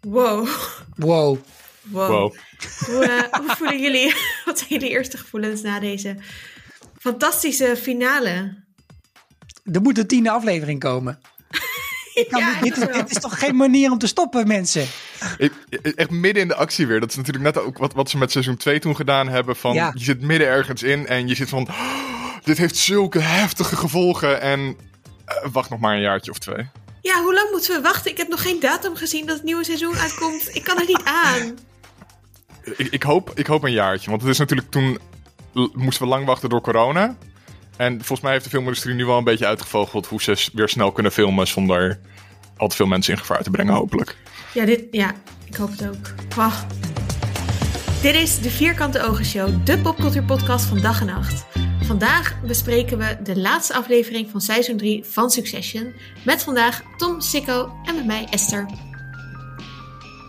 Wow. 0.00 0.48
Wow. 0.96 1.38
Wow. 1.82 2.08
Wow. 2.10 2.34
Hoe, 2.86 3.04
eh, 3.04 3.40
hoe 3.40 3.56
voelen 3.56 3.80
jullie? 3.80 4.14
Wat 4.44 4.58
zijn 4.58 4.70
jullie 4.70 4.88
eerste 4.88 5.16
gevoelens 5.18 5.62
na 5.62 5.80
deze 5.80 6.16
fantastische 6.98 7.76
finale? 7.82 8.54
Er 9.72 9.80
moet 9.80 9.98
een 9.98 10.06
tiende 10.06 10.30
aflevering 10.30 10.80
komen. 10.80 11.18
Kan- 12.30 12.40
Ja, 12.40 12.60
dit, 12.60 12.92
dit 12.92 13.10
is 13.10 13.16
toch 13.20 13.38
geen 13.38 13.56
manier 13.56 13.90
om 13.90 13.98
te 13.98 14.06
stoppen, 14.06 14.46
mensen? 14.46 14.86
Ik- 15.38 15.52
echt 15.96 16.10
midden 16.10 16.42
in 16.42 16.48
de 16.48 16.54
actie 16.54 16.86
weer. 16.86 17.00
Dat 17.00 17.10
is 17.10 17.16
natuurlijk 17.16 17.44
net 17.44 17.58
ook 17.64 17.78
wat, 17.78 17.92
wat 17.92 18.10
ze 18.10 18.18
met 18.18 18.30
seizoen 18.30 18.56
2 18.56 18.78
toen 18.78 18.96
gedaan 18.96 19.28
hebben. 19.28 19.56
Van, 19.56 19.74
Ja. 19.74 19.90
Je 19.94 20.04
zit 20.04 20.20
midden 20.20 20.48
ergens 20.48 20.82
in 20.82 21.06
en 21.06 21.28
je 21.28 21.34
zit 21.34 21.48
van... 21.48 21.68
"Oh, 21.68 22.36
dit 22.44 22.58
heeft 22.58 22.76
zulke 22.76 23.18
heftige 23.18 23.76
gevolgen. 23.76 24.40
En 24.40 24.76
eh, 25.24 25.36
wacht 25.52 25.70
nog 25.70 25.80
maar 25.80 25.94
een 25.94 26.00
jaartje 26.00 26.30
of 26.30 26.38
twee. 26.38 26.68
Ja, 27.02 27.22
hoe 27.22 27.34
lang 27.34 27.50
moeten 27.50 27.74
we 27.74 27.80
wachten? 27.80 28.10
Ik 28.10 28.16
heb 28.16 28.28
nog 28.28 28.42
geen 28.42 28.60
datum 28.60 28.96
gezien 28.96 29.26
dat 29.26 29.36
het 29.36 29.44
nieuwe 29.44 29.64
seizoen 29.64 29.96
uitkomt. 29.96 30.54
Ik 30.54 30.64
kan 30.64 30.78
er 30.78 30.86
niet 30.86 31.04
aan. 31.24 31.58
Ik, 32.76 32.88
ik, 32.90 33.02
hoop, 33.02 33.32
ik 33.34 33.46
hoop 33.46 33.62
een 33.62 33.72
jaartje. 33.72 34.10
Want 34.10 34.22
het 34.22 34.30
is 34.30 34.38
natuurlijk 34.38 34.70
toen... 34.70 34.98
moesten 35.72 36.02
we 36.02 36.08
lang 36.08 36.26
wachten 36.26 36.48
door 36.48 36.60
corona. 36.60 37.16
En 37.76 37.96
volgens 37.96 38.20
mij 38.20 38.32
heeft 38.32 38.44
de 38.44 38.50
filmindustrie 38.50 38.94
nu 38.94 39.04
wel 39.04 39.18
een 39.18 39.24
beetje 39.24 39.46
uitgevogeld... 39.46 40.06
hoe 40.06 40.22
ze 40.22 40.48
weer 40.52 40.68
snel 40.68 40.92
kunnen 40.92 41.12
filmen 41.12 41.46
zonder 41.46 42.00
al 42.56 42.68
te 42.68 42.76
veel 42.76 42.86
mensen 42.86 43.12
in 43.12 43.18
gevaar 43.18 43.42
te 43.42 43.50
brengen, 43.50 43.74
hopelijk. 43.74 44.16
Ja, 44.54 44.64
dit, 44.64 44.84
ja, 44.90 45.14
ik 45.44 45.56
hoop 45.56 45.70
het 45.70 45.88
ook. 45.88 46.34
Wauw. 46.36 46.52
Dit 48.02 48.14
is 48.14 48.40
de 48.40 48.50
Vierkante 48.50 49.02
Ogen 49.02 49.24
Show, 49.24 49.66
de 49.66 49.78
popcultuurpodcast 49.78 50.64
van 50.64 50.80
dag 50.80 51.00
en 51.00 51.06
nacht. 51.06 51.44
Vandaag 51.90 52.40
bespreken 52.42 52.98
we 52.98 53.16
de 53.22 53.36
laatste 53.36 53.74
aflevering 53.74 54.30
van 54.30 54.40
seizoen 54.40 54.76
3 54.76 55.04
van 55.04 55.30
Succession. 55.30 55.94
Met 56.24 56.42
vandaag 56.42 56.82
Tom, 56.96 57.20
Sikko 57.20 57.72
en 57.84 57.94
met 57.94 58.06
mij 58.06 58.26
Esther. 58.30 58.66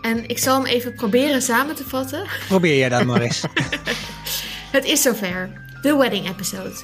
En 0.01 0.27
ik 0.27 0.37
zal 0.37 0.55
hem 0.55 0.65
even 0.65 0.93
proberen 0.93 1.41
samen 1.41 1.75
te 1.75 1.83
vatten. 1.83 2.27
Probeer 2.47 2.77
jij 2.77 2.89
dat 2.89 3.05
maar 3.05 3.21
eens. 3.21 3.43
Het 4.77 4.85
is 4.85 5.01
zover, 5.01 5.49
de 5.81 5.95
wedding 5.95 6.29
episode. 6.29 6.83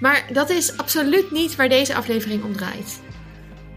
Maar 0.00 0.28
dat 0.32 0.50
is 0.50 0.76
absoluut 0.76 1.30
niet 1.30 1.56
waar 1.56 1.68
deze 1.68 1.94
aflevering 1.94 2.44
om 2.44 2.56
draait. 2.56 3.00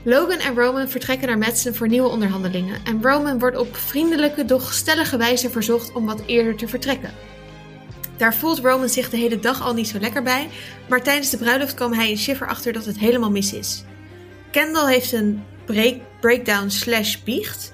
Logan 0.03 0.39
en 0.39 0.55
Roman 0.55 0.89
vertrekken 0.89 1.27
naar 1.27 1.37
Madsen 1.37 1.75
voor 1.75 1.87
nieuwe 1.87 2.09
onderhandelingen 2.09 2.79
en 2.85 3.01
Roman 3.01 3.39
wordt 3.39 3.57
op 3.57 3.77
vriendelijke, 3.77 4.45
doch 4.45 4.73
stellige 4.73 5.17
wijze 5.17 5.49
verzocht 5.49 5.93
om 5.93 6.05
wat 6.05 6.21
eerder 6.25 6.55
te 6.55 6.67
vertrekken. 6.67 7.28
Daar 8.19 8.35
voelt 8.35 8.59
Roman 8.59 8.89
zich 8.89 9.09
de 9.09 9.17
hele 9.17 9.39
dag 9.39 9.61
al 9.61 9.73
niet 9.73 9.87
zo 9.87 9.99
lekker 9.99 10.23
bij, 10.23 10.49
maar 10.89 11.03
tijdens 11.03 11.29
de 11.29 11.37
bruiloft 11.37 11.73
kwam 11.73 11.93
hij 11.93 12.09
in 12.09 12.17
Shiver 12.17 12.47
achter 12.47 12.73
dat 12.73 12.85
het 12.85 12.97
helemaal 12.97 13.31
mis 13.31 13.53
is. 13.53 13.83
Kendall 14.51 14.91
heeft 14.91 15.11
een 15.11 15.43
break, 15.65 15.95
breakdown 16.19 16.69
slash 16.69 17.17
biecht 17.17 17.73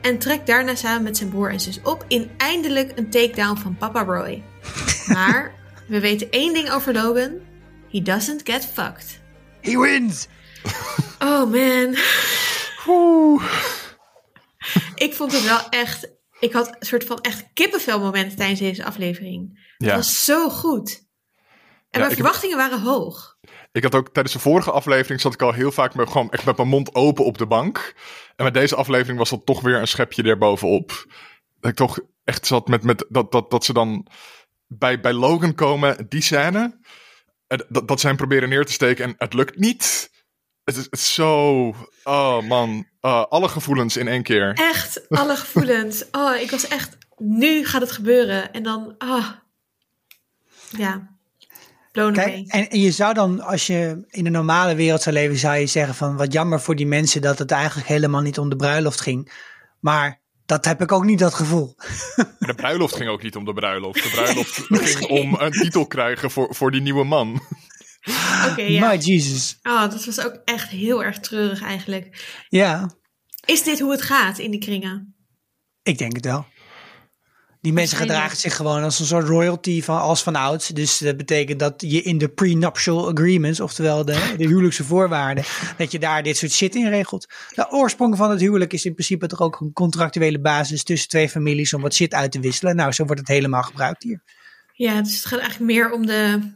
en 0.00 0.18
trekt 0.18 0.46
daarna 0.46 0.74
samen 0.74 1.02
met 1.02 1.16
zijn 1.16 1.30
broer 1.30 1.50
en 1.50 1.60
zus 1.60 1.80
op 1.82 2.04
in 2.08 2.30
eindelijk 2.36 2.92
een 2.94 3.10
takedown 3.10 3.56
van 3.56 3.76
Papa 3.76 4.04
Roy. 4.04 4.42
Maar 5.14 5.54
we 5.86 6.00
weten 6.00 6.30
één 6.30 6.54
ding 6.54 6.70
over 6.70 6.92
Logan: 6.92 7.40
he 7.90 8.02
doesn't 8.02 8.40
get 8.44 8.68
fucked. 8.72 9.20
He 9.60 9.78
wins! 9.78 10.26
Oh 11.18 11.50
man. 11.50 11.96
Oeh. 12.86 13.44
Ik 14.94 15.14
vond 15.14 15.32
het 15.32 15.44
wel 15.44 15.68
echt. 15.68 16.08
Ik 16.44 16.52
had 16.52 16.68
een 16.68 16.86
soort 16.86 17.04
van 17.04 17.20
echt 17.20 17.44
kippenvel 17.52 18.00
momenten 18.00 18.36
tijdens 18.36 18.60
deze 18.60 18.84
aflevering. 18.84 19.72
Het 19.78 19.88
Ja. 19.88 19.94
was 19.96 20.24
zo 20.24 20.48
goed. 20.48 20.90
En 20.90 21.00
Ja, 21.90 21.98
mijn 21.98 22.02
heb- 22.02 22.12
verwachtingen 22.12 22.56
waren 22.56 22.80
hoog. 22.80 23.36
Ik 23.72 23.82
had 23.82 23.94
ook 23.94 24.08
tijdens 24.12 24.34
de 24.34 24.40
vorige 24.40 24.70
aflevering 24.70 25.20
zat 25.20 25.34
ik 25.34 25.42
al 25.42 25.52
heel 25.52 25.72
vaak 25.72 25.94
met, 25.94 26.08
gewoon 26.10 26.30
echt 26.30 26.44
met 26.44 26.56
mijn 26.56 26.68
mond 26.68 26.94
open 26.94 27.24
op 27.24 27.38
de 27.38 27.46
bank. 27.46 27.94
En 28.36 28.44
met 28.44 28.54
deze 28.54 28.76
aflevering 28.76 29.18
was 29.18 29.30
dat 29.30 29.46
toch 29.46 29.60
weer 29.60 29.78
een 29.80 29.88
schepje 29.88 30.22
erbovenop. 30.22 31.06
Dat 31.60 31.70
ik 31.70 31.76
toch 31.76 31.98
echt 32.24 32.46
zat 32.46 32.68
met, 32.68 32.82
met 32.82 33.04
dat, 33.08 33.32
dat, 33.32 33.50
dat 33.50 33.64
ze 33.64 33.72
dan 33.72 34.06
bij, 34.66 35.00
bij 35.00 35.12
Logan 35.12 35.54
komen, 35.54 36.06
die 36.08 36.22
scène. 36.22 36.78
Dat, 37.68 37.88
dat 37.88 38.02
hem 38.02 38.16
proberen 38.16 38.48
neer 38.48 38.64
te 38.66 38.72
steken 38.72 39.04
en 39.04 39.14
het 39.18 39.34
lukt 39.34 39.58
niet. 39.58 40.10
Het 40.64 40.76
is, 40.76 40.84
het 40.84 40.92
is 40.98 41.14
zo. 41.14 41.66
Oh 42.04 42.40
man. 42.42 42.86
Uh, 43.04 43.24
alle 43.28 43.48
gevoelens 43.48 43.96
in 43.96 44.08
één 44.08 44.22
keer. 44.22 44.52
Echt, 44.52 45.08
alle 45.08 45.36
gevoelens. 45.36 46.04
Oh, 46.12 46.36
ik 46.36 46.50
was 46.50 46.68
echt. 46.68 46.96
Nu 47.16 47.66
gaat 47.66 47.80
het 47.80 47.92
gebeuren. 47.92 48.52
En 48.52 48.62
dan. 48.62 48.94
Ah. 48.98 49.26
Ja. 50.76 51.08
Blown 51.92 52.18
away. 52.18 52.32
Kijk, 52.32 52.46
en, 52.46 52.70
en 52.70 52.80
je 52.80 52.90
zou 52.90 53.14
dan, 53.14 53.40
als 53.40 53.66
je 53.66 54.06
in 54.10 54.26
een 54.26 54.32
normale 54.32 54.74
wereld 54.74 55.02
zou 55.02 55.14
leven, 55.14 55.36
zou 55.36 55.56
je 55.56 55.66
zeggen 55.66 55.94
van 55.94 56.16
wat 56.16 56.32
jammer 56.32 56.60
voor 56.60 56.76
die 56.76 56.86
mensen 56.86 57.20
dat 57.20 57.38
het 57.38 57.50
eigenlijk 57.50 57.88
helemaal 57.88 58.20
niet 58.20 58.38
om 58.38 58.48
de 58.48 58.56
bruiloft 58.56 59.00
ging. 59.00 59.32
Maar 59.80 60.20
dat 60.46 60.64
heb 60.64 60.80
ik 60.80 60.92
ook 60.92 61.04
niet 61.04 61.18
dat 61.18 61.34
gevoel. 61.34 61.74
De 62.38 62.54
bruiloft 62.56 62.96
ging 62.96 63.10
ook 63.10 63.22
niet 63.22 63.36
om 63.36 63.44
de 63.44 63.52
bruiloft. 63.52 64.02
De 64.02 64.10
bruiloft 64.16 64.68
ging 64.68 65.10
om 65.10 65.34
een 65.34 65.52
titel 65.52 65.86
krijgen 65.86 66.30
voor, 66.30 66.54
voor 66.54 66.70
die 66.70 66.80
nieuwe 66.80 67.04
man. 67.04 67.42
Oké, 68.50 68.62
ja. 68.76 68.88
My 68.88 68.96
Jesus. 68.96 69.58
Oh, 69.62 69.80
dat 69.90 70.04
was 70.04 70.24
ook 70.24 70.40
echt 70.44 70.68
heel 70.68 71.04
erg 71.04 71.20
treurig 71.20 71.62
eigenlijk. 71.62 72.24
Ja, 72.48 72.90
Is 73.44 73.62
dit 73.62 73.80
hoe 73.80 73.90
het 73.90 74.02
gaat 74.02 74.38
in 74.38 74.50
die 74.50 74.60
kringen? 74.60 75.14
ik 75.82 75.98
denk 75.98 76.14
het 76.16 76.24
wel. 76.24 76.46
Die 77.60 77.72
mensen 77.72 77.96
gedragen 77.96 78.36
zich 78.36 78.56
gewoon 78.56 78.82
als 78.82 79.00
een 79.00 79.06
soort 79.06 79.26
royalty 79.26 79.82
van 79.82 80.00
als 80.00 80.22
van 80.22 80.36
ouds. 80.36 80.68
Dus 80.68 80.98
dat 80.98 81.16
betekent 81.16 81.58
dat 81.58 81.74
je 81.86 82.02
in 82.02 82.18
de 82.18 82.28
prenuptial 82.28 83.10
agreements, 83.10 83.60
oftewel 83.60 84.04
de, 84.04 84.32
de 84.38 84.46
huwelijkse 84.46 84.84
voorwaarden, 84.84 85.44
dat 85.76 85.92
je 85.92 85.98
daar 85.98 86.22
dit 86.22 86.36
soort 86.36 86.52
shit 86.52 86.74
in 86.74 86.88
regelt. 86.88 87.26
De 87.54 87.70
oorsprong 87.70 88.16
van 88.16 88.30
het 88.30 88.40
huwelijk 88.40 88.72
is 88.72 88.84
in 88.84 88.92
principe 88.92 89.26
toch 89.26 89.40
ook 89.40 89.60
een 89.60 89.72
contractuele 89.72 90.40
basis 90.40 90.82
tussen 90.82 91.08
twee 91.08 91.28
families 91.28 91.74
om 91.74 91.82
wat 91.82 91.94
shit 91.94 92.14
uit 92.14 92.32
te 92.32 92.40
wisselen. 92.40 92.76
Nou, 92.76 92.92
zo 92.92 93.04
wordt 93.04 93.20
het 93.20 93.28
helemaal 93.28 93.62
gebruikt 93.62 94.02
hier. 94.02 94.22
Ja, 94.72 95.02
dus 95.02 95.14
het 95.14 95.24
gaat 95.26 95.40
eigenlijk 95.40 95.72
meer 95.72 95.92
om 95.92 96.06
de 96.06 96.52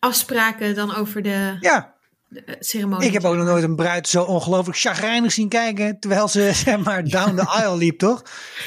afspraken 0.00 0.74
dan 0.74 0.94
over 0.94 1.22
de, 1.22 1.56
Ja, 1.60 1.94
de, 2.28 2.44
eh, 2.44 2.54
ceremonie. 2.58 3.06
ik 3.06 3.12
heb 3.12 3.24
ook 3.24 3.34
nog 3.36 3.44
nooit 3.46 3.64
een 3.64 3.76
bruid 3.76 4.08
zo 4.08 4.22
ongelooflijk 4.22 4.78
chagrijnig 4.78 5.32
zien 5.32 5.48
kijken 5.48 5.98
terwijl 6.00 6.28
ze 6.28 6.50
zeg 6.64 6.78
maar 6.78 7.04
down 7.04 7.36
the 7.36 7.46
aisle 7.48 7.76
liep, 7.76 7.98
toch? 7.98 8.22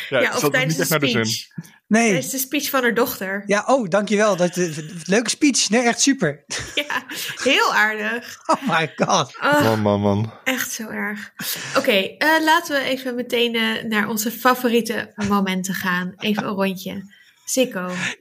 Ja, 0.10 0.20
Ja, 0.20 0.34
of 0.36 0.40
tijdens 0.50 0.66
niet 0.66 0.76
de 0.76 0.82
echt 0.82 0.90
naar 0.90 1.00
de 1.00 1.08
speech. 1.08 1.28
zin. 1.28 1.72
Nee. 1.88 2.10
Tijdens 2.12 2.32
de 2.32 2.38
speech 2.38 2.70
van 2.70 2.82
haar 2.82 2.94
dochter. 2.94 3.44
Ja, 3.46 3.64
oh, 3.68 3.88
dankjewel. 3.90 4.36
Dat, 4.36 4.58
eh, 4.58 4.78
leuke 5.06 5.30
speech. 5.30 5.70
Nee, 5.70 5.82
echt 5.82 6.02
super. 6.02 6.44
Ja, 6.76 7.04
heel 7.44 7.74
aardig. 7.74 8.38
Oh 8.46 8.70
my 8.78 8.92
god. 8.96 9.38
Oh, 9.42 9.62
Man, 9.64 9.82
man, 9.82 10.02
man. 10.02 10.34
echt 10.44 10.72
zo 10.72 10.88
erg. 10.90 11.32
Oké, 11.78 11.92
eh, 11.92 12.44
laten 12.44 12.76
we 12.76 12.84
even 12.84 13.16
meteen 13.16 13.56
eh, 13.56 13.84
naar 13.84 14.08
onze 14.08 14.32
favoriete 14.32 15.14
momenten 15.28 15.74
gaan. 15.74 16.14
Even 16.18 16.44
een 16.44 16.50
rondje. 16.54 17.22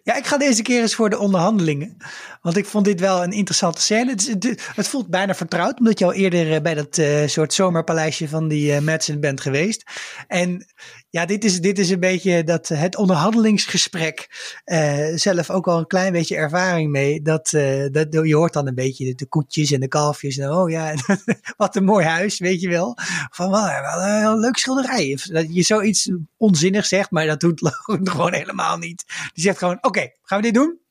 Ja, 0.03 0.17
ik 0.17 0.27
ga 0.27 0.39
deze 0.39 0.63
keer 0.63 0.81
eens 0.81 0.95
voor 0.95 1.11
de 1.11 1.19
onderhandelingen. 1.19 1.97
Want 2.41 2.57
ik 2.57 2.67
vond 2.67 2.85
dit 2.85 3.01
wel 3.01 3.23
een 3.23 3.33
interessante 3.33 3.81
scène. 3.81 4.11
Het, 4.11 4.73
het, 4.75 4.89
voelt 4.89 5.09
bijna 5.09 5.35
vertrouwd, 5.35 5.79
omdat 5.79 5.99
je 5.99 6.05
al 6.05 6.13
eerder 6.13 6.53
eh, 6.53 6.61
bij 6.61 6.75
dat 6.75 6.99
eh, 6.99 7.27
soort 7.27 7.55
zomerpaleisje 7.55 8.29
van 8.29 8.49
die 8.49 8.81
Madsen 8.81 9.21
bent 9.21 9.41
geweest. 9.41 9.91
En 10.27 10.67
ja, 11.13 11.27
dit 11.27 11.45
is, 11.45 11.61
dit 11.61 11.79
is 11.79 11.91
een 11.91 12.01
beetje 12.01 12.45
dat, 12.45 12.71
eh, 12.71 12.81
het 12.81 12.97
onderhandelingsgesprek. 12.97 14.29
eh, 14.65 15.15
zelf 15.15 15.51
ook 15.51 15.69
al 15.69 15.79
een 15.79 15.87
klein 15.87 16.13
beetje 16.13 16.37
ervaring 16.37 16.91
mee. 16.91 17.23
Dat, 17.23 17.53
eh, 17.53 17.87
dat, 17.91 18.07
je 18.11 18.35
hoort 18.35 18.53
dan 18.53 18.67
een 18.67 18.75
beetje 18.75 19.15
de, 19.15 19.27
koetjes 19.27 19.71
en 19.71 19.81
de 19.81 19.89
kalfjes. 19.89 20.39
Oh 20.39 20.71
ja, 20.71 20.95
wat 21.57 21.77
een 21.77 21.85
mooi 21.85 22.07
huis, 22.07 22.39
weet 22.39 22.61
je 22.61 22.69
wel. 22.69 22.97
Van 23.31 23.51
wel, 23.51 24.33
een 24.33 24.39
leuk 24.39 24.57
schilderij. 24.57 25.19
Dat 25.25 25.55
je 25.55 25.63
zoiets 25.63 26.11
onzinnig 26.37 26.87
zegt, 26.87 27.11
maar 27.11 27.27
dat 27.27 27.41
doet 27.41 27.61
gewoon 27.87 28.33
helemaal 28.33 28.77
niet. 28.77 29.05
Die 29.33 29.45
zegt 29.45 29.59
gewoon, 29.59 29.79
oké, 29.81 30.11
gaan 30.23 30.39
we 30.39 30.45
dit 30.45 30.55
doen? 30.55 30.82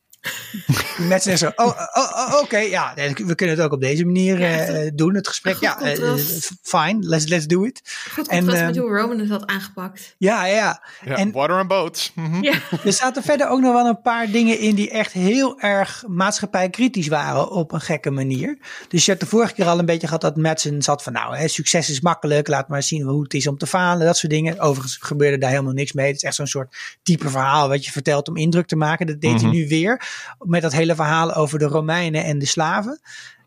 Mensen 0.98 1.38
zeggen 1.38 1.38
zo, 1.38 1.64
oh, 1.64 1.68
oh, 1.94 2.34
oh, 2.34 2.40
oké, 2.42 2.58
ja, 2.58 2.94
we 3.16 3.36
kunnen 3.36 3.56
het 3.56 3.66
ook 3.66 3.72
op 3.72 3.82
deze 3.82 4.06
manier 4.06 4.40
Ja, 4.40 4.58
eh, 4.66 4.92
doen, 4.94 5.16
het 5.16 5.28
gesprek. 5.28 5.54
goed 5.54 5.64
Ja, 5.64 5.76
contrast. 5.76 6.52
fine, 6.62 6.98
let's, 7.00 7.26
let's 7.28 7.46
do 7.48 7.64
it. 7.64 7.82
Goed 8.14 8.28
En, 8.28 8.38
contrast 8.38 8.64
met 8.66 8.76
ehm, 8.76 8.86
hoe 8.86 8.98
Roman 9.00 9.20
het 9.20 9.30
had 9.30 9.46
aangepakt. 9.46 10.16
Ja, 10.18 10.46
ja. 10.46 10.84
Ja, 11.06 11.16
En- 11.16 11.32
water 11.32 11.58
and 11.58 11.68
boats. 11.68 12.12
Mhm. 12.16 12.44
Ja, 12.44 12.54
Er 12.86 12.94
zaten 12.94 13.24
verder 13.24 13.48
ook 13.50 13.60
nog 13.60 13.74
wel 13.74 13.86
een 13.88 14.02
paar 14.02 14.32
dingen 14.32 14.60
in 14.60 14.76
die 14.76 14.90
echt 14.90 15.12
heel 15.12 15.60
erg 15.60 16.04
maatschappijkritisch 16.08 17.08
waren 17.08 17.50
op 17.52 17.72
een 17.72 17.82
gekke 17.82 18.10
manier. 18.12 18.58
Dus 18.88 19.06
je 19.06 19.12
hebt 19.12 19.24
de 19.24 19.30
vorige 19.30 19.54
keer 19.54 19.66
al 19.66 19.80
een 19.80 19.86
beetje 19.86 20.08
gehad 20.08 20.22
dat 20.22 20.36
Madsen 20.38 20.82
zat 20.82 21.04
van 21.04 21.14
nou, 21.14 21.36
hè, 21.38 21.48
succes 21.48 21.90
is 21.90 22.02
makkelijk, 22.02 22.48
laat 22.48 22.68
maar 22.68 22.84
zien 22.84 23.02
hoe 23.04 23.24
het 23.24 23.34
is 23.34 23.48
om 23.48 23.58
te 23.58 23.68
falen, 23.68 24.06
dat 24.06 24.18
soort 24.18 24.32
dingen. 24.32 24.60
Overigens 24.60 24.98
gebeurde 25.02 25.38
daar 25.38 25.50
helemaal 25.50 25.74
niks 25.74 25.92
mee. 25.94 26.08
Het 26.08 26.16
is 26.16 26.24
echt 26.24 26.36
zo'n 26.36 26.48
soort 26.48 26.76
type 27.04 27.30
verhaal 27.30 27.68
wat 27.68 27.86
je 27.86 27.92
vertelt 27.92 28.28
om 28.28 28.38
indruk 28.38 28.68
te 28.68 28.76
maken. 28.76 29.08
Dat 29.08 29.22
deed 29.22 29.32
Mhm. 29.34 29.42
hij 29.44 29.52
nu 29.52 29.68
weer 29.68 30.10
met 30.40 30.62
dat 30.62 30.72
hele 30.72 30.96
verhaal 30.96 31.34
over 31.34 31.60
de 31.60 31.66
Romeinen 31.66 32.24
en 32.24 32.40
de 32.40 32.46
slaven. 32.46 33.02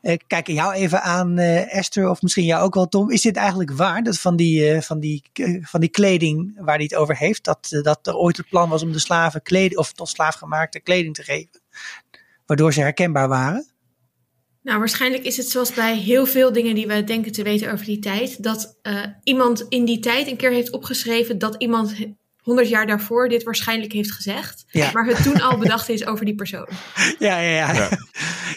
Eh, 0.05 0.17
kijk 0.27 0.47
jou 0.47 0.73
even 0.73 1.03
aan, 1.03 1.39
eh, 1.39 1.77
Esther, 1.77 2.09
of 2.09 2.23
misschien 2.23 2.45
jou 2.45 2.63
ook 2.63 2.75
wel, 2.75 2.89
Tom. 2.89 3.11
Is 3.11 3.23
dit 3.23 3.37
eigenlijk 3.37 3.71
waar? 3.71 4.03
Dat 4.03 4.19
van 4.19 4.37
die, 4.37 4.71
eh, 4.71 4.81
van 4.81 5.01
die, 5.01 5.23
van 5.63 5.81
die 5.81 5.89
kleding 5.89 6.53
waar 6.57 6.75
hij 6.75 6.85
het 6.85 6.95
over 6.95 7.17
heeft, 7.17 7.45
dat, 7.45 7.81
dat 7.83 8.07
er 8.07 8.17
ooit 8.17 8.37
het 8.37 8.49
plan 8.49 8.69
was 8.69 8.83
om 8.83 8.93
de 8.93 8.99
slaven 8.99 9.43
kleding, 9.43 9.77
of 9.77 9.93
tot 9.93 10.09
slaafgemaakte 10.09 10.81
kleding 10.81 11.15
te 11.15 11.23
geven, 11.23 11.61
waardoor 12.47 12.73
ze 12.73 12.81
herkenbaar 12.81 13.29
waren? 13.29 13.67
Nou, 14.63 14.79
waarschijnlijk 14.79 15.25
is 15.25 15.37
het 15.37 15.49
zoals 15.49 15.75
bij 15.75 15.97
heel 15.97 16.27
veel 16.27 16.53
dingen 16.53 16.75
die 16.75 16.87
we 16.87 17.05
denken 17.05 17.33
te 17.33 17.43
weten 17.43 17.73
over 17.73 17.87
die 17.87 17.99
tijd. 17.99 18.43
Dat 18.43 18.77
iemand 19.23 19.67
in 19.69 19.85
die 19.85 19.99
tijd 19.99 20.27
een 20.27 20.37
keer 20.37 20.51
heeft 20.51 20.71
opgeschreven 20.71 21.39
dat 21.39 21.55
iemand 21.59 21.95
100 22.45 22.69
jaar 22.69 22.87
daarvoor 22.87 23.29
dit 23.29 23.43
waarschijnlijk 23.43 23.93
heeft 23.93 24.13
gezegd. 24.13 24.65
Ja. 24.69 24.91
Maar 24.93 25.07
het 25.07 25.23
toen 25.23 25.41
al 25.41 25.59
bedacht 25.59 25.89
is 25.89 26.07
over 26.07 26.25
die 26.25 26.35
persoon. 26.35 26.69
Ja, 27.19 27.39
ja, 27.39 27.51
ja. 27.51 27.73
ja. 27.81 27.89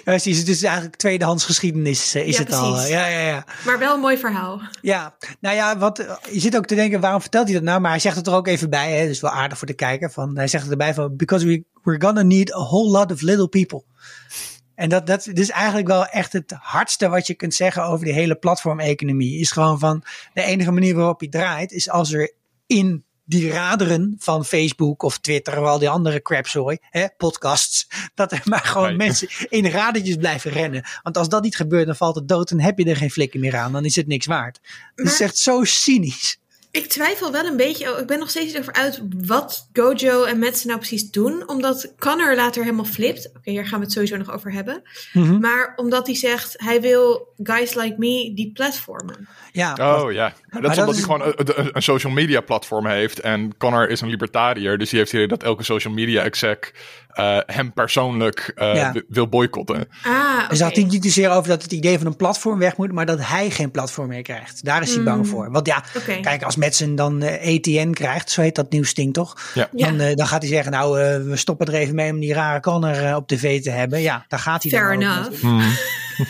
precies. 0.04 0.38
Het 0.38 0.48
is 0.48 0.64
eigenlijk 0.64 0.96
tweedehands 0.96 1.46
geschiedenis 1.46 2.16
uh, 2.16 2.28
is 2.28 2.38
ja, 2.38 2.44
het 2.44 2.54
al. 2.54 2.78
Uh, 2.78 2.90
ja, 2.90 3.08
ja, 3.08 3.20
ja. 3.20 3.46
Maar 3.66 3.80
wel 3.80 3.94
een 3.94 4.00
mooi 4.00 4.18
verhaal. 4.18 4.62
Ja, 4.82 5.16
nou 5.40 5.56
ja, 5.56 5.78
wat, 5.78 6.20
je 6.32 6.40
zit 6.40 6.58
ook 6.58 6.66
te 6.66 6.76
denken, 6.76 7.00
waarom 7.00 7.22
vertelt 7.22 7.46
hij 7.46 7.54
dat 7.54 7.64
nou? 7.64 7.82
Maar 7.82 7.92
hij 7.92 8.00
zegt 8.00 8.16
het 8.16 8.28
er 8.28 8.34
ook 8.34 8.48
even 8.48 8.70
bij, 8.70 8.98
hè, 8.98 9.08
dus 9.08 9.22
wel 9.22 9.32
aardig 9.32 9.58
voor 9.58 9.68
de 9.68 9.74
kijker. 9.74 10.12
Van, 10.12 10.38
hij 10.38 10.48
zegt 10.48 10.70
erbij 10.70 10.94
van, 10.94 11.16
because 11.16 11.46
we, 11.46 11.64
we're 11.84 12.02
gonna 12.02 12.22
need 12.22 12.54
a 12.54 12.60
whole 12.60 12.90
lot 12.90 13.12
of 13.12 13.22
little 13.22 13.48
people. 13.48 13.84
En 14.76 14.90
dat, 14.90 15.08
dat, 15.08 15.28
is 15.28 15.50
eigenlijk 15.50 15.88
wel 15.88 16.06
echt 16.06 16.34
het 16.34 16.54
hardste 16.60 17.10
wat 17.10 17.28
je 17.28 17.34
kunt 17.34 17.54
zeggen 17.54 17.84
over 17.84 18.06
die 18.06 18.14
hele 18.14 18.36
platformeconomie. 18.36 19.40
Is 19.40 19.52
gewoon 19.52 19.80
van 19.80 20.04
de 20.34 20.42
enige 20.42 20.72
manier 20.72 20.96
waarop 20.96 21.22
je 21.22 21.30
draait, 21.30 21.72
is 21.72 21.90
als 21.90 22.14
er 22.14 22.34
in 22.66 23.06
die 23.28 23.50
raderen 23.52 24.16
van 24.20 24.46
Facebook 24.46 25.04
of 25.04 25.18
Twitter 25.18 25.60
of 25.62 25.68
al 25.68 25.80
die 25.80 25.90
andere 25.90 26.22
crapzooi, 26.22 26.78
hè, 26.82 27.06
podcasts, 27.18 27.88
dat 28.16 28.32
er 28.32 28.42
maar 28.46 28.64
gewoon 28.66 28.96
mensen 28.96 29.28
in 29.50 29.66
radertjes 29.66 30.16
blijven 30.16 30.52
rennen. 30.52 30.86
Want 31.04 31.18
als 31.18 31.30
dat 31.30 31.44
niet 31.44 31.56
gebeurt, 31.56 31.86
dan 31.86 31.96
valt 31.96 32.16
het 32.16 32.28
dood 32.28 32.52
en 32.52 32.60
heb 32.60 32.78
je 32.78 32.86
er 32.86 32.96
geen 32.96 33.12
flikken 33.12 33.40
meer 33.40 33.56
aan. 33.56 33.72
Dan 33.72 33.86
is 33.86 33.96
het 33.96 34.08
niks 34.08 34.26
waard. 34.26 34.60
Het 34.96 35.08
is 35.08 35.22
echt 35.22 35.38
zo 35.38 35.64
cynisch. 35.64 36.38
Ik 36.78 36.86
twijfel 36.86 37.32
wel 37.32 37.46
een 37.46 37.58
beetje. 37.58 37.98
Ik 38.00 38.08
ben 38.08 38.20
nog 38.20 38.30
steeds 38.30 38.46
niet 38.46 38.58
over 38.58 38.74
uit 38.74 39.02
wat 39.26 39.70
Gojo 39.74 40.24
en 40.24 40.40
Metsen 40.40 40.68
nou 40.68 40.80
precies 40.80 41.12
doen. 41.12 41.50
Omdat 41.50 41.94
Connor 42.00 42.36
later 42.36 42.64
helemaal 42.64 42.86
flipt. 42.86 43.30
Oké, 43.38 43.52
hier 43.52 43.68
gaan 43.68 43.80
we 43.80 43.86
het 43.86 43.94
sowieso 43.94 44.18
nog 44.18 44.32
over 44.32 44.52
hebben. 44.52 44.82
Mm 45.14 45.24
-hmm. 45.24 45.40
Maar 45.40 45.74
omdat 45.76 46.06
hij 46.06 46.16
zegt, 46.16 46.54
hij 46.58 46.82
wil 46.82 47.34
guys 47.44 47.74
like 47.74 47.96
me 47.98 48.34
die 48.36 48.52
platformen. 48.54 49.28
Ja, 49.52 49.74
oh 49.74 50.12
ja. 50.12 50.34
Maar 50.50 50.62
dat 50.62 50.72
is 50.72 50.78
omdat 50.78 50.96
hij 50.96 51.04
gewoon 51.04 51.22
een, 51.22 51.76
een, 51.76 51.82
social 51.82 52.14
media 52.14 52.42
platform 52.42 52.86
heeft. 52.86 53.20
En 53.20 53.58
Connor 53.58 53.90
is 53.90 54.02
een 54.02 54.10
libertariër. 54.10 54.78
Dus 54.78 54.90
die 54.90 55.00
heeft 55.00 55.12
hier 55.12 55.28
dat 55.28 55.44
elke 55.44 55.64
social 55.64 55.94
media 55.94 56.24
exec 56.24 56.74
uh, 57.20 57.38
hem 57.46 57.74
persoonlijk 57.74 58.54
uh, 58.56 58.76
ja. 58.76 58.94
wil 59.08 59.28
boycotten. 59.28 59.88
Ah, 60.04 60.12
okay. 60.12 60.48
Dus 60.48 60.62
had 60.62 60.76
hij 60.76 60.84
niet 60.84 61.04
zozeer 61.04 61.30
over 61.30 61.50
dat 61.50 61.62
het 61.62 61.72
idee 61.72 61.98
van 61.98 62.08
een 62.08 62.16
platform 62.16 62.60
weg 62.60 62.78
moet, 62.78 62.92
maar 62.92 63.06
dat 63.06 63.20
hij 63.22 63.50
geen 63.50 63.72
platform 63.72 64.08
meer 64.08 64.22
krijgt. 64.22 64.66
Daar 64.66 64.82
is 64.82 64.90
hij 64.90 65.00
mm. 65.00 65.06
bang 65.06 65.28
voor. 65.28 65.52
Want 65.52 65.68
ja, 65.68 65.84
okay. 65.98 66.20
kijk, 66.20 66.44
als 66.44 66.56
Madsen 66.56 66.96
dan 66.96 67.24
uh, 67.24 67.48
ETN 67.48 67.92
krijgt, 67.92 68.32
zo 68.32 68.42
heet 68.42 68.56
dat 68.56 68.72
nieuwsding 68.72 69.14
toch? 69.14 69.38
Ja. 69.54 69.70
Dan, 69.72 69.98
dan 69.98 70.28
gaat 70.28 70.42
hij 70.42 70.52
zeggen, 70.52 70.72
nou, 70.72 70.98
we 71.24 71.36
stoppen 71.36 71.68
er 71.68 71.74
even 71.74 71.96
mee 71.96 72.12
om 72.12 72.20
die 72.20 72.34
rare 72.34 72.60
Connor 72.60 73.16
op 73.16 73.28
tv 73.28 73.62
te 73.62 73.70
hebben. 73.70 74.02
Ja, 74.02 74.26
daar 74.28 74.40
gaat 74.40 74.64
hij 74.64 74.72
Fair 74.72 75.00
dan 75.00 75.02
enough. 75.02 75.42
Mm. 75.42 75.62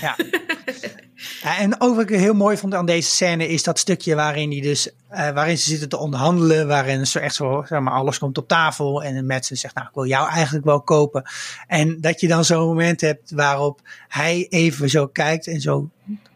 ja. 0.02 0.16
Ja, 1.42 1.58
en 1.58 1.82
ook 1.82 1.96
wat 1.96 2.10
ik 2.10 2.20
heel 2.20 2.34
mooi 2.34 2.58
vond 2.58 2.74
aan 2.74 2.86
deze 2.86 3.10
scène 3.10 3.48
is 3.48 3.64
dat 3.64 3.80
stukje 3.80 4.16
waarin, 4.16 4.50
die 4.50 4.62
dus, 4.62 4.90
uh, 5.12 5.30
waarin 5.30 5.58
ze 5.58 5.70
zitten 5.70 5.90
te 5.90 5.98
onderhandelen. 5.98 6.68
Waarin 6.68 7.08
zo 7.08 7.20
echt 7.20 7.36
zo, 7.36 7.64
zeg 7.68 7.80
maar, 7.80 7.94
alles 7.94 8.18
komt 8.18 8.38
op 8.38 8.48
tafel. 8.48 9.04
En 9.04 9.26
Madsen 9.26 9.58
zegt, 9.58 9.76
nou, 9.76 9.88
ik 9.88 9.94
wil 9.94 10.06
jou 10.06 10.30
eigenlijk 10.30 10.66
wel 10.66 10.82
kopen. 10.82 11.30
En 11.68 12.02
dat 12.02 12.20
je 12.20 12.28
dan 12.28 12.46
zo'n 12.46 12.68
moment 12.68 13.02
hebt 13.02 13.32
waarop 13.32 13.82
hij 14.08 14.48
even 14.50 14.90
zo 14.90 15.08
kijkt 15.08 15.48
en 15.48 15.62
zo 15.62 15.90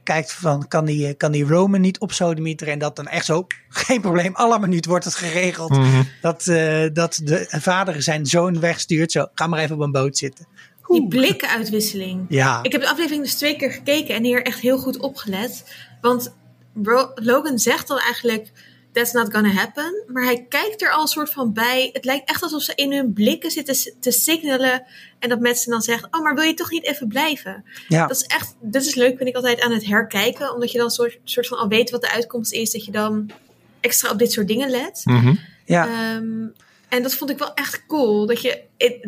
kijkt 0.03 0.33
van, 0.33 0.67
kan 0.67 0.85
die, 0.85 1.13
kan 1.13 1.31
die 1.31 1.45
Roman 1.45 1.81
niet 1.81 1.99
op 1.99 2.11
sodemieteren? 2.11 2.73
En 2.73 2.79
dat 2.79 2.95
dan 2.95 3.07
echt 3.07 3.25
zo, 3.25 3.47
geen 3.69 4.01
probleem, 4.01 4.35
alle 4.35 4.59
minuut 4.59 4.85
wordt 4.85 5.05
het 5.05 5.15
geregeld. 5.15 5.69
Mm 5.69 5.91
-hmm. 5.91 6.07
dat, 6.21 6.45
uh, 6.45 6.85
dat 6.93 7.21
de 7.23 7.47
vader 7.49 8.01
zijn 8.01 8.25
zoon 8.25 8.59
wegstuurt. 8.59 9.11
Zo, 9.11 9.27
ga 9.33 9.47
maar 9.47 9.59
even 9.59 9.75
op 9.75 9.81
een 9.81 9.91
boot 9.91 10.17
zitten. 10.17 10.47
Die 10.91 11.07
blikkenuitwisseling. 11.07 12.25
Ja. 12.29 12.63
Ik 12.63 12.71
heb 12.71 12.81
de 12.81 12.89
aflevering 12.89 13.23
dus 13.23 13.35
twee 13.35 13.55
keer 13.55 13.71
gekeken 13.71 14.15
en 14.15 14.23
hier 14.23 14.43
echt 14.43 14.59
heel 14.59 14.77
goed 14.77 14.99
opgelet. 14.99 15.63
Want 16.01 16.33
bro, 16.73 17.11
Logan 17.15 17.59
zegt 17.59 17.87
dan 17.87 17.99
eigenlijk: 17.99 18.51
That's 18.91 19.11
not 19.11 19.33
gonna 19.33 19.49
happen. 19.49 20.03
Maar 20.07 20.23
hij 20.23 20.45
kijkt 20.49 20.81
er 20.81 20.91
al 20.91 21.01
een 21.01 21.07
soort 21.07 21.29
van 21.29 21.53
bij. 21.53 21.89
Het 21.93 22.05
lijkt 22.05 22.29
echt 22.29 22.43
alsof 22.43 22.61
ze 22.61 22.75
in 22.75 22.93
hun 22.93 23.13
blikken 23.13 23.51
zitten 23.51 23.99
te 23.99 24.11
signalen. 24.11 24.83
En 25.19 25.29
dat 25.29 25.39
mensen 25.39 25.71
dan 25.71 25.81
zegt: 25.81 26.07
Oh, 26.11 26.21
maar 26.21 26.35
wil 26.35 26.43
je 26.43 26.53
toch 26.53 26.71
niet 26.71 26.85
even 26.85 27.07
blijven? 27.07 27.65
Ja. 27.87 28.07
Dat 28.07 28.15
is 28.15 28.23
echt, 28.23 28.55
dat 28.59 28.85
is 28.85 28.95
leuk, 28.95 29.17
vind 29.17 29.29
ik 29.29 29.35
altijd 29.35 29.61
aan 29.61 29.71
het 29.71 29.85
herkijken. 29.85 30.53
Omdat 30.53 30.71
je 30.71 30.77
dan 30.77 30.89
soort, 30.89 31.19
soort 31.23 31.47
van 31.47 31.57
al 31.57 31.67
weet 31.67 31.89
wat 31.89 32.01
de 32.01 32.11
uitkomst 32.11 32.53
is. 32.53 32.71
Dat 32.71 32.85
je 32.85 32.91
dan 32.91 33.31
extra 33.79 34.11
op 34.11 34.19
dit 34.19 34.31
soort 34.31 34.47
dingen 34.47 34.69
let. 34.69 35.01
Mm 35.03 35.19
-hmm. 35.19 35.39
Ja. 35.65 36.15
Um, 36.15 36.53
en 36.91 37.03
dat 37.03 37.15
vond 37.15 37.29
ik 37.29 37.37
wel 37.37 37.53
echt 37.53 37.83
cool. 37.87 38.25
Dat 38.25 38.41
je, 38.41 38.61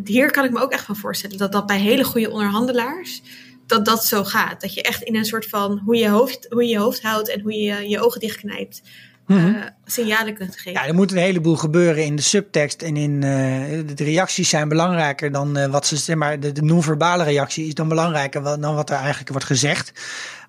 hier 0.03 0.31
kan 0.31 0.45
ik 0.45 0.51
me 0.51 0.61
ook 0.61 0.71
echt 0.71 0.85
van 0.85 0.95
voorstellen 0.95 1.37
dat 1.37 1.51
dat 1.51 1.65
bij 1.65 1.79
hele 1.79 2.03
goede 2.03 2.31
onderhandelaars, 2.31 3.21
dat 3.67 3.85
dat 3.85 4.05
zo 4.05 4.23
gaat. 4.23 4.61
Dat 4.61 4.73
je 4.73 4.81
echt 4.81 5.01
in 5.01 5.15
een 5.15 5.25
soort 5.25 5.45
van 5.45 5.81
hoe 5.85 5.95
je 5.95 6.09
hoofd, 6.09 6.47
hoe 6.49 6.63
je, 6.63 6.69
je 6.69 6.77
hoofd 6.77 7.01
houdt 7.01 7.29
en 7.29 7.41
hoe 7.41 7.53
je 7.53 7.89
je 7.89 8.01
ogen 8.01 8.19
dichtknijpt. 8.19 8.81
Mm 9.27 9.37
-hmm. 9.37 9.55
uh, 9.55 9.63
signalen 9.85 10.33
kunt 10.33 10.55
geven. 10.55 10.71
Ja, 10.71 10.87
er 10.87 10.93
moet 10.93 11.11
een 11.11 11.17
heleboel 11.17 11.55
gebeuren 11.55 12.05
in 12.05 12.15
de 12.15 12.21
subtekst 12.21 12.81
en 12.81 12.97
in 12.97 13.11
uh, 13.11 13.95
de 13.95 14.03
reacties 14.03 14.49
zijn 14.49 14.67
belangrijker 14.67 15.31
dan 15.31 15.57
uh, 15.57 15.65
wat 15.65 15.87
ze 15.87 15.97
zeg 15.97 16.15
maar 16.15 16.39
de, 16.39 16.51
de 16.51 16.61
non-verbale 16.61 17.23
reactie 17.23 17.67
is 17.67 17.73
dan 17.73 17.87
belangrijker 17.87 18.43
dan 18.43 18.75
wat 18.75 18.89
er 18.89 18.95
eigenlijk 18.95 19.29
wordt 19.29 19.45
gezegd. 19.45 19.91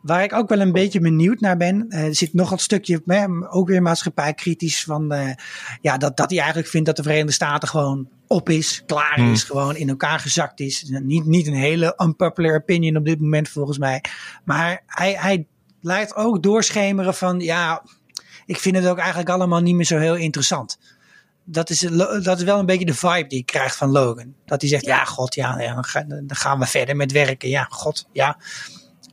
Waar 0.05 0.23
ik 0.23 0.33
ook 0.33 0.49
wel 0.49 0.61
een 0.61 0.73
beetje 0.73 1.01
benieuwd 1.01 1.41
naar 1.41 1.57
ben, 1.57 1.87
uh, 1.89 2.05
er 2.05 2.15
zit 2.15 2.35
nog 2.35 2.51
een 2.51 2.59
stukje, 2.59 3.03
ook 3.51 3.69
weer 3.69 3.83
maatschappijkritisch, 3.83 4.85
van 4.85 5.15
uh, 5.15 5.31
ja, 5.81 5.97
dat, 5.97 6.17
dat 6.17 6.31
hij 6.31 6.39
eigenlijk 6.39 6.69
vindt 6.69 6.87
dat 6.87 6.97
de 6.97 7.03
Verenigde 7.03 7.33
Staten 7.33 7.69
gewoon 7.69 8.09
op 8.27 8.49
is, 8.49 8.83
klaar 8.87 9.19
is, 9.19 9.23
hmm. 9.25 9.37
gewoon 9.37 9.77
in 9.77 9.89
elkaar 9.89 10.19
gezakt 10.19 10.61
is. 10.61 10.85
Niet, 11.03 11.25
niet 11.25 11.47
een 11.47 11.55
hele 11.55 11.95
unpopular 12.03 12.55
opinion 12.55 12.97
op 12.97 13.05
dit 13.05 13.21
moment 13.21 13.49
volgens 13.49 13.79
mij. 13.79 14.05
Maar 14.45 14.83
hij, 14.87 15.13
hij 15.19 15.47
laat 15.81 16.17
ook 16.17 16.43
doorschemeren 16.43 17.15
van 17.15 17.41
ja, 17.41 17.83
ik 18.47 18.59
vind 18.59 18.77
het 18.77 18.87
ook 18.87 18.99
eigenlijk 18.99 19.29
allemaal 19.29 19.61
niet 19.61 19.75
meer 19.75 19.85
zo 19.85 19.99
heel 19.99 20.17
interessant. 20.17 20.79
Dat 21.45 21.71
is, 21.71 21.79
dat 22.23 22.39
is 22.39 22.43
wel 22.43 22.59
een 22.59 22.67
beetje 22.67 22.87
de 22.87 22.95
vibe 22.95 23.27
die 23.27 23.39
ik 23.39 23.47
krijg 23.47 23.77
van 23.77 23.91
Logan. 23.91 24.35
Dat 24.45 24.61
hij 24.61 24.71
zegt, 24.71 24.85
ja, 24.85 25.05
god, 25.05 25.35
ja, 25.35 25.61
ja 25.61 25.75
dan 26.07 26.25
gaan 26.37 26.59
we 26.59 26.67
verder 26.67 26.97
met 26.97 27.13
werken. 27.13 27.49
Ja, 27.49 27.67
god, 27.71 28.09
ja. 28.13 28.39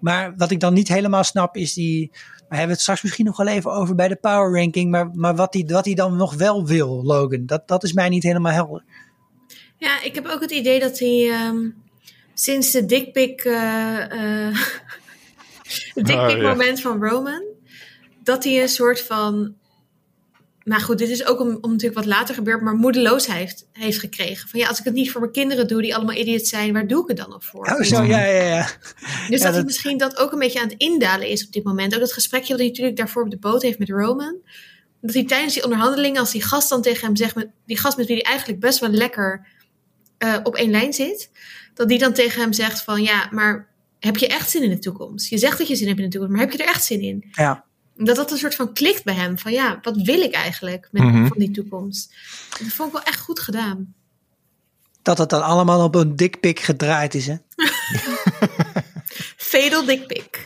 Maar 0.01 0.33
wat 0.37 0.51
ik 0.51 0.59
dan 0.59 0.73
niet 0.73 0.87
helemaal 0.87 1.23
snap 1.23 1.55
is 1.55 1.73
die. 1.73 2.11
We 2.49 2.57
hebben 2.57 2.73
het 2.73 2.81
straks 2.81 3.01
misschien 3.01 3.25
nog 3.25 3.37
wel 3.37 3.47
even 3.47 3.71
over 3.71 3.95
bij 3.95 4.07
de 4.07 4.15
power 4.15 4.59
ranking. 4.59 4.91
Maar, 4.91 5.09
maar 5.13 5.35
wat 5.35 5.53
hij 5.53 5.65
wat 5.67 5.89
dan 5.95 6.15
nog 6.15 6.33
wel 6.33 6.65
wil, 6.65 7.03
Logan, 7.03 7.45
dat, 7.45 7.67
dat 7.67 7.83
is 7.83 7.93
mij 7.93 8.09
niet 8.09 8.23
helemaal 8.23 8.51
helder. 8.51 8.83
Ja, 9.77 10.03
ik 10.03 10.15
heb 10.15 10.25
ook 10.25 10.41
het 10.41 10.51
idee 10.51 10.79
dat 10.79 10.99
hij 10.99 11.45
um, 11.47 11.75
sinds 12.33 12.71
de 12.71 12.85
dickpic, 12.85 13.43
uh, 13.45 13.99
uh, 14.11 14.57
dickpic 15.93 16.15
oh, 16.15 16.41
ja. 16.41 16.47
moment 16.47 16.81
van 16.81 17.03
Roman, 17.03 17.43
dat 18.23 18.43
hij 18.43 18.61
een 18.61 18.69
soort 18.69 19.01
van 19.01 19.55
maar 20.63 20.79
goed, 20.79 20.97
dit 20.97 21.09
is 21.09 21.25
ook 21.25 21.39
om, 21.39 21.57
om 21.61 21.71
natuurlijk 21.71 21.99
wat 21.99 22.05
later 22.05 22.35
gebeurd, 22.35 22.61
maar 22.61 22.75
moedeloosheid 22.75 23.39
heeft, 23.39 23.67
heeft 23.71 23.99
gekregen. 23.99 24.49
Van 24.49 24.59
ja, 24.59 24.67
als 24.67 24.79
ik 24.79 24.85
het 24.85 24.93
niet 24.93 25.11
voor 25.11 25.21
mijn 25.21 25.33
kinderen 25.33 25.67
doe, 25.67 25.81
die 25.81 25.95
allemaal 25.95 26.15
idiots 26.15 26.49
zijn, 26.49 26.73
waar 26.73 26.87
doe 26.87 27.01
ik 27.01 27.07
het 27.07 27.17
dan 27.17 27.29
nog 27.29 27.45
voor? 27.45 27.65
Oh, 27.65 27.81
zo, 27.81 28.03
ja, 28.03 28.25
ja, 28.25 28.43
ja. 28.43 28.69
Dus 29.29 29.39
ja, 29.39 29.45
dat 29.45 29.53
hij 29.53 29.63
misschien 29.63 29.97
dat 29.97 30.17
ook 30.17 30.31
een 30.31 30.39
beetje 30.39 30.59
aan 30.59 30.67
het 30.67 30.77
indalen 30.77 31.27
is 31.27 31.45
op 31.45 31.51
dit 31.51 31.63
moment. 31.63 31.93
Ook 31.93 31.99
dat 31.99 32.13
gesprekje 32.13 32.49
wat 32.49 32.59
hij 32.59 32.67
natuurlijk 32.67 32.97
daarvoor 32.97 33.23
op 33.23 33.31
de 33.31 33.37
boot 33.37 33.61
heeft 33.61 33.79
met 33.79 33.89
Roman. 33.89 34.37
Dat 35.01 35.13
hij 35.13 35.25
tijdens 35.25 35.53
die 35.53 35.63
onderhandelingen, 35.63 36.19
als 36.19 36.31
die 36.31 36.43
gast 36.43 36.69
dan 36.69 36.81
tegen 36.81 37.05
hem 37.05 37.15
zegt, 37.15 37.35
met, 37.35 37.49
die 37.65 37.77
gast 37.77 37.97
met 37.97 38.07
wie 38.07 38.15
hij 38.15 38.25
eigenlijk 38.25 38.59
best 38.59 38.79
wel 38.79 38.89
lekker 38.89 39.47
uh, 40.19 40.35
op 40.43 40.55
één 40.55 40.71
lijn 40.71 40.93
zit, 40.93 41.31
dat 41.73 41.87
die 41.87 41.99
dan 41.99 42.13
tegen 42.13 42.41
hem 42.41 42.53
zegt 42.53 42.83
van 42.83 43.03
ja, 43.03 43.27
maar 43.31 43.69
heb 43.99 44.17
je 44.17 44.27
echt 44.27 44.49
zin 44.49 44.63
in 44.63 44.69
de 44.69 44.79
toekomst? 44.79 45.29
Je 45.29 45.37
zegt 45.37 45.57
dat 45.57 45.67
je 45.67 45.75
zin 45.75 45.87
hebt 45.87 45.99
in 45.99 46.05
de 46.05 46.11
toekomst, 46.11 46.35
maar 46.35 46.45
heb 46.45 46.57
je 46.57 46.63
er 46.63 46.69
echt 46.69 46.83
zin 46.83 47.01
in? 47.01 47.27
Ja 47.31 47.69
dat 48.05 48.15
dat 48.15 48.31
een 48.31 48.37
soort 48.37 48.55
van 48.55 48.73
klikt 48.73 49.03
bij 49.03 49.13
hem. 49.13 49.37
Van 49.37 49.51
ja, 49.51 49.79
wat 49.81 49.95
wil 49.95 50.21
ik 50.21 50.33
eigenlijk 50.33 50.87
met, 50.91 51.03
mm 51.03 51.11
-hmm. 51.11 51.27
van 51.27 51.37
die 51.37 51.51
toekomst? 51.51 52.13
Dat 52.49 52.73
vond 52.73 52.87
ik 52.87 52.95
wel 52.95 53.03
echt 53.03 53.19
goed 53.19 53.39
gedaan. 53.39 53.93
Dat 55.01 55.17
het 55.17 55.29
dan 55.29 55.43
allemaal 55.43 55.83
op 55.83 55.95
een 55.95 56.15
dikpik 56.15 56.59
gedraaid 56.59 57.13
is, 57.13 57.27
hè? 57.27 57.35
Fatal 59.51 59.85
dikpik. 59.85 60.45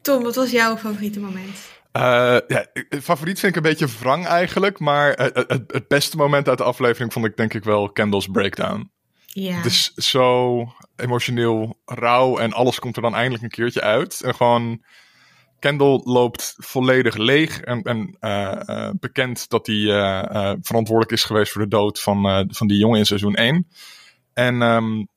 Tom, 0.00 0.22
wat 0.22 0.34
was 0.34 0.50
jouw 0.50 0.76
favoriete 0.76 1.20
moment? 1.20 1.56
Uh, 1.96 2.38
ja, 2.48 2.66
favoriet 3.02 3.40
vind 3.40 3.56
ik 3.56 3.64
een 3.64 3.70
beetje 3.70 3.98
wrang 4.00 4.26
eigenlijk. 4.26 4.78
Maar 4.78 5.12
het, 5.12 5.34
het, 5.34 5.62
het, 5.66 5.88
beste 5.88 6.16
moment 6.16 6.48
uit 6.48 6.58
de 6.58 6.64
aflevering 6.64 7.12
vond 7.12 7.26
ik 7.26 7.36
denk 7.36 7.54
ik 7.54 7.64
wel 7.64 7.90
Kendall's 7.90 8.26
breakdown. 8.26 8.90
Ja. 9.26 9.54
Het 9.54 9.64
is 9.64 9.92
zo 9.94 10.62
emotioneel 10.96 11.80
rauw 11.84 12.38
en 12.38 12.52
alles 12.52 12.78
komt 12.78 12.96
er 12.96 13.02
dan 13.02 13.14
eindelijk 13.14 13.42
een 13.42 13.50
keertje 13.50 13.80
uit. 13.80 14.20
En 14.20 14.34
gewoon 14.34 14.84
Kendall 15.66 16.00
loopt 16.04 16.54
volledig 16.56 17.16
leeg 17.16 17.60
en, 17.60 17.82
en 17.82 18.16
uh, 18.20 18.60
uh, 18.66 18.90
bekend 19.00 19.48
dat 19.48 19.66
hij 19.66 19.76
uh, 19.76 20.52
verantwoordelijk 20.60 21.12
is 21.12 21.24
geweest 21.24 21.52
voor 21.52 21.62
de 21.62 21.68
dood 21.68 22.00
van, 22.00 22.46
van 22.50 22.66
die 22.66 22.78
jongen 22.78 22.98
in 22.98 23.06
seizoen 23.06 23.34
1. 23.34 23.68
En 24.32 24.62
um, 24.62 25.08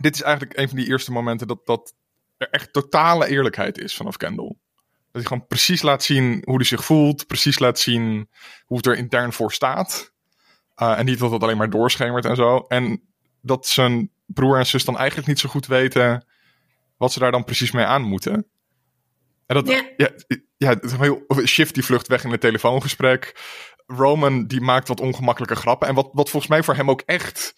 dit 0.00 0.14
is 0.14 0.22
eigenlijk 0.22 0.58
een 0.58 0.68
van 0.68 0.76
die 0.76 0.86
eerste 0.86 1.12
momenten 1.12 1.46
dat, 1.46 1.66
dat 1.66 1.94
er 2.36 2.50
echt 2.50 2.72
totale 2.72 3.28
eerlijkheid 3.28 3.78
is 3.78 3.96
vanaf 3.96 4.16
Kendall. 4.16 4.48
Dat 4.48 4.56
hij 5.12 5.22
gewoon 5.22 5.46
precies 5.46 5.82
laat 5.82 6.02
zien 6.02 6.42
hoe 6.44 6.56
hij 6.56 6.64
zich 6.64 6.84
voelt, 6.84 7.26
precies 7.26 7.58
laat 7.58 7.78
zien 7.78 8.28
hoe 8.66 8.76
het 8.76 8.86
er 8.86 8.96
intern 8.96 9.32
voor 9.32 9.52
staat. 9.52 10.12
en 10.74 11.04
niet 11.04 11.18
dat 11.18 11.30
het 11.30 11.42
alleen 11.42 11.56
maar 11.56 11.70
doorschemert 11.70 12.24
en 12.24 12.36
zo. 12.36 12.64
En 12.68 13.02
dat 13.40 13.66
zijn 13.66 14.10
broer 14.26 14.58
en 14.58 14.66
zus 14.66 14.84
dan 14.84 14.98
eigenlijk 14.98 15.28
niet 15.28 15.38
zo 15.38 15.48
goed 15.48 15.66
weten 15.66 16.26
wat 16.96 17.12
ze 17.12 17.18
daar 17.18 17.32
dan 17.32 17.44
precies 17.44 17.72
mee 17.72 17.84
aan 17.84 18.02
moeten. 18.02 18.46
En 19.54 19.64
dat, 19.64 19.74
Ja. 19.74 19.84
ja, 19.96 20.10
ja, 20.56 20.68
het 20.68 20.84
is 20.84 20.92
heel, 20.92 21.22
Shift 21.46 21.74
die 21.74 21.84
vlucht 21.84 22.06
weg 22.06 22.24
in 22.24 22.30
het 22.30 22.40
telefoongesprek. 22.40 23.40
Roman 23.86 24.46
die 24.46 24.60
maakt 24.60 24.88
wat 24.88 25.00
ongemakkelijke 25.00 25.56
grappen. 25.56 25.88
En 25.88 25.94
wat, 25.94 26.08
wat 26.12 26.30
volgens 26.30 26.50
mij 26.52 26.62
voor 26.62 26.74
hem 26.74 26.90
ook 26.90 27.02
echt 27.06 27.54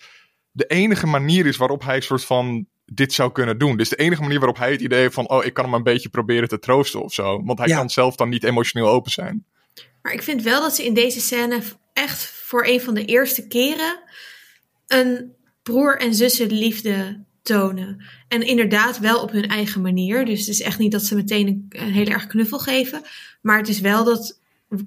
de 0.51 0.67
enige 0.67 1.07
manier 1.07 1.47
is 1.47 1.57
waarop 1.57 1.85
hij 1.85 2.01
soort 2.01 2.25
van 2.25 2.67
dit 2.85 3.13
zou 3.13 3.33
kunnen 3.33 3.59
doen. 3.59 3.77
Dus 3.77 3.89
de 3.89 3.97
enige 3.97 4.23
manier 4.23 4.39
waarop 4.39 4.59
hij 4.59 4.71
het 4.73 4.81
idee 4.81 5.01
heeft 5.01 5.15
van, 5.15 5.29
oh, 5.31 5.45
ik 5.45 5.55
kan 5.55 5.65
hem 5.65 5.75
een 5.75 5.83
beetje 5.83 6.09
proberen 6.09 6.49
te 6.49 6.59
troosten 6.59 7.03
of 7.03 7.13
zo. 7.13 7.43
Want 7.45 7.59
hij 7.59 7.69
Ja. 7.69 7.77
kan 7.77 7.91
zelf 7.91 8.17
dan 8.17 8.29
niet 8.29 8.45
emotioneel 8.45 8.89
open 8.89 9.11
zijn. 9.11 9.45
Maar 10.03 10.13
ik 10.13 10.23
vind 10.23 10.43
wel 10.43 10.61
dat 10.61 10.75
ze 10.75 10.85
in 10.85 10.95
deze 10.95 11.21
scène 11.21 11.63
echt 11.93 12.27
voor 12.27 12.67
een 12.67 12.81
van 12.81 12.95
de 12.95 13.05
eerste 13.05 13.47
keren 13.47 14.01
een 14.87 15.35
broer- 15.63 15.99
en 15.99 16.15
zussenliefde 16.15 17.25
tonen. 17.47 18.05
En 18.29 18.43
inderdaad 18.43 18.99
wel 18.99 19.21
op 19.23 19.31
hun 19.31 19.49
eigen 19.49 19.81
manier. 19.83 20.25
Dus 20.25 20.39
het 20.39 20.49
is 20.49 20.61
echt 20.61 20.79
niet 20.79 20.93
dat 20.93 21.03
ze 21.05 21.15
meteen 21.15 21.47
een, 21.47 21.67
een 21.69 21.93
heel 21.93 22.07
erg 22.07 22.27
knuffel 22.27 22.59
geven. 22.59 23.03
Maar 23.43 23.59
het 23.59 23.69
is 23.69 23.81
wel 23.81 24.05
dat 24.05 24.41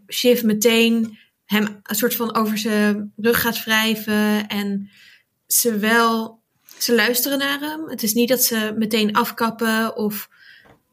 Shiv 0.07 0.43
meteen 0.43 1.17
hem 1.45 1.79
een 1.83 1.95
soort 1.95 2.15
van 2.15 2.35
over 2.35 2.57
zijn 2.57 3.13
rug 3.17 3.41
gaat 3.41 3.63
wrijven. 3.63 4.47
En 4.47 4.89
ze 5.47 5.77
wel, 5.77 6.39
ze 6.77 6.95
luisteren 6.95 7.37
naar 7.37 7.59
hem. 7.59 7.89
Het 7.89 8.03
is 8.03 8.13
niet 8.13 8.29
dat 8.29 8.43
ze 8.43 8.73
meteen 8.77 9.13
afkappen 9.15 9.95
of... 9.97 10.29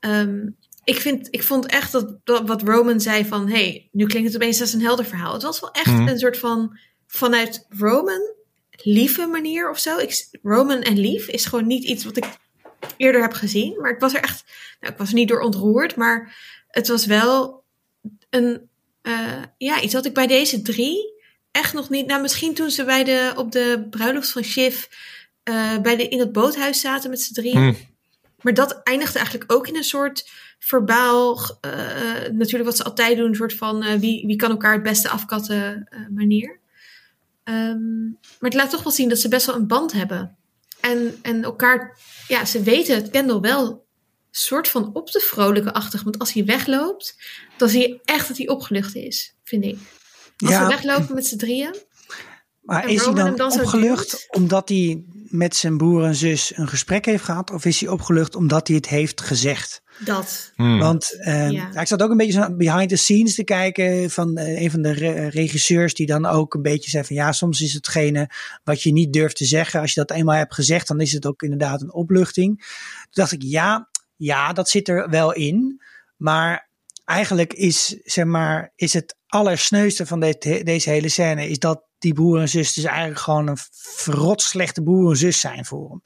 ehm, 0.01 0.49
ik, 0.85 1.01
vind, 1.01 1.29
ik 1.31 1.43
vond 1.43 1.67
echt 1.67 1.93
dat, 1.93 2.17
dat 2.25 2.49
wat 2.49 2.63
Roman 2.63 3.01
zei 3.01 3.25
van... 3.25 3.49
hey, 3.49 3.89
nu 3.93 4.07
klinkt 4.07 4.33
het 4.33 4.43
opeens 4.43 4.61
als 4.61 4.73
een 4.73 4.81
helder 4.83 5.05
verhaal. 5.05 5.33
Het 5.33 5.43
was 5.43 5.61
wel 5.61 5.71
echt 5.71 5.87
Mhm. 5.93 6.09
een 6.09 6.19
soort 6.19 6.39
van... 6.39 6.79
vanuit 7.07 7.67
Roman 7.69 8.35
lieve 8.87 9.27
manier 9.27 9.71
of 9.71 9.79
zo. 9.79 9.99
Ik, 9.99 10.29
Roman 10.43 10.83
en 10.83 10.99
lief 10.99 11.29
is 11.29 11.45
gewoon 11.45 11.67
niet 11.67 11.85
iets 11.85 12.05
wat 12.05 12.17
ik 12.17 12.25
eerder 12.97 13.21
heb 13.21 13.33
gezien. 13.33 13.81
Maar 13.81 13.91
ik 13.91 14.01
was 14.01 14.15
er 14.15 14.23
echt... 14.23 14.45
Nou, 14.81 14.93
ik 14.93 14.99
was 14.99 15.09
er 15.09 15.15
niet 15.15 15.29
door 15.29 15.41
ontroerd, 15.41 15.97
maar 15.97 16.37
het 16.69 16.89
was 16.89 17.07
wel 17.07 17.65
een... 18.31 18.69
eh, 19.03 19.43
ja, 19.59 19.81
iets 19.81 19.95
wat 19.95 20.07
ik 20.07 20.15
bij 20.15 20.27
deze 20.27 20.63
drie 20.63 21.15
echt 21.51 21.73
nog 21.73 21.91
niet... 21.91 22.07
Nou, 22.07 22.23
misschien 22.23 22.55
toen 22.55 22.71
ze 22.71 22.85
bij 22.85 23.05
de, 23.05 23.33
op 23.37 23.53
de 23.53 23.87
bruiloft 23.91 24.31
van 24.31 24.43
Shiv... 24.43 24.85
eh, 25.43 25.79
bij 25.79 25.97
de, 25.97 26.09
in 26.09 26.19
het 26.19 26.33
boothuis 26.33 26.81
zaten 26.81 27.11
met 27.11 27.21
z'n 27.21 27.35
drieën. 27.35 27.57
Hmm. 27.57 27.77
Maar 28.41 28.55
dat 28.55 28.81
eindigde 28.83 29.19
eigenlijk 29.19 29.53
ook 29.53 29.69
in 29.69 29.77
een 29.77 29.85
soort 29.85 30.31
verbaal, 30.59 31.41
eh, 31.61 31.71
natuurlijk 32.33 32.65
wat 32.65 32.77
ze 32.77 32.85
altijd 32.85 33.17
doen, 33.17 33.29
een 33.29 33.35
soort 33.35 33.55
van 33.55 33.99
wie, 33.99 34.27
wie 34.27 34.37
kan 34.37 34.51
elkaar 34.51 34.73
het 34.73 34.83
beste 34.83 35.09
afkatten 35.09 35.89
manier. 36.11 36.65
Ehm, 37.47 38.05
maar 38.11 38.51
het 38.51 38.55
laat 38.55 38.71
toch 38.71 38.83
wel 38.83 38.93
zien 38.93 39.09
dat 39.09 39.19
ze 39.19 39.29
best 39.29 39.47
wel 39.47 39.55
een 39.55 39.67
band 39.67 39.93
hebben. 39.93 40.37
En, 40.81 41.19
en 41.23 41.45
elkaar, 41.45 41.99
ja, 42.29 42.45
ze 42.45 42.63
weten 42.63 42.95
het 42.95 43.11
Kendall 43.11 43.41
wel 43.41 43.87
soort 44.31 44.69
van 44.69 44.91
op 44.95 45.11
de 45.11 45.21
vrolijke 45.21 45.73
achtig. 45.73 46.03
Want 46.03 46.19
als 46.19 46.33
hij 46.33 46.45
wegloopt, 46.45 47.17
dan 47.57 47.69
zie 47.69 47.81
je 47.81 48.01
echt 48.05 48.29
dat 48.29 48.37
hij 48.37 48.49
opgelucht 48.49 48.95
is, 48.95 49.35
vind 49.45 49.65
ik. 49.65 49.79
Als 50.37 50.51
Ja. 50.51 50.63
ze 50.63 50.69
weglopen 50.69 51.15
met 51.15 51.27
z'n 51.27 51.37
drieën. 51.37 51.75
Maar 52.67 52.83
En 52.83 52.89
is 52.89 53.05
hij 53.05 53.15
dan, 53.15 53.41
opgelucht 53.41 54.27
omdat 54.31 54.69
hij 54.69 55.03
met 55.29 55.57
zijn 55.57 55.77
broer 55.77 56.05
en 56.05 56.15
zus 56.15 56.53
een 56.57 56.69
gesprek 56.69 57.05
heeft 57.05 57.25
gehad? 57.25 57.51
Of 57.51 57.65
is 57.65 57.81
hij 57.81 57.89
opgelucht 57.89 58.35
omdat 58.35 58.67
hij 58.67 58.77
het 58.77 58.89
heeft 58.89 59.21
gezegd? 59.21 59.83
Dat. 59.99 60.53
Hmm. 60.57 60.79
Want 60.79 61.17
eh, 61.21 61.51
Ja. 61.51 61.81
ik 61.81 61.87
zat 61.87 62.03
ook 62.03 62.11
een 62.11 62.17
beetje 62.17 62.33
zo 62.33 62.57
behind 62.57 62.89
the 62.89 62.97
scenes 62.97 63.35
te 63.35 63.45
kijken 63.45 64.11
van 64.11 64.37
eh, 64.37 64.63
een 64.63 64.71
van 64.71 64.83
de 64.83 64.93
re- 64.93 65.29
regisseurs 65.29 65.95
die 65.95 66.07
dan 66.07 66.27
ook 66.27 66.55
een 66.55 66.63
beetje 66.63 66.91
zei 66.91 67.05
van 67.05 67.17
ja, 67.17 67.33
soms 67.33 67.61
is 67.61 67.73
hetgene 67.73 68.31
wat 68.65 68.83
je 68.83 68.93
niet 68.93 69.13
durft 69.13 69.37
te 69.37 69.45
zeggen. 69.45 69.81
Als 69.81 69.95
je 69.95 70.01
dat 70.05 70.17
eenmaal 70.17 70.37
hebt 70.37 70.55
gezegd, 70.55 70.89
dan 70.89 71.01
is 71.01 71.13
het 71.13 71.27
ook 71.27 71.43
inderdaad 71.43 71.83
een 71.83 71.93
opluchting. 71.93 72.59
Toen 72.59 73.09
dacht 73.11 73.33
ik 73.33 73.43
ja, 73.43 73.89
ja, 74.17 74.53
dat 74.53 74.69
zit 74.69 74.89
er 74.89 75.11
wel 75.11 75.33
in. 75.33 75.81
Maar 76.17 76.69
eigenlijk 77.05 77.53
is, 77.53 77.97
zeg 78.05 78.25
maar, 78.25 78.73
is 78.77 78.93
het 78.93 79.17
allersneuste 79.27 80.07
van 80.07 80.21
dit, 80.21 80.43
deze 80.65 80.91
hele 80.91 81.09
scène 81.09 81.49
is 81.49 81.59
dat 81.59 81.86
die 81.99 82.15
broer 82.15 82.41
en 82.41 82.49
zus 82.49 82.73
dus 82.73 82.85
eigenlijk 82.85 83.21
gewoon 83.21 83.49
een 83.49 83.59
verrot 83.73 84.43
slechte 84.43 84.83
broer 84.83 85.11
en 85.11 85.17
zus 85.17 85.41
zijn 85.41 85.65
voor 85.65 85.89
hem. 85.91 86.03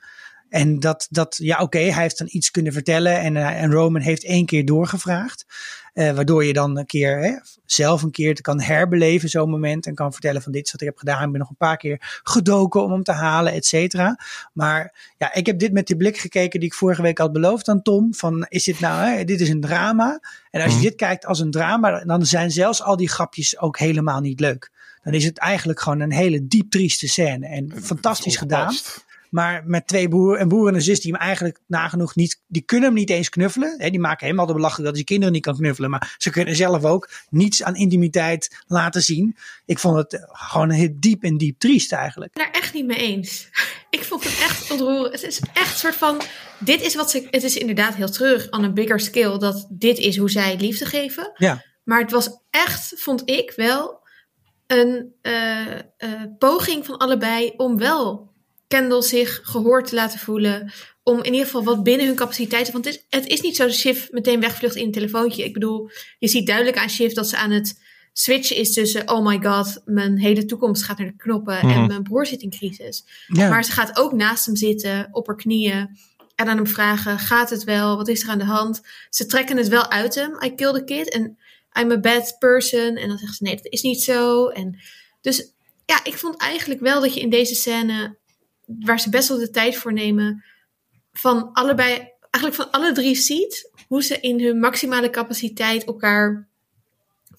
En 0.49 0.81
dat, 0.81 1.07
dat 1.11 1.37
ja, 1.43 1.59
oké, 1.63 1.79
hij 1.79 2.03
heeft 2.03 2.19
dan 2.19 2.29
iets 2.31 2.51
kunnen 2.51 2.73
vertellen 2.73 3.21
en, 3.21 3.37
eh, 3.37 3.63
en 3.63 3.71
Roman 3.73 4.01
heeft 4.01 4.25
één 4.25 4.47
keer 4.47 4.65
doorgevraagd. 4.65 5.47
eh, 5.93 6.13
waardoor 6.13 6.45
je 6.45 6.53
dan 6.53 6.79
een 6.79 6.87
keer 6.87 7.19
hè, 7.19 7.33
zelf 7.65 8.03
een 8.03 8.11
keer 8.11 8.41
kan 8.41 8.61
herbeleven, 8.61 9.29
zo'n 9.29 9.51
moment. 9.51 9.87
En 9.87 9.95
kan 9.95 10.13
vertellen 10.13 10.43
van 10.43 10.53
dit 10.53 10.67
is 10.67 10.73
wat 10.73 10.81
ik 10.81 10.87
heb 10.87 10.97
gedaan. 10.99 11.25
Ik 11.25 11.31
ben 11.31 11.41
nog 11.41 11.49
een 11.51 11.57
paar 11.57 11.77
keer 11.77 12.21
gedoken 12.23 12.83
om 12.83 12.93
hem 12.93 13.03
te 13.03 13.13
halen, 13.13 13.53
et 13.53 13.67
cetera. 13.67 14.19
Maar 14.53 15.13
ja, 15.19 15.35
ik 15.35 15.47
heb 15.47 15.59
dit 15.59 15.73
met 15.73 15.87
die 15.87 15.97
blik 15.97 16.19
gekeken 16.19 16.61
die 16.61 16.69
ik 16.69 16.75
vorige 16.75 17.03
week 17.03 17.19
had 17.19 17.33
beloofd 17.33 17.69
aan 17.69 17.83
Tom. 17.83 18.15
Van 18.15 18.47
is 18.49 18.65
dit 18.65 18.81
nou, 18.81 19.09
hè, 19.09 19.25
dit 19.25 19.41
is 19.41 19.49
een 19.49 19.61
drama. 19.61 20.21
En 20.51 20.61
als 20.61 20.71
je 20.71 20.77
Mhm. 20.79 20.87
dit 20.87 20.95
kijkt 20.95 21.27
als 21.27 21.41
een 21.41 21.51
drama, 21.51 22.05
dan 22.05 22.27
zijn 22.27 22.51
zelfs 22.51 22.83
al 22.83 22.97
die 22.97 23.09
grapjes 23.09 23.59
ook 23.59 23.79
helemaal 23.79 24.21
niet 24.21 24.41
leuk. 24.41 24.71
Dan 25.03 25.15
is 25.15 25.25
het 25.25 25.39
eigenlijk 25.39 25.81
gewoon 25.81 26.01
een 26.01 26.13
hele 26.13 26.47
diep 26.47 26.71
trieste 26.71 27.09
scène. 27.09 27.47
En 27.47 27.73
fantastisch 27.83 28.37
gedaan. 28.37 28.75
Maar 29.31 29.63
met 29.67 29.87
twee 29.87 30.09
broer, 30.09 30.41
een 30.41 30.49
broer 30.49 30.69
en 30.69 30.75
een 30.75 30.83
zus 30.83 31.01
die 31.01 31.13
hem 31.13 31.21
eigenlijk 31.21 31.61
nagenoeg 31.67 32.15
niet, 32.15 32.41
die 32.47 32.63
kunnen 32.63 32.89
hem 32.89 32.99
niet 32.99 33.11
eens 33.11 33.29
knuffelen. 33.29 33.75
Hè, 33.79 33.91
die 33.91 34.01
maken 34.01 34.27
hem 34.27 34.39
al 34.39 34.47
de 34.47 34.53
belachelijk 34.53 34.87
dat 34.87 34.95
hij 34.95 35.05
kinderen 35.05 35.33
niet 35.33 35.43
kan 35.43 35.57
knuffelen. 35.57 35.91
Maar 35.91 36.15
ze 36.19 36.31
kunnen 36.31 36.57
zelf 36.57 36.85
ook 36.85 37.11
niets 37.29 37.63
aan 37.63 37.77
intimiteit 37.77 38.63
laten 38.67 39.03
zien. 39.03 39.37
Ik 39.67 39.79
vond 39.79 39.97
het 39.97 40.27
gewoon 40.29 40.71
heel 40.71 40.91
diep 40.95 41.23
en 41.23 41.37
diep 41.37 41.59
triest 41.59 41.93
eigenlijk. 41.93 42.33
ben 42.33 42.45
daar 42.45 42.53
echt 42.53 42.75
niet 42.75 42.87
mee 42.87 42.99
eens. 42.99 43.49
Ik 43.91 44.05
vond 44.05 44.25
het 44.25 44.33
echt 44.33 44.71
ontroerend. 44.71 45.13
Het 45.13 45.23
is 45.23 45.41
echt 45.53 45.73
een 45.73 45.79
soort 45.79 45.97
van. 45.97 46.21
Dit 46.59 46.83
is 46.83 46.95
wat 46.95 47.11
ze. 47.11 47.27
Het 47.31 47.43
is 47.43 47.57
inderdaad 47.57 47.95
heel 47.95 48.11
terug 48.11 48.51
aan 48.51 48.65
een 48.65 48.75
bigger 48.75 49.01
scale. 49.01 49.39
Dat 49.39 49.67
dit 49.71 49.99
is 49.99 50.17
hoe 50.17 50.31
zij 50.31 50.57
liefde 50.57 50.87
geven. 50.87 51.31
Ja. 51.35 51.65
Maar 51.85 52.01
het 52.01 52.11
was 52.11 52.31
echt, 52.51 52.93
vond 52.97 53.23
ik 53.25 53.53
wel. 53.57 54.00
Een 54.71 55.13
eh, 55.23 55.73
eh, 55.73 55.79
poging 56.39 56.87
van 56.87 56.97
allebei 56.99 57.53
om 57.57 57.79
wel 57.79 58.29
Kendall 58.69 59.03
zich 59.03 59.41
gehoord 59.43 59.87
te 59.87 59.95
laten 59.95 60.19
voelen. 60.19 60.73
Om 61.03 61.19
in 61.19 61.33
ieder 61.33 61.45
geval 61.47 61.65
wat 61.65 61.83
binnen 61.83 62.07
hun 62.07 62.15
capaciteiten. 62.17 62.73
Want 62.73 62.85
het 62.85 62.95
is, 62.95 63.05
het 63.09 63.27
is 63.27 63.41
niet 63.41 63.57
zo 63.57 63.65
dat 63.67 63.75
Shiv 63.75 64.09
meteen 64.11 64.41
wegvlucht 64.41 64.75
in 64.75 64.85
een 64.85 64.93
telefoontje. 64.93 65.45
Ik 65.45 65.53
bedoel, 65.53 65.91
je 66.19 66.29
ziet 66.29 66.47
duidelijk 66.47 66.77
aan 66.77 66.91
Shiv 66.91 67.13
dat 67.13 67.29
ze 67.29 67.37
aan 67.37 67.51
het 67.51 67.81
switchen 68.13 68.57
is 68.57 68.73
tussen. 68.73 69.11
Oh 69.11 69.27
my 69.27 69.39
god, 69.43 69.83
mijn 69.85 70.19
hele 70.19 70.45
toekomst 70.45 70.83
gaat 70.83 70.99
naar 70.99 71.07
de 71.07 71.17
knoppen. 71.17 71.59
En 71.59 71.69
Mhm. 71.69 71.87
mijn 71.87 72.03
broer 72.03 72.27
zit 72.27 72.43
in 72.43 72.51
crisis. 72.51 73.05
Ja. 73.27 73.49
Maar 73.49 73.65
ze 73.65 73.73
gaat 73.73 73.99
ook 73.99 74.13
naast 74.13 74.47
hem 74.47 74.57
zitten, 74.57 75.09
op 75.11 75.27
haar 75.27 75.37
knieën. 75.37 75.99
En 76.35 76.49
aan 76.49 76.57
hem 76.57 76.67
vragen, 76.67 77.19
gaat 77.19 77.51
het 77.51 77.65
wel? 77.65 77.97
Wat 77.97 78.09
is 78.09 78.23
er 78.23 78.29
aan 78.29 78.39
de 78.39 78.45
hand? 78.45 78.81
Ze 79.11 79.27
trekken 79.27 79.57
het 79.57 79.69
wel 79.69 79.91
uit 79.91 80.15
hem. 80.15 80.39
I 80.45 80.55
killed 80.55 80.81
a 80.81 80.85
kid. 80.85 81.11
En 81.11 81.39
I'm 81.79 81.91
a 81.91 81.99
bad 81.99 82.37
person. 82.39 82.97
En 82.97 83.09
dan 83.09 83.19
zegt 83.19 83.37
ze, 83.37 83.43
nee, 83.43 83.57
dat 83.57 83.73
is 83.73 83.83
niet 83.83 84.03
zo. 84.03 84.49
En 84.49 84.79
dus 85.21 85.53
ja, 85.87 86.05
ik 86.05 86.19
vond 86.19 86.37
eigenlijk 86.37 86.81
wel 86.81 87.01
dat 87.01 87.15
je 87.15 87.21
in 87.21 87.31
deze 87.31 87.55
scène... 87.55 88.17
waar 88.67 89.01
ze 89.01 89.11
best 89.11 89.29
wel 89.29 89.39
de 89.39 89.51
tijd 89.51 89.77
voor 89.77 89.93
nemen... 89.93 90.45
van 91.13 91.53
allebei, 91.53 92.09
eigenlijk 92.31 92.55
van 92.55 92.71
alle 92.71 92.93
drie 92.93 93.15
ziet... 93.15 93.71
hoe 93.89 94.03
ze 94.03 94.21
in 94.21 94.41
hun 94.41 94.59
maximale 94.59 95.11
capaciteit 95.11 95.85
elkaar 95.85 96.49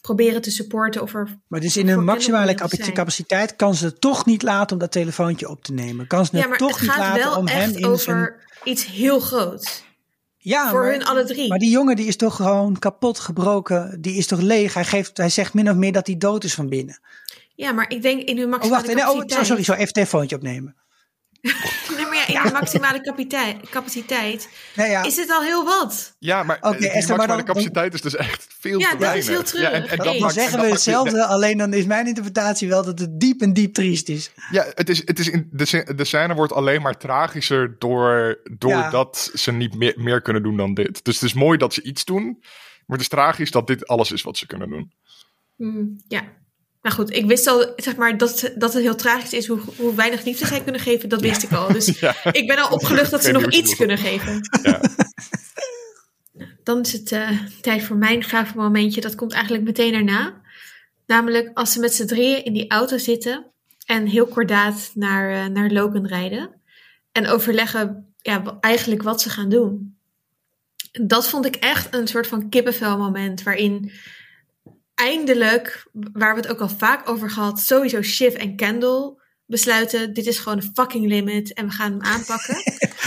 proberen 0.02 0.42
te 0.42 0.52
supporten. 0.52 1.02
Of 1.02 1.14
er 1.14 1.40
Maar 1.48 1.60
dus 1.60 1.78
in 1.78 1.88
hun 1.88 2.04
maximale 2.04 2.54
capaciteit 2.94 3.56
kan 3.56 3.76
ze 3.76 3.86
het 3.86 4.02
toch 4.02 4.26
niet 4.26 4.42
laten 4.42 4.74
om 4.74 4.80
dat 4.80 4.92
telefoontje 4.92 5.50
op 5.50 5.64
te 5.64 5.74
nemen. 5.74 6.08
Kan 6.08 6.26
ze 6.26 6.32
het 6.32 6.42
ja, 6.42 6.48
maar 6.50 6.58
toch 6.58 6.80
het 6.80 6.82
niet 6.82 6.98
laten 6.98 7.38
om 7.38 7.48
hem 7.48 7.76
in 7.76 7.86
over 7.86 8.00
zijn... 8.00 8.34
iets 8.64 8.86
heel 8.86 9.20
groots. 9.20 9.84
Ja, 10.44 10.70
voor 10.70 10.82
maar, 10.82 10.92
hun 10.92 11.04
alle 11.04 11.24
drie. 11.24 11.50
maar 11.50 11.60
die 11.60 11.70
jongen 11.70 11.96
die 11.96 12.08
is 12.08 12.16
toch 12.16 12.36
gewoon 12.36 12.80
kapot 12.80 13.20
gebroken. 13.20 14.02
Die 14.02 14.16
is 14.16 14.28
toch 14.28 14.42
leeg. 14.42 14.74
Hij, 14.74 14.86
geeft, 14.86 15.18
hij 15.18 15.30
zegt 15.30 15.54
min 15.54 15.70
of 15.70 15.76
meer 15.76 15.92
dat 15.92 16.08
hij 16.08 16.18
dood 16.18 16.44
is 16.44 16.54
van 16.54 16.70
binnen. 16.70 17.00
Ja, 17.56 17.72
maar 17.72 17.90
ik 17.90 18.02
denk 18.02 18.22
in 18.22 18.36
hun 18.36 18.46
Oh, 18.46 18.52
maximale 18.52 18.82
wacht. 18.84 18.96
Nee, 18.96 19.38
oh, 19.38 19.44
sorry, 19.44 19.64
sorry. 19.64 19.82
Even 19.82 19.94
telefoontje 19.94 20.36
opnemen. 20.36 20.76
Nee, 21.98 22.06
maar 22.06 22.16
ja, 22.16 22.28
in 22.28 22.42
hun 22.44 22.52
maximale 22.54 23.02
capaciteit, 23.02 23.70
capaciteit 23.70 24.50
Nee, 24.76 24.90
ja. 24.90 25.04
is 25.04 25.16
dit 25.16 25.30
al 25.32 25.42
heel 25.42 25.64
wat. 25.66 26.16
Ja, 26.20 26.44
maar 26.44 26.58
Oké, 26.62 26.78
die 26.78 26.90
Esther, 26.90 27.18
maar 27.18 27.28
maximale 27.28 27.36
dan- 27.44 27.46
capaciteit 27.46 27.94
is 27.94 28.02
dus 28.02 28.16
echt 28.16 28.48
veel 28.60 28.80
Ja, 28.80 28.90
te 28.92 28.98
dat 28.98 29.16
is 29.16 29.26
weinig. 29.26 29.28
heel 29.28 29.44
treurig. 29.44 29.72
Ja, 29.72 29.76
en, 29.84 29.90
en 29.90 29.98
dat 29.98 30.06
Dan 30.06 30.20
maakt, 30.20 30.36
en 30.36 30.42
zeggen 30.42 30.58
dat 30.58 30.66
we 30.68 30.72
hetzelfde, 30.74 31.26
alleen 31.26 31.58
dan 31.58 31.74
is 31.74 31.86
mijn 31.86 32.08
interpretatie 32.08 32.68
wel 32.70 32.84
dat 32.84 33.00
het 33.00 33.20
diep 33.20 33.42
en 33.42 33.54
diep 33.54 33.74
triest 33.74 34.10
is. 34.10 34.32
Ja, 34.52 34.66
het 34.74 34.90
is, 34.90 35.02
het 35.06 35.20
is 35.20 35.30
in, 35.30 35.48
de, 35.52 35.94
de 35.96 36.04
scène 36.06 36.34
wordt 36.34 36.54
alleen 36.54 36.82
maar 36.82 36.98
tragischer 36.98 37.76
door, 37.80 38.40
doordat 38.58 39.32
ze 39.34 39.52
niet 39.52 39.76
meer, 39.76 39.94
meer 39.98 40.22
kunnen 40.22 40.44
doen 40.44 40.58
dan 40.58 40.74
dit. 40.74 41.04
Dus 41.04 41.16
het 41.16 41.24
is 41.24 41.34
mooi 41.34 41.58
dat 41.58 41.74
ze 41.74 41.82
iets 41.82 42.06
doen, 42.06 42.38
maar 42.86 42.98
het 42.98 43.02
is 43.02 43.08
tragisch 43.08 43.52
dat 43.52 43.68
dit 43.68 43.88
alles 43.88 44.12
is 44.12 44.22
wat 44.22 44.38
ze 44.38 44.46
kunnen 44.48 44.70
doen. 44.70 44.92
Hmm, 45.56 46.02
ja. 46.08 46.22
Nou 46.82 46.96
goed, 46.96 47.16
ik 47.16 47.26
wist 47.26 47.48
al, 47.48 47.74
zeg 47.76 47.96
maar, 47.96 48.18
dat, 48.18 48.52
dat 48.56 48.74
het 48.74 48.82
heel 48.84 48.96
tragisch 48.96 49.34
is 49.34 49.48
hoe, 49.48 49.60
hoe 49.78 49.96
weinig 49.96 50.24
liefde 50.24 50.48
zij 50.48 50.62
kunnen 50.62 50.82
geven. 50.82 51.10
Dat 51.10 51.22
wist 51.22 51.44
ik 51.44 51.52
al. 51.52 51.74
Dus 51.74 51.86
Ja. 52.00 52.16
ik 52.32 52.48
ben 52.48 52.58
al 52.58 52.70
opgelucht 52.70 53.12
dat 53.12 53.24
ze 53.24 53.32
nog 53.32 53.52
iets 53.52 53.76
kunnen 53.76 53.98
geven. 53.98 54.50
Ja. 54.64 54.82
Dan 56.64 56.82
is 56.82 56.92
het 56.92 57.12
eh, 57.12 57.30
tijd 57.62 57.84
voor 57.84 57.96
mijn 57.96 58.24
gave 58.24 58.58
momentje. 58.58 59.02
Dat 59.02 59.16
komt 59.16 59.34
eigenlijk 59.34 59.64
meteen 59.64 59.92
daarna. 59.92 60.42
Namelijk 61.06 61.50
als 61.54 61.72
ze 61.72 61.80
met 61.80 61.94
z'n 61.94 62.06
drieën 62.06 62.46
in 62.46 62.54
die 62.54 62.70
auto 62.70 62.98
zitten 62.98 63.46
en 63.86 64.06
heel 64.06 64.28
kordaat 64.28 64.92
naar, 64.94 65.32
eh, 65.32 65.46
naar 65.46 65.70
Logan 65.70 66.08
rijden. 66.08 66.62
En 67.12 67.28
overleggen 67.28 68.14
ja, 68.22 68.58
eigenlijk 68.60 69.04
wat 69.04 69.22
ze 69.22 69.30
gaan 69.30 69.50
doen. 69.50 69.98
dat 70.92 71.30
vond 71.30 71.46
ik 71.46 71.56
echt 71.56 71.94
een 71.96 72.08
soort 72.08 72.28
van 72.28 72.50
kippenvel 72.50 72.98
moment. 72.98 73.44
Waarin 73.44 73.92
eindelijk, 75.02 75.88
waar 75.94 76.36
we 76.36 76.42
het 76.42 76.50
ook 76.50 76.60
al 76.60 76.70
vaak 76.70 77.10
over 77.10 77.30
gehad, 77.30 77.60
sowieso 77.60 78.02
Shiv 78.02 78.34
en 78.34 78.56
Kendall 78.56 79.14
besluiten: 79.46 80.14
dit 80.14 80.26
is 80.26 80.40
gewoon 80.40 80.58
een 80.58 80.72
fucking 80.74 81.08
limit 81.08 81.54
en 81.54 81.66
we 81.66 81.72
gaan 81.72 81.92
hem 81.92 82.02
aanpakken. 82.02 82.56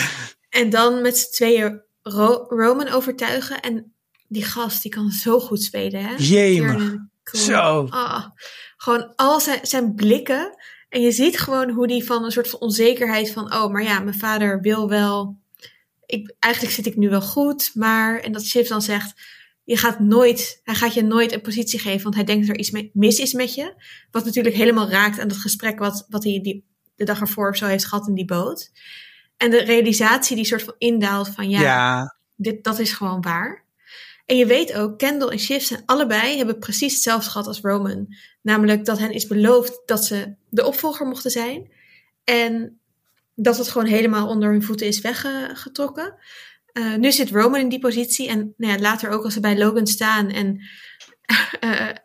en 0.61 0.71
dan 0.71 1.03
met 1.03 1.19
z'n 1.19 1.33
tweeën 1.33 1.83
Ro- 2.03 2.45
Roman 2.49 2.89
overtuigen. 2.89 3.61
En 3.61 3.95
die 4.29 4.45
gast, 4.45 4.83
die 4.83 4.91
kan 4.91 5.11
zo 5.11 5.41
goed 5.41 5.63
spelen, 5.63 6.05
hè? 6.05 6.15
Jemig. 6.17 6.97
Zo. 7.25 7.87
Ah, 7.91 8.25
gewoon 8.77 9.13
al 9.17 9.41
zijn, 9.41 9.59
zijn 9.63 9.95
blikken. 9.95 10.57
En 10.89 11.01
je 11.01 11.11
ziet 11.11 11.39
gewoon 11.39 11.71
hoe 11.71 11.87
die 11.87 12.05
van 12.05 12.25
een 12.25 12.31
soort 12.31 12.49
van 12.49 12.61
onzekerheid 12.61 13.31
van... 13.31 13.55
oh, 13.55 13.73
maar 13.73 13.83
ja, 13.83 14.01
mijn 14.01 14.19
vader 14.19 14.61
wil 14.61 14.89
wel... 14.89 15.39
Ik, 16.07 16.35
eigenlijk 16.39 16.75
zit 16.75 16.87
ik 16.87 16.97
nu 16.97 17.09
wel 17.09 17.23
goed, 17.23 17.71
maar... 17.75 18.21
En 18.21 18.33
dat 18.33 18.45
Shiv 18.45 18.69
dan 18.69 18.83
zegt... 18.83 19.13
Je 19.65 19.77
gaat 19.77 20.01
nooit, 20.01 20.61
hij 20.65 20.75
gaat 20.75 20.95
je 20.95 21.03
nooit 21.03 21.33
een 21.33 21.41
positie 21.41 21.79
geven, 21.79 22.03
want 22.03 22.15
hij 22.15 22.25
denkt 22.25 22.47
dat 22.47 22.57
er 22.57 22.61
iets 22.61 22.91
mis 22.93 23.19
is 23.19 23.33
met 23.33 23.55
je. 23.55 23.75
Wat 24.11 24.25
natuurlijk 24.25 24.57
helemaal 24.57 24.91
raakt 24.91 25.19
aan 25.19 25.29
dat 25.29 25.37
gesprek 25.37 25.79
wat, 25.79 26.07
wat 26.09 26.25
hij 26.25 26.41
die, 26.43 26.65
de 26.97 27.05
dag 27.05 27.21
ervoor 27.21 27.49
of 27.49 27.57
zo 27.57 27.67
heeft 27.67 27.87
gehad 27.87 28.09
in 28.09 28.15
die 28.15 28.25
boot. 28.25 28.71
En 29.37 29.51
de 29.51 29.63
realisatie 29.63 30.37
die 30.37 30.45
soort 30.45 30.63
van 30.63 30.75
indaalt 30.79 31.29
van 31.29 31.51
ja, 31.51 31.61
Ja, 31.61 32.17
dit, 32.37 32.65
dat 32.65 32.79
is 32.79 32.93
gewoon 32.93 33.21
waar. 33.21 33.65
En 34.27 34.37
je 34.37 34.47
weet 34.47 34.75
ook, 34.75 34.99
Kendall 34.99 35.29
en 35.29 35.39
Shiv 35.39 35.63
zijn 35.63 35.83
allebei 35.87 36.37
hebben 36.37 36.59
precies 36.59 36.93
hetzelfde 36.93 37.31
gehad 37.31 37.47
als 37.47 37.61
Roman. 37.61 38.07
Namelijk 38.43 38.85
dat 38.85 38.99
hen 38.99 39.13
is 39.13 39.27
beloofd 39.27 39.83
dat 39.87 40.05
ze 40.05 40.35
de 40.49 40.67
opvolger 40.67 41.07
mochten 41.07 41.31
zijn. 41.31 41.71
En 42.25 42.79
dat 43.35 43.59
het 43.59 43.69
gewoon 43.69 43.87
helemaal 43.87 44.29
onder 44.29 44.51
hun 44.51 44.63
voeten 44.63 44.87
is 44.87 45.01
weggetrokken. 45.01 46.15
Eh, 46.75 46.95
nu 46.95 47.13
zit 47.13 47.31
Roman 47.31 47.61
in 47.61 47.69
die 47.69 47.79
positie. 47.79 48.29
En 48.29 48.55
nou 48.57 48.73
ja, 48.73 48.79
later 48.79 49.11
ook 49.11 49.25
als 49.25 49.35
ze 49.35 49.41
bij 49.41 49.59
Logan 49.59 49.87
staan. 49.87 50.31
En 50.31 50.61
eh, 51.61 51.89
eh, 51.89 51.97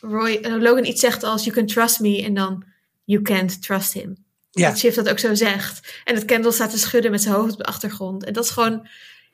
Roy, 0.00 0.38
Logan 0.42 0.84
iets 0.84 1.00
zegt 1.00 1.22
als 1.22 1.44
you 1.44 1.56
can 1.56 1.66
trust 1.66 2.00
me. 2.00 2.22
En 2.22 2.34
dan 2.34 2.64
you 3.04 3.22
can't 3.22 3.62
trust 3.62 3.92
him. 3.92 4.16
Ja. 4.50 4.68
Dat 4.68 4.78
Shiv 4.78 4.94
dat 4.94 5.08
ook 5.08 5.18
zo 5.18 5.34
zegt. 5.34 6.00
En 6.04 6.14
dat 6.14 6.24
Kendall 6.24 6.52
staat 6.52 6.70
te 6.70 6.78
schudden 6.78 7.10
met 7.10 7.22
zijn 7.22 7.34
hoofd 7.34 7.52
op 7.52 7.58
de 7.58 7.64
achtergrond. 7.64 8.24
En 8.24 8.32
dat 8.32 8.44
is 8.44 8.50
gewoon... 8.50 8.88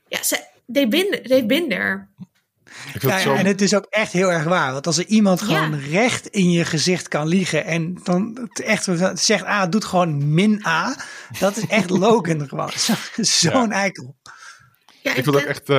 Ja, 0.09 0.23
ze, 0.23 0.45
they, 0.73 0.89
been, 0.89 1.21
they 1.23 1.47
been 1.47 1.69
there. 1.69 2.07
Ja, 3.00 3.19
zo... 3.19 3.35
en 3.35 3.47
het 3.47 3.61
is 3.61 3.75
ook 3.75 3.87
echt 3.89 4.12
heel 4.12 4.33
erg 4.33 4.45
waar. 4.45 4.73
Want 4.73 4.87
als 4.87 4.99
er 4.99 5.07
iemand 5.07 5.43
gewoon 5.43 5.81
Ja. 5.81 5.87
recht 5.91 6.27
in 6.27 6.50
je 6.50 6.65
gezicht 6.65 7.09
kan 7.09 7.29
liegen 7.29 7.65
en 7.65 8.00
dan 8.05 8.39
het 8.50 8.61
echt 8.61 8.89
zegt 9.15 9.45
A, 9.45 9.67
doet 9.67 9.85
gewoon 9.85 10.35
min 10.35 10.62
A. 10.67 10.97
Dat 11.39 11.57
is 11.57 11.67
echt 11.67 11.91
Logan 12.05 12.49
gewoon. 12.49 12.71
Zo- 12.77 12.95
Zo'n 13.50 13.73
eikel. 13.73 14.17
Ja, 15.02 15.14
Ik 15.14 15.25
vind 15.25 15.37
ook 15.37 15.42
echt 15.42 15.69
eh, 15.69 15.78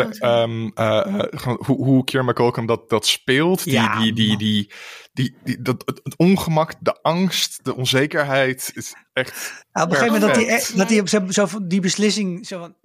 eh, 0.74 1.24
gewoon 1.30 1.64
hoe, 1.66 1.86
hoe 1.86 2.04
Kieran 2.04 2.30
McCulkin 2.30 2.66
dat, 2.66 2.90
dat 2.90 3.06
speelt. 3.06 3.64
Die, 3.64 3.74
Ja, 3.74 4.00
die, 4.00 4.14
die, 4.14 4.38
die, 4.38 4.72
die, 5.14 5.36
die, 5.44 5.62
dat, 5.62 5.84
het, 5.86 6.18
ongemak, 6.18 6.74
de 6.80 7.02
angst, 7.02 7.64
de 7.64 7.76
onzekerheid. 7.76 8.72
is 8.74 8.94
echt... 9.14 9.64
Nou, 9.72 9.88
op 9.88 9.94
een 9.94 9.98
gegeven 9.98 10.20
moment 10.20 10.36
dat 10.36 10.46
hij, 10.46 10.78
dat 10.78 10.90
hij 10.90 11.00
op 11.00 11.10
zo, 11.10 11.26
zo 11.30 11.46
van 11.46 11.68
die 11.68 11.82
beslissing 11.82 12.48
zo 12.48 12.60
van 12.60 12.76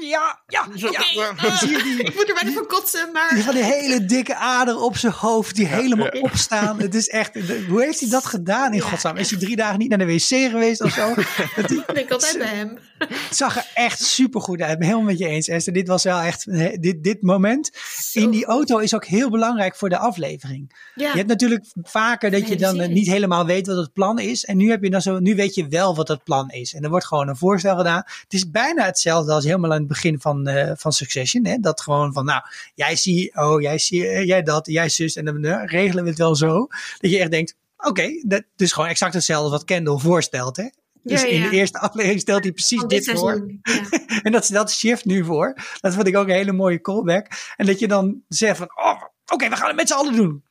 ja, 0.00 0.38
ja, 0.46 0.66
ja, 0.74 1.56
Zie 1.56 1.70
je 1.70 1.82
die- 1.82 2.02
ik 2.02 2.14
moet 2.14 2.28
er 2.28 2.34
bijna 2.34 2.50
voor 2.52 2.66
kotsen, 2.66 3.12
maar... 3.12 3.30
Die 3.34 3.42
van 3.42 3.54
die 3.54 3.62
hele 3.64 4.04
dikke 4.04 4.34
ader 4.36 4.80
op 4.80 4.96
zijn 4.96 5.12
hoofd 5.12 5.54
die 5.56 5.66
helemaal 5.66 6.14
ja. 6.16 6.20
opstaan. 6.20 6.80
Het 6.80 6.94
is 6.94 7.08
echt, 7.08 7.30
hoe 7.68 7.82
heeft 7.82 8.00
hij 8.00 8.08
dat 8.08 8.26
gedaan 8.26 8.72
in 8.72 8.78
Ja, 8.78 8.88
godsnaam? 8.88 9.16
Is 9.16 9.30
hij 9.30 9.38
drie 9.38 9.56
dagen 9.56 9.78
niet 9.78 9.88
naar 9.88 9.98
de 9.98 10.06
wc 10.06 10.20
geweest 10.50 10.80
of 10.82 10.92
zo? 10.92 11.14
Dat 11.56 11.68
die- 11.68 11.78
Ik 11.86 11.94
denk 11.94 12.10
altijd 12.10 12.38
bij 12.38 12.46
hem. 12.54 12.78
Het 12.98 13.36
zag 13.36 13.56
er 13.56 13.66
echt 13.74 14.02
super 14.04 14.40
goed 14.40 14.60
uit. 14.60 14.72
Ik 14.72 14.78
ben 14.78 14.86
helemaal 14.86 15.08
met 15.10 15.18
je 15.18 15.26
eens, 15.26 15.48
Esther. 15.48 15.72
Dit 15.72 15.88
was 15.88 16.02
wel 16.02 16.20
echt, 16.20 16.46
eh, 16.46 16.76
dit, 16.80 17.02
dit 17.04 17.22
moment 17.22 17.70
in 18.12 18.30
die 18.30 18.44
auto 18.46 18.78
is 18.78 18.94
ook 18.94 19.04
heel 19.04 19.30
belangrijk 19.30 19.76
voor 19.76 19.88
de 19.88 19.98
aflevering. 19.98 20.90
Ja, 20.94 21.10
Je 21.10 21.16
hebt 21.16 21.28
natuurlijk 21.28 21.64
vaker 21.82 22.30
dat 22.30 22.48
je 22.48 22.56
dan 22.56 22.80
eh, 22.80 22.88
niet 22.88 23.06
helemaal 23.06 23.46
weet 23.46 23.66
wat 23.66 23.76
het 23.76 23.92
plan 23.92 24.18
is. 24.18 24.44
En 24.44 24.56
nu, 24.56 24.70
heb 24.70 24.82
je 24.82 24.90
dan 24.90 25.02
zo, 25.02 25.18
nu 25.18 25.34
weet 25.34 25.54
je 25.54 25.68
wel 25.68 25.94
wat 25.94 26.08
het 26.08 26.24
plan 26.24 26.50
is. 26.50 26.74
En 26.74 26.82
er 26.84 26.90
wordt 26.90 27.06
gewoon 27.06 27.28
een 27.28 27.36
voorstel 27.36 27.76
gedaan. 27.76 28.02
Het 28.22 28.32
is 28.32 28.50
bijna 28.50 28.84
hetzelfde 28.84 29.32
als 29.32 29.44
helemaal 29.44 29.72
aan 29.72 29.85
het 29.88 30.02
begin 30.02 30.20
van, 30.20 30.46
eh, 30.46 30.72
van 30.76 30.92
Succession. 30.92 31.46
Hè? 31.46 31.56
Dat 31.60 31.80
gewoon 31.80 32.12
van, 32.12 32.24
nou, 32.24 32.42
jij 32.74 32.96
CEO, 32.96 33.60
jij, 33.60 33.78
zie, 33.78 34.06
eh, 34.08 34.26
jij 34.26 34.42
dat, 34.42 34.66
jij 34.66 34.88
zus. 34.88 35.16
En 35.16 35.24
dan 35.24 35.44
eh, 35.44 35.62
regelen 35.64 36.04
we 36.04 36.08
het 36.08 36.18
wel 36.18 36.34
zo. 36.34 36.66
Dat 36.98 37.10
je 37.10 37.18
echt 37.18 37.30
denkt, 37.30 37.56
oké, 37.76 38.22
dat 38.26 38.42
is 38.56 38.72
gewoon 38.72 38.88
exact 38.88 39.14
hetzelfde 39.14 39.50
wat 39.50 39.64
Kendall 39.64 39.98
voorstelt. 39.98 40.56
Hè? 40.56 40.68
Dus 41.02 41.20
Ja, 41.20 41.26
in 41.26 41.42
de 41.42 41.50
eerste 41.50 41.78
aflevering 41.78 42.20
stelt 42.20 42.42
hij 42.42 42.52
precies 42.52 42.82
dit, 42.82 43.10
voor. 43.10 43.58
Ja. 43.62 43.84
En 44.22 44.32
dat, 44.32 44.48
dat 44.52 44.72
shift 44.72 45.04
nu 45.04 45.24
voor. 45.24 45.56
Dat 45.80 45.94
vond 45.94 46.06
ik 46.06 46.16
ook 46.16 46.28
een 46.28 46.34
hele 46.34 46.52
mooie 46.52 46.80
callback. 46.80 47.26
En 47.56 47.66
dat 47.66 47.78
je 47.78 47.88
dan 47.88 48.22
zegt 48.28 48.56
van, 48.56 48.70
oh, 48.74 49.02
oké, 49.26 49.48
we 49.48 49.56
gaan 49.56 49.66
het 49.66 49.76
met 49.76 49.88
z'n 49.88 49.94
allen 49.94 50.16
doen. 50.16 50.44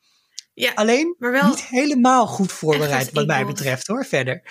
ja, 0.54 0.72
Alleen 0.74 1.14
maar 1.18 1.32
wel... 1.32 1.48
niet 1.48 1.62
helemaal 1.62 2.26
goed 2.26 2.52
voorbereid 2.52 3.12
wat 3.12 3.26
mij 3.26 3.46
betreft 3.46 3.86
hoor, 3.86 4.04
verder. 4.04 4.42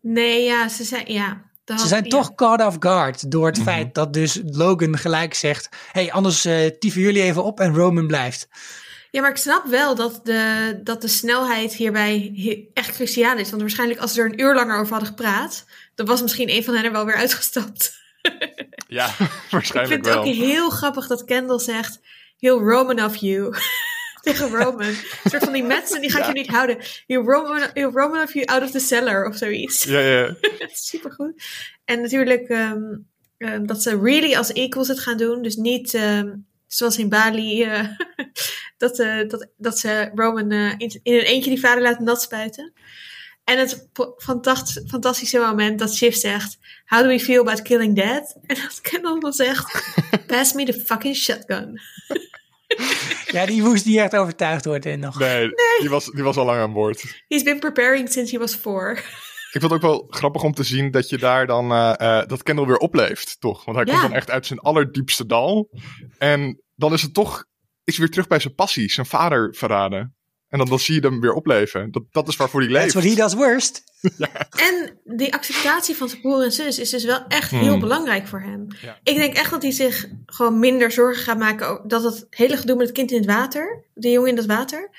Nee, 0.00 0.44
ja, 0.44 0.68
ze 0.68 0.84
zijn... 0.84 1.12
Ja, 1.12 1.49
dat- 1.76 1.80
Ze 1.80 1.86
zijn 1.88 2.04
ja. 2.04 2.10
toch 2.10 2.34
caught 2.34 2.66
off 2.66 2.76
guard 2.80 3.30
door 3.30 3.46
het 3.46 3.56
Mhm. 3.56 3.66
feit 3.66 3.94
dat 3.94 4.12
dus 4.12 4.40
Logan 4.44 4.98
gelijk 4.98 5.34
zegt, 5.34 5.68
hey, 5.92 6.12
anders 6.12 6.44
eh 6.44 6.70
tieven 6.78 7.00
jullie 7.00 7.22
even 7.22 7.44
op 7.44 7.60
en 7.60 7.74
Roman 7.74 8.06
blijft. 8.06 8.48
Ja, 9.10 9.20
maar 9.20 9.30
ik 9.30 9.36
snap 9.36 9.66
wel 9.66 9.94
dat 9.94 10.20
de, 10.24 10.80
dat 10.84 11.00
de 11.02 11.08
snelheid 11.08 11.74
hierbij 11.74 12.68
echt 12.74 12.94
cruciaal 12.94 13.36
is. 13.38 13.50
Want 13.50 13.62
waarschijnlijk 13.62 14.00
als 14.00 14.12
ze 14.12 14.20
er 14.20 14.26
een 14.26 14.40
uur 14.40 14.54
langer 14.54 14.78
over 14.78 14.90
hadden 14.90 15.08
gepraat... 15.08 15.64
dan 15.94 16.06
was 16.06 16.22
misschien 16.22 16.50
een 16.50 16.64
van 16.64 16.74
hen 16.74 16.84
er 16.84 16.92
wel 16.92 17.04
weer 17.06 17.14
uitgestapt. 17.14 17.98
Ja, 18.88 19.06
Ik 19.18 19.30
waarschijnlijk 19.50 19.94
vind 19.94 20.04
het 20.06 20.14
wel. 20.14 20.18
ook 20.24 20.34
heel 20.34 20.70
grappig 20.70 21.06
dat 21.06 21.24
Kendall 21.24 21.58
zegt... 21.58 22.00
Heel 22.38 22.58
Roman 22.60 23.04
of 23.04 23.16
you. 23.16 23.54
Tegen 24.24 24.48
Roman. 24.48 24.86
Een 24.86 25.30
soort 25.30 25.44
van 25.44 25.52
die 25.52 25.62
mensen, 25.62 26.00
die 26.00 26.10
gaat 26.10 26.26
je 26.26 26.32
niet 26.32 26.50
houden. 26.50 26.76
Heel 27.06 27.22
Roman, 27.22 27.68
heel 27.72 27.90
Roman 27.90 28.22
of 28.22 28.34
you 28.34 28.46
out 28.46 28.62
of 28.62 28.70
the 28.70 28.78
cellar 28.78 29.26
of 29.26 29.36
zoiets. 29.36 29.84
Ja, 29.84 30.00
ja. 30.00 30.36
Supergoed. 30.72 31.42
En 31.84 32.00
natuurlijk 32.00 32.48
ehm, 32.48 32.96
ehm, 33.38 33.66
dat 33.66 33.82
ze 33.82 34.00
really 34.00 34.36
als 34.36 34.52
equals 34.52 34.88
het 34.88 35.00
gaan 35.00 35.16
doen. 35.16 35.42
Dus 35.42 35.56
niet 35.56 35.94
ehm, 35.94 36.32
zoals 36.66 36.98
in 36.98 37.08
Bali... 37.08 37.62
eh, 37.62 37.88
dat, 38.78 38.98
eh, 38.98 39.28
dat, 39.28 39.48
dat 39.56 39.78
ze 39.78 40.10
Roman 40.14 40.50
eh, 40.50 40.74
in, 40.76 41.00
in 41.02 41.14
een 41.14 41.24
eentje 41.24 41.50
die 41.50 41.60
vader 41.60 41.82
laten 41.82 42.04
nat 42.04 42.22
spuiten. 42.22 42.72
En 43.44 43.58
het 43.58 43.88
fantastisch, 44.16 44.82
fantastische 44.86 45.38
moment 45.38 45.78
dat 45.78 45.94
Shiv 45.94 46.14
zegt... 46.14 46.58
How 46.84 47.02
do 47.02 47.08
we 47.08 47.20
feel 47.20 47.40
about 47.40 47.62
killing 47.62 47.96
dad? 47.96 48.36
En 48.46 48.56
dat 48.56 48.80
Kendall 48.80 49.20
dan 49.20 49.32
zegt... 49.32 49.92
Pass 50.26 50.52
me 50.52 50.64
the 50.64 50.72
fucking 50.72 51.16
shotgun. 51.16 51.80
Ja, 53.32 53.46
die 53.46 53.62
moest 53.62 53.86
niet 53.86 53.96
echt 53.96 54.16
overtuigd 54.16 54.64
worden 54.64 55.00
nog. 55.00 55.18
Nee, 55.18 55.48
Die, 55.80 55.90
was, 55.90 56.04
die 56.06 56.22
was 56.22 56.36
al 56.36 56.44
lang 56.44 56.58
aan 56.60 56.72
boord. 56.72 57.22
He's 57.28 57.42
been 57.42 57.58
preparing 57.58 58.12
since 58.12 58.32
he 58.34 58.38
was 58.40 58.54
four. 58.54 58.90
Ik 59.52 59.60
vond 59.60 59.62
het 59.62 59.72
ook 59.72 59.80
wel 59.90 60.06
grappig 60.10 60.42
om 60.42 60.52
te 60.52 60.62
zien 60.64 60.90
dat 60.90 61.08
je 61.08 61.18
daar 61.18 61.46
dan, 61.46 61.72
eh, 61.72 62.18
eh, 62.20 62.26
dat 62.26 62.42
Kendall 62.42 62.66
weer 62.66 62.76
opleeft, 62.76 63.36
toch? 63.40 63.64
Want 63.64 63.76
hij 63.76 63.86
Ja. 63.86 63.92
komt 63.92 64.02
dan 64.02 64.12
echt 64.16 64.30
uit 64.30 64.46
zijn 64.46 64.58
allerdiepste 64.58 65.26
dal. 65.26 65.68
En 66.18 66.62
dan 66.74 66.92
is 66.92 67.02
het 67.02 67.14
toch, 67.14 67.44
is 67.84 67.96
hij 67.96 68.04
weer 68.04 68.10
terug 68.14 68.26
bij 68.26 68.38
zijn 68.40 68.54
passie, 68.54 68.90
zijn 68.90 69.06
vader 69.06 69.54
verraden. 69.54 70.14
En 70.50 70.58
dan, 70.58 70.68
dan 70.68 70.78
zie 70.78 70.94
je 70.94 71.00
hem 71.08 71.20
weer 71.20 71.32
opleven. 71.32 71.92
Dat, 71.92 72.02
dat 72.10 72.28
is 72.28 72.36
waarvoor 72.36 72.60
hij 72.60 72.68
That's 72.70 72.82
leeft. 72.82 72.94
what 72.94 73.04
he 73.16 73.22
does 73.22 73.34
worst. 73.34 73.82
En 74.68 74.98
die 75.04 75.34
acceptatie 75.34 75.96
van 75.96 76.08
zijn 76.08 76.20
broer 76.20 76.42
en 76.42 76.52
zus 76.52 76.78
is 76.78 76.90
dus 76.90 77.04
wel 77.04 77.24
echt 77.28 77.50
heel 77.50 77.68
Hmm. 77.70 77.80
belangrijk 77.80 78.26
voor 78.28 78.40
hem. 78.40 78.66
Ja. 78.82 78.98
Ik 79.02 79.16
denk 79.16 79.34
echt 79.36 79.50
dat 79.50 79.62
hij 79.62 79.70
zich 79.70 80.06
gewoon 80.26 80.58
minder 80.58 80.92
zorgen 80.92 81.22
gaat 81.22 81.38
maken 81.38 81.68
over 81.68 81.88
dat 81.88 82.02
het 82.02 82.26
hele 82.30 82.56
gedoe 82.56 82.76
met 82.76 82.86
het 82.86 82.96
kind 82.96 83.10
in 83.10 83.16
het 83.16 83.26
water, 83.26 83.84
de 83.94 84.10
jongen 84.10 84.30
in 84.30 84.36
het 84.36 84.46
water, 84.46 84.90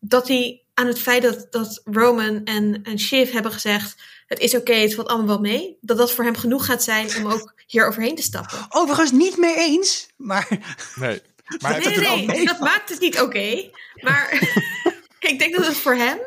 dat 0.00 0.28
hij 0.28 0.62
aan 0.74 0.86
het 0.86 0.98
feit 0.98 1.22
dat, 1.22 1.46
dat 1.50 1.80
Roman 1.84 2.44
en, 2.44 2.80
en 2.82 2.98
Shiv 2.98 3.32
hebben 3.32 3.52
gezegd, 3.52 4.02
het 4.26 4.38
is 4.38 4.56
oké, 4.56 4.74
het 4.74 4.94
valt 4.94 5.08
allemaal 5.08 5.26
wel 5.26 5.40
mee, 5.40 5.76
dat 5.80 5.96
dat 5.96 6.12
voor 6.12 6.24
hem 6.24 6.36
genoeg 6.36 6.64
gaat 6.66 6.82
zijn 6.84 7.08
om 7.16 7.26
ook 7.32 7.54
hier 7.66 7.86
overheen 7.86 8.14
te 8.16 8.22
stappen. 8.22 8.58
Overigens 8.68 9.12
niet 9.12 9.36
mee 9.36 9.56
eens, 9.56 10.08
maar 10.16 10.48
Nee. 10.94 11.20
Maar 11.60 11.78
Nee, 11.78 12.26
nee, 12.26 12.46
dat 12.46 12.60
maakt 12.60 12.88
het 12.88 13.00
niet 13.00 13.20
oké. 13.20 13.70
maar 14.00 14.38
ik 15.30 15.38
denk 15.38 15.56
dat 15.56 15.66
het 15.66 15.76
voor 15.76 15.94
hem, 15.94 16.18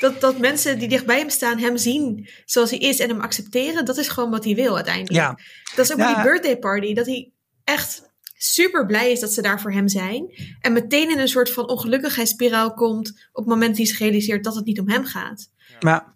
dat, 0.00 0.20
dat 0.20 0.38
mensen 0.38 0.78
die 0.78 0.88
dichtbij 0.88 1.18
hem 1.18 1.30
staan, 1.30 1.58
hem 1.58 1.76
zien 1.76 2.28
zoals 2.44 2.70
hij 2.70 2.78
is 2.78 2.98
en 2.98 3.08
hem 3.08 3.20
accepteren, 3.20 3.84
dat 3.84 3.96
is 3.98 4.08
gewoon 4.08 4.30
wat 4.30 4.44
hij 4.44 4.54
wil 4.54 4.74
uiteindelijk. 4.74 5.14
ja. 5.14 5.38
Dat 5.74 5.84
is 5.84 5.90
ook 5.92 5.98
bij 5.98 6.08
Ja. 6.08 6.14
die 6.14 6.22
birthday 6.30 6.58
party, 6.58 6.94
dat 6.94 7.06
hij 7.06 7.32
echt 7.64 8.06
super 8.40 8.86
blij 8.86 9.10
is 9.12 9.20
dat 9.20 9.32
ze 9.32 9.42
daar 9.42 9.60
voor 9.60 9.72
hem 9.72 9.88
zijn. 9.88 10.34
En 10.60 10.72
meteen 10.72 11.10
in 11.10 11.18
een 11.18 11.28
soort 11.28 11.50
van 11.50 11.68
ongelukkigheidsspiraal 11.68 12.74
komt 12.74 13.08
op 13.32 13.44
het 13.44 13.46
moment 13.46 13.68
dat 13.68 13.76
hij 13.76 13.86
zich 13.86 13.98
realiseert 13.98 14.44
dat 14.44 14.54
het 14.54 14.64
niet 14.64 14.80
om 14.80 14.88
hem 14.88 15.04
gaat. 15.04 15.50
Maar, 15.80 16.14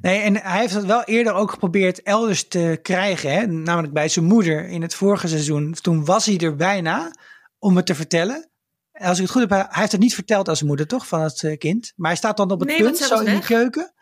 nee, 0.00 0.20
en 0.20 0.36
hij 0.42 0.60
heeft 0.60 0.74
dat 0.74 0.84
wel 0.84 1.04
eerder 1.04 1.32
ook 1.32 1.50
geprobeerd 1.50 2.02
elders 2.02 2.48
te 2.48 2.78
krijgen. 2.82 3.30
Hè? 3.32 3.46
Namelijk 3.46 3.92
bij 3.92 4.08
zijn 4.08 4.24
moeder 4.24 4.68
in 4.68 4.82
het 4.82 4.94
vorige 4.94 5.28
seizoen. 5.28 5.72
Toen 5.72 6.04
was 6.04 6.26
hij 6.26 6.38
er 6.38 6.56
bijna 6.56 7.10
om 7.58 7.76
het 7.76 7.86
te 7.86 7.94
vertellen. 7.94 8.48
Als 8.94 9.16
ik 9.16 9.22
het 9.22 9.32
goed 9.32 9.40
heb, 9.40 9.50
hij 9.50 9.66
heeft 9.70 9.92
het 9.92 10.00
niet 10.00 10.14
verteld 10.14 10.48
aan 10.48 10.56
zijn 10.56 10.68
moeder, 10.68 10.86
toch? 10.86 11.06
Van 11.06 11.20
het 11.20 11.42
eh, 11.42 11.58
kind. 11.58 11.92
Maar 11.96 12.10
hij 12.10 12.18
staat 12.18 12.36
dan 12.36 12.50
op 12.50 12.60
het 12.60 12.68
Nee, 12.68 12.78
punt, 12.82 12.98
zo 12.98 13.20
in 13.20 13.34
de 13.34 13.46
keuken. 13.46 13.94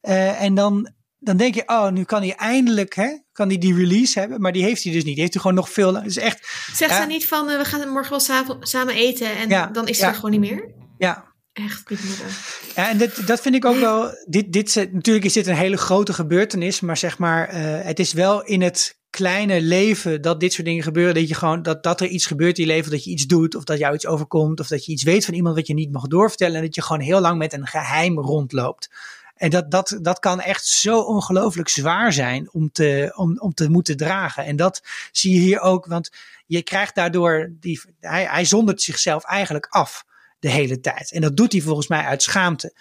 Eh, 0.00 0.42
en 0.42 0.54
dan 0.54 0.92
dan 1.24 1.36
denk 1.36 1.54
je, 1.54 1.62
oh, 1.66 1.88
nu 1.88 2.04
kan 2.04 2.20
hij 2.22 2.34
eindelijk, 2.34 2.94
hè, 2.94 3.18
kan 3.32 3.48
hij 3.48 3.58
die 3.58 3.74
release 3.74 4.18
hebben. 4.18 4.40
Maar 4.40 4.52
die 4.52 4.62
heeft 4.62 4.82
hij 4.82 4.92
dus 4.92 5.04
niet. 5.04 5.12
Die 5.12 5.20
heeft 5.20 5.32
hij 5.32 5.42
gewoon 5.42 5.56
nog 5.56 5.70
veel. 5.70 6.02
Is 6.02 6.16
echt. 6.16 6.48
Zegt 6.72 6.90
Ja. 6.90 7.00
ze 7.00 7.06
niet 7.06 7.26
van, 7.26 7.50
eh, 7.50 7.58
we 7.58 7.64
gaan 7.64 7.88
morgen 7.88 8.10
wel 8.10 8.56
samen, 8.60 8.94
eten 8.94 9.36
en 9.36 9.48
Ja, 9.48 9.66
dan 9.66 9.88
is 9.88 9.98
ja. 9.98 10.04
het 10.04 10.14
er 10.14 10.20
gewoon 10.20 10.40
niet 10.40 10.50
meer? 10.50 10.74
Ja, 10.98 11.32
Echt, 11.52 11.90
moeder. 11.90 12.26
Ja, 12.74 12.88
en 12.88 12.98
dit, 12.98 13.26
dat 13.26 13.40
vind 13.40 13.54
ik 13.54 13.64
ook 13.64 13.76
wel. 13.76 14.10
Dit, 14.26 14.52
dit, 14.52 14.88
natuurlijk 14.92 15.24
is 15.24 15.32
dit 15.32 15.46
een 15.46 15.54
hele 15.54 15.76
grote 15.76 16.12
gebeurtenis, 16.12 16.80
maar 16.80 16.96
zeg 16.96 17.18
maar, 17.18 17.48
eh, 17.48 17.84
het 17.84 17.98
is 17.98 18.12
wel 18.12 18.44
in 18.44 18.62
het 18.62 18.98
kleine 19.14 19.60
leven 19.60 20.22
dat 20.22 20.40
dit 20.40 20.52
soort 20.52 20.66
dingen 20.66 20.82
gebeuren. 20.82 21.14
Dat 21.14 21.28
je 21.28 21.34
gewoon 21.34 21.62
dat, 21.62 21.82
dat 21.82 22.00
er 22.00 22.06
iets 22.06 22.26
gebeurt 22.26 22.58
in 22.58 22.66
je 22.66 22.72
leven, 22.72 22.90
dat 22.90 23.04
je 23.04 23.10
iets 23.10 23.26
doet, 23.26 23.54
of 23.54 23.64
dat 23.64 23.78
jou 23.78 23.94
iets 23.94 24.06
overkomt, 24.06 24.60
of 24.60 24.66
dat 24.66 24.84
je 24.84 24.92
iets 24.92 25.02
weet 25.02 25.24
van 25.24 25.34
iemand 25.34 25.56
wat 25.56 25.66
je 25.66 25.74
niet 25.74 25.92
mag 25.92 26.06
doorvertellen. 26.06 26.56
En 26.56 26.62
dat 26.62 26.74
je 26.74 26.82
gewoon 26.82 27.02
heel 27.02 27.20
lang 27.20 27.38
met 27.38 27.52
een 27.52 27.66
geheim 27.66 28.18
rondloopt. 28.18 28.90
En 29.34 29.50
dat, 29.50 29.70
dat, 29.70 29.98
dat 30.02 30.18
kan 30.18 30.40
echt 30.40 30.66
zo 30.66 31.00
ongelooflijk 31.00 31.68
zwaar 31.68 32.12
zijn 32.12 32.52
om 32.52 32.72
te, 32.72 33.12
om, 33.16 33.38
om 33.38 33.54
te 33.54 33.70
moeten 33.70 33.96
dragen. 33.96 34.44
En 34.44 34.56
dat 34.56 34.82
zie 35.12 35.34
je 35.34 35.40
hier 35.40 35.60
ook, 35.60 35.86
want 35.86 36.10
je 36.46 36.62
krijgt 36.62 36.94
daardoor, 36.94 37.52
die, 37.60 37.80
hij, 38.00 38.24
hij 38.24 38.44
zondert 38.44 38.82
zichzelf 38.82 39.24
eigenlijk 39.24 39.66
af 39.66 40.04
de 40.38 40.50
hele 40.50 40.80
tijd. 40.80 41.12
En 41.12 41.20
dat 41.20 41.36
doet 41.36 41.52
hij 41.52 41.60
volgens 41.60 41.88
mij 41.88 42.04
uit 42.04 42.22
schaamte. 42.22 42.74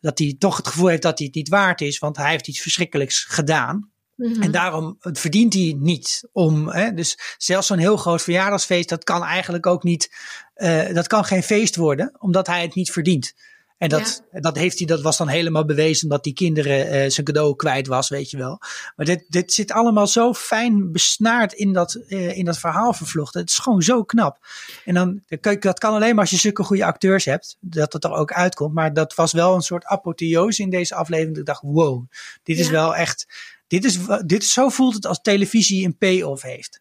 Dat 0.00 0.18
hij 0.18 0.36
toch 0.38 0.56
het 0.56 0.66
gevoel 0.66 0.88
heeft 0.88 1.02
dat 1.02 1.18
hij 1.18 1.26
het 1.26 1.36
niet 1.36 1.48
waard 1.48 1.80
is, 1.80 1.98
want 1.98 2.16
hij 2.16 2.30
heeft 2.30 2.48
iets 2.48 2.60
verschrikkelijks 2.60 3.24
gedaan. 3.24 3.90
Mhm. 4.18 4.42
En 4.42 4.50
daarom 4.50 4.96
verdient 4.98 5.54
hij 5.54 5.76
niet 5.78 6.28
om. 6.32 6.68
Hè, 6.68 6.94
dus 6.94 7.18
zelfs 7.36 7.66
zo'n 7.66 7.78
heel 7.78 7.96
groot 7.96 8.22
verjaardagsfeest, 8.22 8.88
dat 8.88 9.04
kan 9.04 9.22
eigenlijk 9.24 9.66
ook 9.66 9.82
niet. 9.82 10.10
eh, 10.54 10.94
dat 10.94 11.06
kan 11.06 11.24
geen 11.24 11.42
feest 11.42 11.76
worden, 11.76 12.14
omdat 12.18 12.46
hij 12.46 12.62
het 12.62 12.74
niet 12.74 12.90
verdient. 12.90 13.34
En 13.78 13.88
dat, 13.88 14.22
dat, 14.32 14.56
heeft 14.56 14.78
hij, 14.78 14.86
dat 14.86 15.00
was 15.02 15.16
dan 15.16 15.28
helemaal 15.28 15.64
bewezen 15.64 16.02
omdat 16.04 16.24
die 16.24 16.32
kinderen 16.32 16.90
eh, 16.90 17.10
zijn 17.10 17.26
cadeau 17.26 17.56
kwijt 17.56 17.86
was, 17.86 18.08
weet 18.08 18.30
je 18.30 18.36
wel. 18.36 18.60
Maar 18.96 19.06
dit, 19.06 19.24
dit 19.28 19.52
zit 19.52 19.72
allemaal 19.72 20.06
zo 20.06 20.34
fijn 20.34 20.92
besnaard 20.92 21.52
in 21.52 21.72
dat, 21.72 21.94
eh, 21.94 22.36
in 22.36 22.44
dat 22.44 22.58
verhaal 22.58 22.92
vervlochten. 22.92 23.40
Het 23.40 23.50
is 23.50 23.58
gewoon 23.58 23.82
zo 23.82 24.04
knap. 24.04 24.38
En 24.84 24.94
dan, 24.94 25.22
dat 25.60 25.78
kan 25.78 25.94
alleen 25.94 26.10
maar 26.14 26.20
als 26.20 26.30
je 26.30 26.36
zulke 26.36 26.62
goede 26.64 26.84
acteurs 26.84 27.24
hebt, 27.24 27.56
dat 27.60 27.92
het 27.92 28.04
er 28.04 28.12
ook 28.12 28.32
uitkomt. 28.32 28.74
Maar 28.74 28.92
dat 28.92 29.14
was 29.14 29.32
wel 29.32 29.54
een 29.54 29.60
soort 29.60 29.84
apotheose 29.84 30.62
in 30.62 30.70
deze 30.70 30.94
aflevering. 30.94 31.30
Dat 31.34 31.40
ik 31.40 31.46
dacht, 31.46 31.62
wow, 31.62 32.04
dit 32.42 32.58
is 32.58 32.70
wel 32.70 32.96
echt, 32.96 33.26
dit 33.68 33.84
is, 33.84 33.98
dit 34.26 34.42
is, 34.42 34.52
zo 34.52 34.68
voelt 34.68 34.94
het 34.94 35.06
als 35.06 35.20
televisie 35.20 35.84
een 35.84 35.98
payoff 35.98 36.42
heeft. 36.42 36.80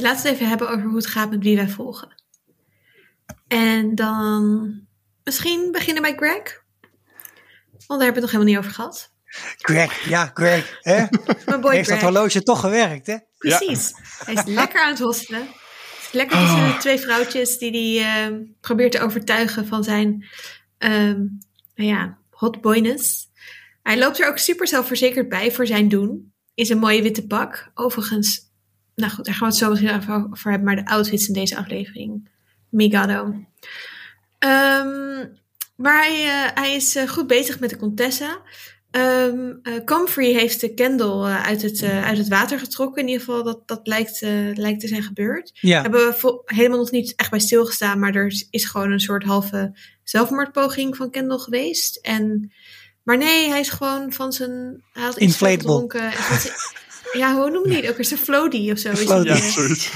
Laten 0.00 0.22
we 0.22 0.28
het 0.28 0.36
even 0.36 0.48
hebben 0.48 0.70
over 0.70 0.86
hoe 0.86 0.96
het 0.96 1.06
gaat 1.06 1.30
met 1.30 1.42
wie 1.42 1.56
wij 1.56 1.68
volgen. 1.68 2.22
En 3.48 3.94
dan 3.94 4.72
misschien 5.24 5.68
beginnen 5.72 6.02
bij 6.02 6.14
Greg. 6.16 6.62
Want 7.86 8.00
daar 8.00 8.12
hebben 8.12 8.12
we 8.12 8.12
het 8.12 8.20
nog 8.20 8.30
helemaal 8.30 8.52
niet 8.52 8.58
over 8.58 8.70
gehad. 8.70 9.12
Greg, 9.58 10.08
ja, 10.08 10.30
Greg, 10.34 10.78
hè? 10.80 11.04
Mijn 11.46 11.60
boy 11.60 11.74
heeft 11.74 11.88
dat 11.88 12.00
horloge 12.00 12.42
toch 12.42 12.60
gewerkt, 12.60 13.06
hè? 13.06 13.16
Precies. 13.38 13.92
Hij 14.24 14.34
is 14.34 14.44
lekker 14.44 14.82
aan 14.82 14.90
het 14.90 14.98
hosselen. 14.98 15.48
Lekker 16.12 16.38
tussen 16.38 16.66
de 16.66 16.76
twee 16.78 16.98
vrouwtjes 16.98 17.58
die 17.58 18.00
hij 18.00 18.26
eh, 18.26 18.36
probeert 18.60 18.92
te 18.92 19.00
overtuigen 19.00 19.66
van 19.66 19.84
zijn 19.84 20.28
ehm, 20.78 21.18
nou 21.74 21.88
ja, 21.88 22.18
hot 22.30 22.60
boyness. 22.60 23.30
Hij 23.82 23.98
loopt 23.98 24.20
er 24.20 24.28
ook 24.28 24.38
super 24.38 24.66
zelfverzekerd 24.68 25.28
bij 25.28 25.52
voor 25.52 25.66
zijn 25.66 25.88
doen. 25.88 26.32
In 26.54 26.66
zijn 26.66 26.78
mooie 26.78 27.02
witte 27.02 27.26
pak. 27.26 27.70
Overigens, 27.74 28.40
nou 28.94 29.12
goed, 29.12 29.24
daar 29.24 29.34
gaan 29.34 29.48
we 29.48 29.54
het 29.54 29.62
zo 29.62 29.70
misschien 29.70 29.94
even 30.00 30.28
over 30.32 30.50
hebben. 30.50 30.66
Maar 30.74 30.84
de 30.84 30.90
outfits 30.90 31.26
in 31.28 31.34
deze 31.34 31.56
aflevering. 31.56 32.28
Migado. 32.70 33.34
Ehm, 34.38 35.26
maar 35.76 36.02
hij, 36.04 36.24
eh, 36.24 36.50
hij 36.62 36.74
is 36.74 36.96
eh, 36.96 37.08
goed 37.08 37.26
bezig 37.26 37.60
met 37.60 37.70
de 37.70 37.76
Contessa. 37.76 38.40
Ehm 38.90 39.52
eh, 39.62 39.84
Comfrey 39.84 40.32
heeft 40.32 40.60
de 40.60 40.74
Kendall 40.74 41.24
uit, 41.32 41.62
het, 41.62 41.82
uit 41.82 42.18
het 42.18 42.28
water 42.28 42.58
getrokken. 42.58 43.02
In 43.02 43.08
ieder 43.08 43.24
geval, 43.24 43.42
dat, 43.42 43.68
dat 43.68 43.86
lijkt, 43.86 44.20
lijkt 44.54 44.80
te 44.80 44.88
zijn 44.88 45.02
gebeurd. 45.02 45.50
Ja, 45.60 45.82
Hebben 45.82 46.00
we 46.00 46.42
helemaal 46.44 46.78
nog 46.78 46.90
niet 46.90 47.12
echt 47.16 47.30
bij 47.30 47.38
stilgestaan. 47.40 47.98
Maar 47.98 48.14
er 48.14 48.26
is- 48.26 48.46
is 48.50 48.64
gewoon 48.64 48.90
een 48.90 49.00
soort 49.00 49.24
halve 49.24 49.72
zelfmoordpoging 50.04 50.96
van 50.96 51.10
Kendall 51.10 51.38
geweest. 51.38 51.96
En, 51.96 52.52
maar 53.02 53.16
nee, 53.16 53.48
hij 53.48 53.60
is 53.60 53.68
gewoon 53.70 54.12
van 54.12 54.32
zijn... 54.32 54.82
Hij 54.92 55.02
had 55.02 55.12
iets 55.12 55.20
Inflatable. 55.22 55.62
gedronken. 55.62 56.00
en 56.02 56.12
van 56.12 56.38
zijn- 56.38 56.54
ja, 57.12 57.34
hoe 57.36 57.50
noem 57.50 57.70
je 57.70 57.80
die 57.80 57.90
ook? 57.90 57.96
weer? 57.96 58.04
Zijn 58.04 58.20
floaty 58.20 58.70
of 58.70 58.78
zo. 58.78 58.90
Is 58.90 58.98
Floaty. 59.00 59.28
Ja, 59.28 59.34
eh, 59.34 59.40
zoiets. 59.42 59.90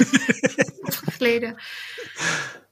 geleden. 1.17 1.55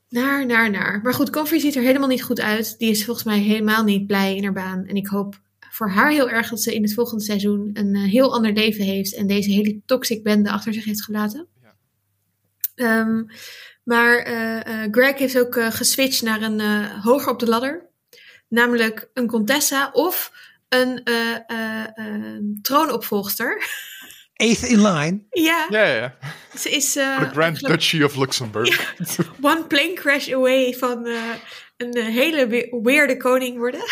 Naar, 0.09 0.47
naar, 0.47 0.71
naar. 0.71 1.01
Maar 1.03 1.15
goed, 1.15 1.31
Comfrey 1.31 1.59
ziet 1.61 1.75
er 1.77 1.83
helemaal 1.83 2.09
niet 2.09 2.23
goed 2.23 2.41
uit. 2.41 2.75
Die 2.79 2.91
is 2.91 3.05
volgens 3.05 3.27
mij 3.27 3.39
helemaal 3.39 3.85
niet 3.85 4.07
blij 4.07 4.37
in 4.37 4.43
haar 4.45 4.53
baan. 4.53 4.85
En 4.87 4.95
ik 4.97 5.07
hoop 5.07 5.41
voor 5.71 5.91
haar 5.91 6.11
heel 6.11 6.31
erg 6.31 6.49
dat 6.49 6.63
ze 6.63 6.75
in 6.75 6.83
het 6.83 6.95
volgende 6.95 7.25
seizoen 7.25 7.71
een 7.73 7.95
eh, 7.95 8.03
heel 8.03 8.35
ander 8.35 8.53
leven 8.53 8.85
heeft. 8.85 9.15
En 9.15 9.27
deze 9.27 9.51
hele 9.51 9.81
toxic 9.87 10.23
bende 10.23 10.51
achter 10.51 10.73
zich 10.75 10.85
heeft 10.85 11.03
gelaten. 11.05 11.47
Ja. 11.63 11.75
Ehm, 12.75 13.23
maar 13.85 14.17
eh, 14.19 14.83
eh, 14.85 14.89
Greg 14.91 15.19
heeft 15.19 15.39
ook 15.39 15.63
geswitcht 15.63 16.23
naar 16.23 16.43
een 16.43 16.61
eh, 16.61 17.05
hoger 17.05 17.33
op 17.33 17.39
de 17.41 17.47
ladder. 17.49 17.93
Namelijk 18.55 19.09
een 19.15 19.27
Contessa 19.27 19.91
of 19.93 20.33
een 20.69 21.01
eh, 21.05 21.31
eh, 21.47 21.85
eh, 21.95 22.41
troonopvolgster. 22.63 23.67
eighth 24.35 24.63
in 24.63 24.83
line. 24.83 25.21
ja, 25.31 25.67
Ja, 25.71 25.85
ja, 25.85 25.95
ja. 25.95 26.17
ze 26.59 26.71
is... 26.71 26.97
eh, 26.97 27.17
Voor 27.17 27.25
de 27.27 27.33
Grand 27.33 27.59
geloof- 27.59 27.73
Duchy 27.77 28.03
of 28.03 28.17
Luxemburg. 28.17 28.95
one 29.41 29.65
plane 29.67 29.93
crash 29.93 30.33
away 30.33 30.73
van 30.75 31.07
eh, 31.07 31.21
een 31.77 31.93
eh, 31.93 32.05
hele 32.07 32.47
we- 32.47 32.79
weirde 32.83 33.17
koning 33.17 33.57
worden. 33.59 33.81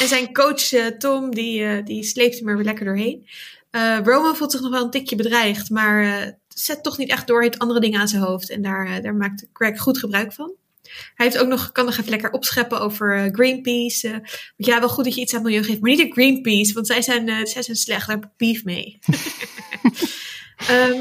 en 0.00 0.08
zijn 0.08 0.32
coach 0.32 0.72
eh, 0.72 0.86
Tom, 0.86 1.34
die, 1.34 1.64
eh, 1.64 1.84
die 1.84 2.04
sleept 2.04 2.38
hem 2.38 2.48
er 2.48 2.56
weer 2.56 2.64
lekker 2.64 2.84
doorheen. 2.84 3.28
Eh, 3.70 3.98
Roman 4.04 4.36
voelt 4.36 4.52
zich 4.52 4.60
nog 4.60 4.70
wel 4.70 4.84
een 4.84 4.90
tikje 4.90 5.16
bedreigd, 5.16 5.70
maar 5.70 6.02
eh, 6.04 6.28
zet 6.48 6.82
toch 6.82 6.98
niet 6.98 7.10
echt 7.10 7.26
door. 7.26 7.36
Hij 7.38 7.46
heeft 7.46 7.58
andere 7.62 7.80
dingen 7.80 8.00
aan 8.00 8.08
zijn 8.08 8.22
hoofd 8.22 8.50
en 8.50 8.62
daar, 8.62 8.86
eh, 8.86 9.02
daar 9.02 9.14
maakt 9.14 9.46
Greg 9.52 9.78
goed 9.80 9.98
gebruik 9.98 10.32
van. 10.32 10.52
Hij 11.14 11.26
heeft 11.26 11.38
ook 11.38 11.48
nog, 11.48 11.72
kan 11.72 11.84
nog 11.84 11.96
even 11.96 12.10
lekker 12.10 12.30
opscheppen 12.30 12.80
over 12.80 13.16
eh, 13.16 13.32
Greenpeace. 13.32 14.10
want 14.10 14.26
ja, 14.56 14.78
wel 14.78 14.88
goed 14.88 15.04
dat 15.04 15.14
je 15.14 15.20
iets 15.20 15.34
aan 15.34 15.38
het 15.38 15.48
milieu 15.48 15.64
geeft, 15.64 15.80
maar 15.80 15.90
niet 15.90 16.00
de 16.00 16.12
Greenpeace, 16.12 16.72
want 16.72 16.86
zij 16.86 17.02
zijn, 17.02 17.28
eh, 17.28 17.44
zij 17.44 17.62
zijn 17.62 17.76
slecht. 17.76 18.06
Daar 18.06 18.16
heb 18.16 18.24
ik 18.24 18.36
beef 18.36 18.64
mee. 18.64 18.98
Ehm, 20.68 21.00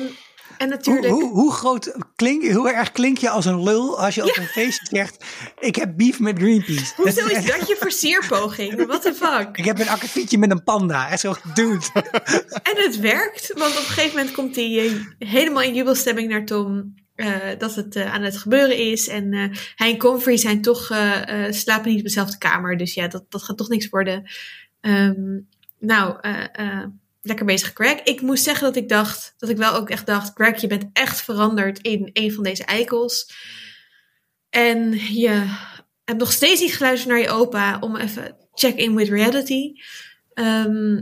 en 0.60 0.68
Hoe, 0.68 0.78
natuurlijk... 0.78 1.14
hoe, 1.14 1.30
hoe, 1.32 1.52
groot 1.52 1.96
klink, 2.16 2.52
hoe 2.52 2.72
erg 2.72 2.92
klink 2.92 3.18
je 3.18 3.30
als 3.30 3.46
een 3.46 3.64
lul 3.64 4.00
als 4.00 4.16
je 4.16 4.24
op 4.24 4.38
een 4.38 4.48
feestje 4.48 4.86
zegt: 4.90 5.26
Ik 5.60 5.76
heb 5.76 5.98
beef 5.98 6.20
met 6.20 6.38
Greenpeace. 6.38 6.94
Hoezo 6.96 7.26
is 7.26 7.46
dat 7.46 7.68
je 7.68 7.76
versierpoging? 7.80 8.86
What 8.86 9.02
the 9.02 9.14
fuck? 9.14 9.58
Ik 9.58 9.66
heb 9.66 9.80
een 9.80 9.90
akkefietje 9.90 10.38
met 10.38 10.52
een 10.52 10.64
panda. 10.64 11.10
En 11.10 11.20
zo, 11.20 11.36
dude. 11.54 11.86
En 12.64 12.84
het 12.84 13.00
werkt, 13.00 13.54
want 13.54 13.72
op 13.72 13.78
een 13.78 13.84
gegeven 13.84 14.18
moment 14.18 14.36
komt 14.36 14.56
hij 14.56 14.92
helemaal 15.20 15.64
in 15.64 15.74
jubelstemming 15.74 16.30
naar 16.30 16.46
Tom. 16.46 16.96
Eh, 17.20 17.38
dat 17.58 17.76
het 17.76 17.96
eh, 17.96 18.14
aan 18.14 18.22
het 18.22 18.38
gebeuren 18.38 18.78
is. 18.78 19.08
En 19.08 19.34
eh, 19.34 19.58
hij 19.76 19.92
en 19.92 19.98
Comfrey 19.98 20.38
zijn 20.38 20.62
toch, 20.62 20.86
slapen 21.50 21.90
niet 21.90 21.98
op 21.98 22.04
dezelfde 22.04 22.38
kamer. 22.38 22.78
Dus 22.78 22.94
ja, 22.94 23.08
dat, 23.08 23.26
dat 23.30 23.44
gaat 23.44 23.58
toch 23.58 23.70
niks 23.70 23.90
worden. 23.90 24.30
Ehm, 24.82 25.40
nou, 25.80 26.20
lekker 27.22 27.46
bezig, 27.46 27.72
Greg. 27.74 28.04
Ik 28.04 28.22
moest 28.22 28.44
zeggen 28.44 28.64
dat 28.64 28.76
ik 28.76 28.90
dacht, 28.90 29.34
dat 29.38 29.50
ik 29.50 29.58
wel 29.58 29.74
ook 29.74 29.90
echt 29.90 30.06
dacht: 30.06 30.32
Greg, 30.34 30.62
je 30.62 30.68
bent 30.68 30.90
echt 30.94 31.22
veranderd 31.22 31.80
in 31.80 32.10
een 32.14 32.34
van 32.34 32.44
deze 32.44 32.66
eikels. 32.66 33.34
En 34.50 34.92
je 35.14 35.46
hebt 36.06 36.20
nog 36.20 36.32
steeds 36.32 36.62
niet 36.62 36.76
geluisterd 36.76 37.10
naar 37.10 37.22
je 37.22 37.30
opa 37.30 37.78
om 37.80 37.96
even 37.96 38.36
check 38.54 38.76
in 38.76 38.96
with 38.96 39.10
reality. 39.10 39.74
Ehm, 40.34 41.02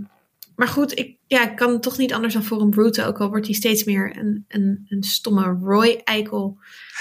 maar 0.57 0.67
goed, 0.67 0.99
ik, 0.99 1.17
ja, 1.27 1.49
ik 1.49 1.55
kan 1.55 1.79
toch 1.81 1.97
niet 1.97 2.13
anders 2.13 2.33
dan 2.33 2.43
voor 2.43 2.61
een 2.61 2.69
Brute, 2.69 3.05
ook 3.05 3.17
al 3.19 3.29
wordt 3.29 3.45
hij 3.45 3.55
steeds 3.55 3.83
meer 3.83 4.17
een, 4.17 4.45
een, 4.47 4.85
een 4.89 5.03
stomme 5.03 5.57
Roy-eikel. 5.61 6.57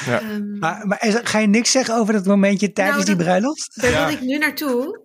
Ja. 0.06 0.20
Ehm, 0.20 0.58
Maar, 0.58 0.86
maar 0.86 1.06
is- 1.06 1.20
ga 1.22 1.38
je 1.38 1.46
niks 1.46 1.70
zeggen 1.70 1.94
over 1.94 2.12
dat 2.12 2.24
momentje 2.26 2.72
tijdens 2.72 2.96
Nou, 3.04 3.16
die 3.16 3.24
bruiloft? 3.24 3.80
Daar 3.80 3.90
Ja. 3.90 4.06
wil 4.06 4.14
ik 4.16 4.20
nu 4.22 4.38
naartoe. 4.38 5.04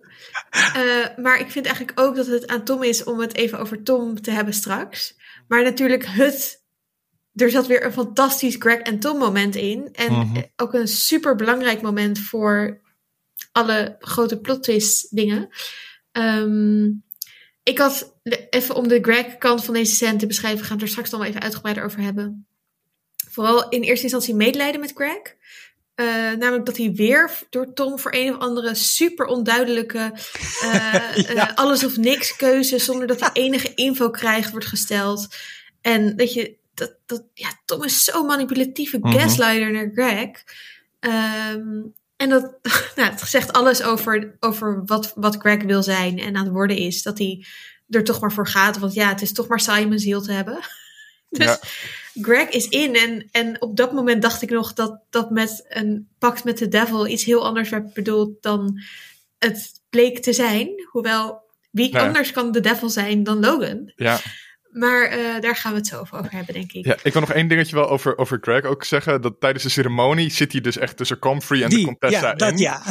Eh, 0.50 1.16
maar 1.24 1.40
ik 1.40 1.50
vind 1.50 1.66
eigenlijk 1.66 2.00
ook 2.00 2.16
dat 2.16 2.26
het 2.26 2.46
aan 2.46 2.64
Tom 2.64 2.82
is 2.82 3.04
om 3.04 3.20
het 3.20 3.34
even 3.34 3.58
over 3.58 3.82
Tom 3.82 4.20
te 4.20 4.30
hebben 4.30 4.54
straks. 4.54 5.14
Maar 5.48 5.62
natuurlijk 5.62 6.06
het. 6.06 6.62
Er 7.34 7.50
zat 7.50 7.66
weer 7.66 7.84
een 7.84 7.92
fantastisch 7.92 8.56
Greg 8.58 8.78
en 8.78 8.98
Tom 8.98 9.18
moment 9.18 9.54
in. 9.54 9.88
En 9.92 10.12
Mhm. 10.12 10.36
eh, 10.36 10.42
ook 10.56 10.74
een 10.74 10.88
super 10.88 11.36
belangrijk 11.36 11.82
moment 11.82 12.18
voor 12.18 12.80
alle 13.52 13.96
grote 13.98 14.40
plot 14.40 14.62
twist 14.62 15.16
dingen. 15.16 15.48
Ehm, 16.12 16.88
ik 17.62 17.78
had 17.78 18.14
even 18.50 18.74
om 18.74 18.88
de 18.88 18.98
Greg 19.02 19.38
kant 19.38 19.64
van 19.64 19.74
deze 19.74 19.94
scène 19.94 20.16
te 20.16 20.26
beschrijven. 20.26 20.60
We 20.60 20.64
gaan 20.64 20.76
het 20.76 20.84
er 20.84 20.90
straks 20.90 21.10
nog 21.10 21.20
wel 21.20 21.28
even 21.28 21.42
uitgebreider 21.42 21.84
over 21.84 22.00
hebben. 22.00 22.46
Vooral 23.30 23.68
in 23.68 23.82
eerste 23.82 24.02
instantie 24.02 24.34
medelijden 24.34 24.80
met 24.80 24.92
Greg. 24.94 25.36
Eh, 25.94 26.06
namelijk 26.38 26.66
dat 26.66 26.76
hij 26.76 26.92
weer 26.92 27.30
door 27.50 27.72
Tom 27.72 27.98
voor 27.98 28.14
een 28.14 28.34
of 28.34 28.40
andere 28.40 28.74
super 28.74 29.26
onduidelijke 29.26 30.12
eh, 30.60 31.18
eh, 31.36 31.54
alles 31.54 31.84
of 31.84 31.96
niks 31.96 32.36
keuze, 32.36 32.78
zonder 32.78 33.06
dat 33.06 33.20
hij 33.20 33.30
enige 33.44 33.74
info 33.74 34.10
krijgt, 34.10 34.50
wordt 34.50 34.66
gesteld. 34.66 35.28
En 35.80 36.16
dat 36.16 36.32
je, 36.32 36.56
dat, 36.74 36.94
dat, 37.06 37.24
ja, 37.34 37.48
Tom 37.64 37.84
is 37.84 38.04
zo 38.04 38.24
manipulatieve 38.24 38.98
Mhm. 38.98 39.18
gaslighter 39.18 39.72
naar 39.72 39.90
Greg. 39.94 40.44
Ehm, 41.00 41.80
En 42.22 42.28
dat, 42.28 42.52
nou, 42.96 43.10
het 43.10 43.20
zegt 43.20 43.52
alles 43.52 43.82
over, 43.82 44.36
over 44.40 44.82
wat, 44.86 45.12
wat 45.14 45.36
Greg 45.36 45.62
wil 45.62 45.82
zijn 45.82 46.18
en 46.18 46.36
aan 46.36 46.44
het 46.44 46.52
worden 46.52 46.76
is. 46.76 47.02
Dat 47.02 47.18
hij 47.18 47.44
er 47.88 48.04
toch 48.04 48.20
maar 48.20 48.32
voor 48.32 48.46
gaat. 48.46 48.78
Want 48.78 48.94
ja, 48.94 49.08
het 49.08 49.22
is 49.22 49.32
toch 49.32 49.48
maar 49.48 49.60
saai 49.60 49.84
om 49.84 49.92
een 49.92 49.98
ziel 49.98 50.22
te 50.22 50.32
hebben. 50.32 50.58
Dus 51.28 51.46
Ja. 51.46 51.58
Greg 52.14 52.48
is 52.48 52.68
in. 52.68 52.94
En, 52.94 53.28
en 53.30 53.62
op 53.62 53.76
dat 53.76 53.92
moment 53.92 54.22
dacht 54.22 54.42
ik 54.42 54.50
nog 54.50 54.72
dat 54.72 55.00
dat 55.10 55.30
met 55.30 55.64
een 55.68 56.08
pact 56.18 56.44
met 56.44 56.58
de 56.58 56.68
devil 56.68 57.06
iets 57.06 57.24
heel 57.24 57.44
anders 57.44 57.68
werd 57.68 57.92
bedoeld 57.92 58.42
dan 58.42 58.82
het 59.38 59.80
bleek 59.90 60.18
te 60.18 60.32
zijn. 60.32 60.88
Hoewel, 60.90 61.42
wie 61.70 61.98
anders 61.98 62.32
kan 62.32 62.52
de 62.52 62.60
devil 62.60 62.90
zijn 62.90 63.22
dan 63.22 63.40
Logan? 63.40 63.92
Ja. 63.96 64.20
Maar 64.72 65.02
eh, 65.04 65.40
daar 65.40 65.56
gaan 65.56 65.72
we 65.72 65.78
het 65.78 65.86
zo 65.86 66.00
over 66.00 66.30
hebben, 66.30 66.54
denk 66.54 66.72
ik. 66.72 66.84
ja, 66.84 66.96
ik 67.02 67.12
wil 67.12 67.20
nog 67.20 67.32
één 67.32 67.48
dingetje 67.48 67.76
wel 67.76 67.88
over, 67.88 68.18
over 68.18 68.38
Greg 68.40 68.64
ook 68.64 68.84
zeggen. 68.84 69.20
Dat 69.20 69.40
tijdens 69.40 69.64
de 69.64 69.70
ceremonie 69.70 70.30
zit 70.30 70.52
hij 70.52 70.60
dus 70.60 70.76
echt 70.76 70.96
tussen 70.96 71.18
Comfrey 71.18 71.62
en 71.62 71.68
de 71.68 71.76
Die, 71.76 71.84
Contessa 71.84 72.28
ja, 72.28 72.34
dat 72.34 72.50
in. 72.50 72.58
ja. 72.58 72.82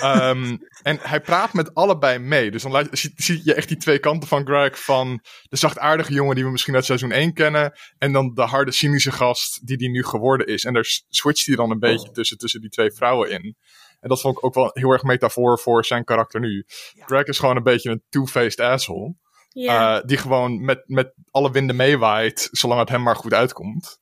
Ehm, 0.00 0.56
en 0.82 0.98
hij 1.02 1.20
praat 1.20 1.52
met 1.52 1.74
allebei 1.74 2.18
mee. 2.18 2.50
Dus 2.50 2.62
dan 2.62 2.72
laat, 2.72 2.88
zie, 2.90 3.12
zie 3.16 3.40
je 3.44 3.54
echt 3.54 3.68
die 3.68 3.76
twee 3.76 3.98
kanten 3.98 4.28
van 4.28 4.46
Greg. 4.46 4.84
Van 4.84 5.20
de 5.48 5.56
zachtaardige 5.56 6.12
jongen 6.12 6.34
die 6.34 6.44
we 6.44 6.50
misschien 6.50 6.74
uit 6.74 6.84
seizoen 6.84 7.12
1 7.12 7.32
kennen. 7.32 7.72
En 7.98 8.12
dan 8.12 8.34
de 8.34 8.42
harde, 8.42 8.72
cynische 8.72 9.12
gast 9.12 9.66
die 9.66 9.76
die 9.76 9.90
nu 9.90 10.04
geworden 10.04 10.46
is. 10.46 10.64
En 10.64 10.72
daar 10.72 10.86
switcht 11.08 11.46
hij 11.46 11.56
dan 11.56 11.70
een 11.70 11.78
beetje 11.78 12.10
tussen, 12.10 12.38
tussen 12.38 12.60
die 12.60 12.70
twee 12.70 12.92
vrouwen 12.92 13.30
in. 13.30 13.56
En 14.00 14.08
dat 14.08 14.20
vond 14.20 14.36
ik 14.36 14.44
ook 14.44 14.54
wel 14.54 14.70
heel 14.72 14.90
erg 14.90 15.02
metafoor 15.02 15.58
voor 15.58 15.84
zijn 15.84 16.04
karakter 16.04 16.40
nu. 16.40 16.64
Greg 17.06 17.24
is 17.24 17.38
gewoon 17.38 17.56
een 17.56 17.62
beetje 17.62 17.90
een 17.90 18.02
two-faced 18.08 18.60
asshole. 18.60 19.14
Ja. 19.48 19.96
eh, 19.98 20.04
die 20.06 20.16
gewoon 20.16 20.64
met, 20.64 20.82
met 20.86 21.12
alle 21.30 21.50
winden 21.50 21.76
meewaait. 21.76 22.48
Zolang 22.50 22.80
het 22.80 22.88
hem 22.88 23.02
maar 23.02 23.16
goed 23.16 23.32
uitkomt. 23.34 23.98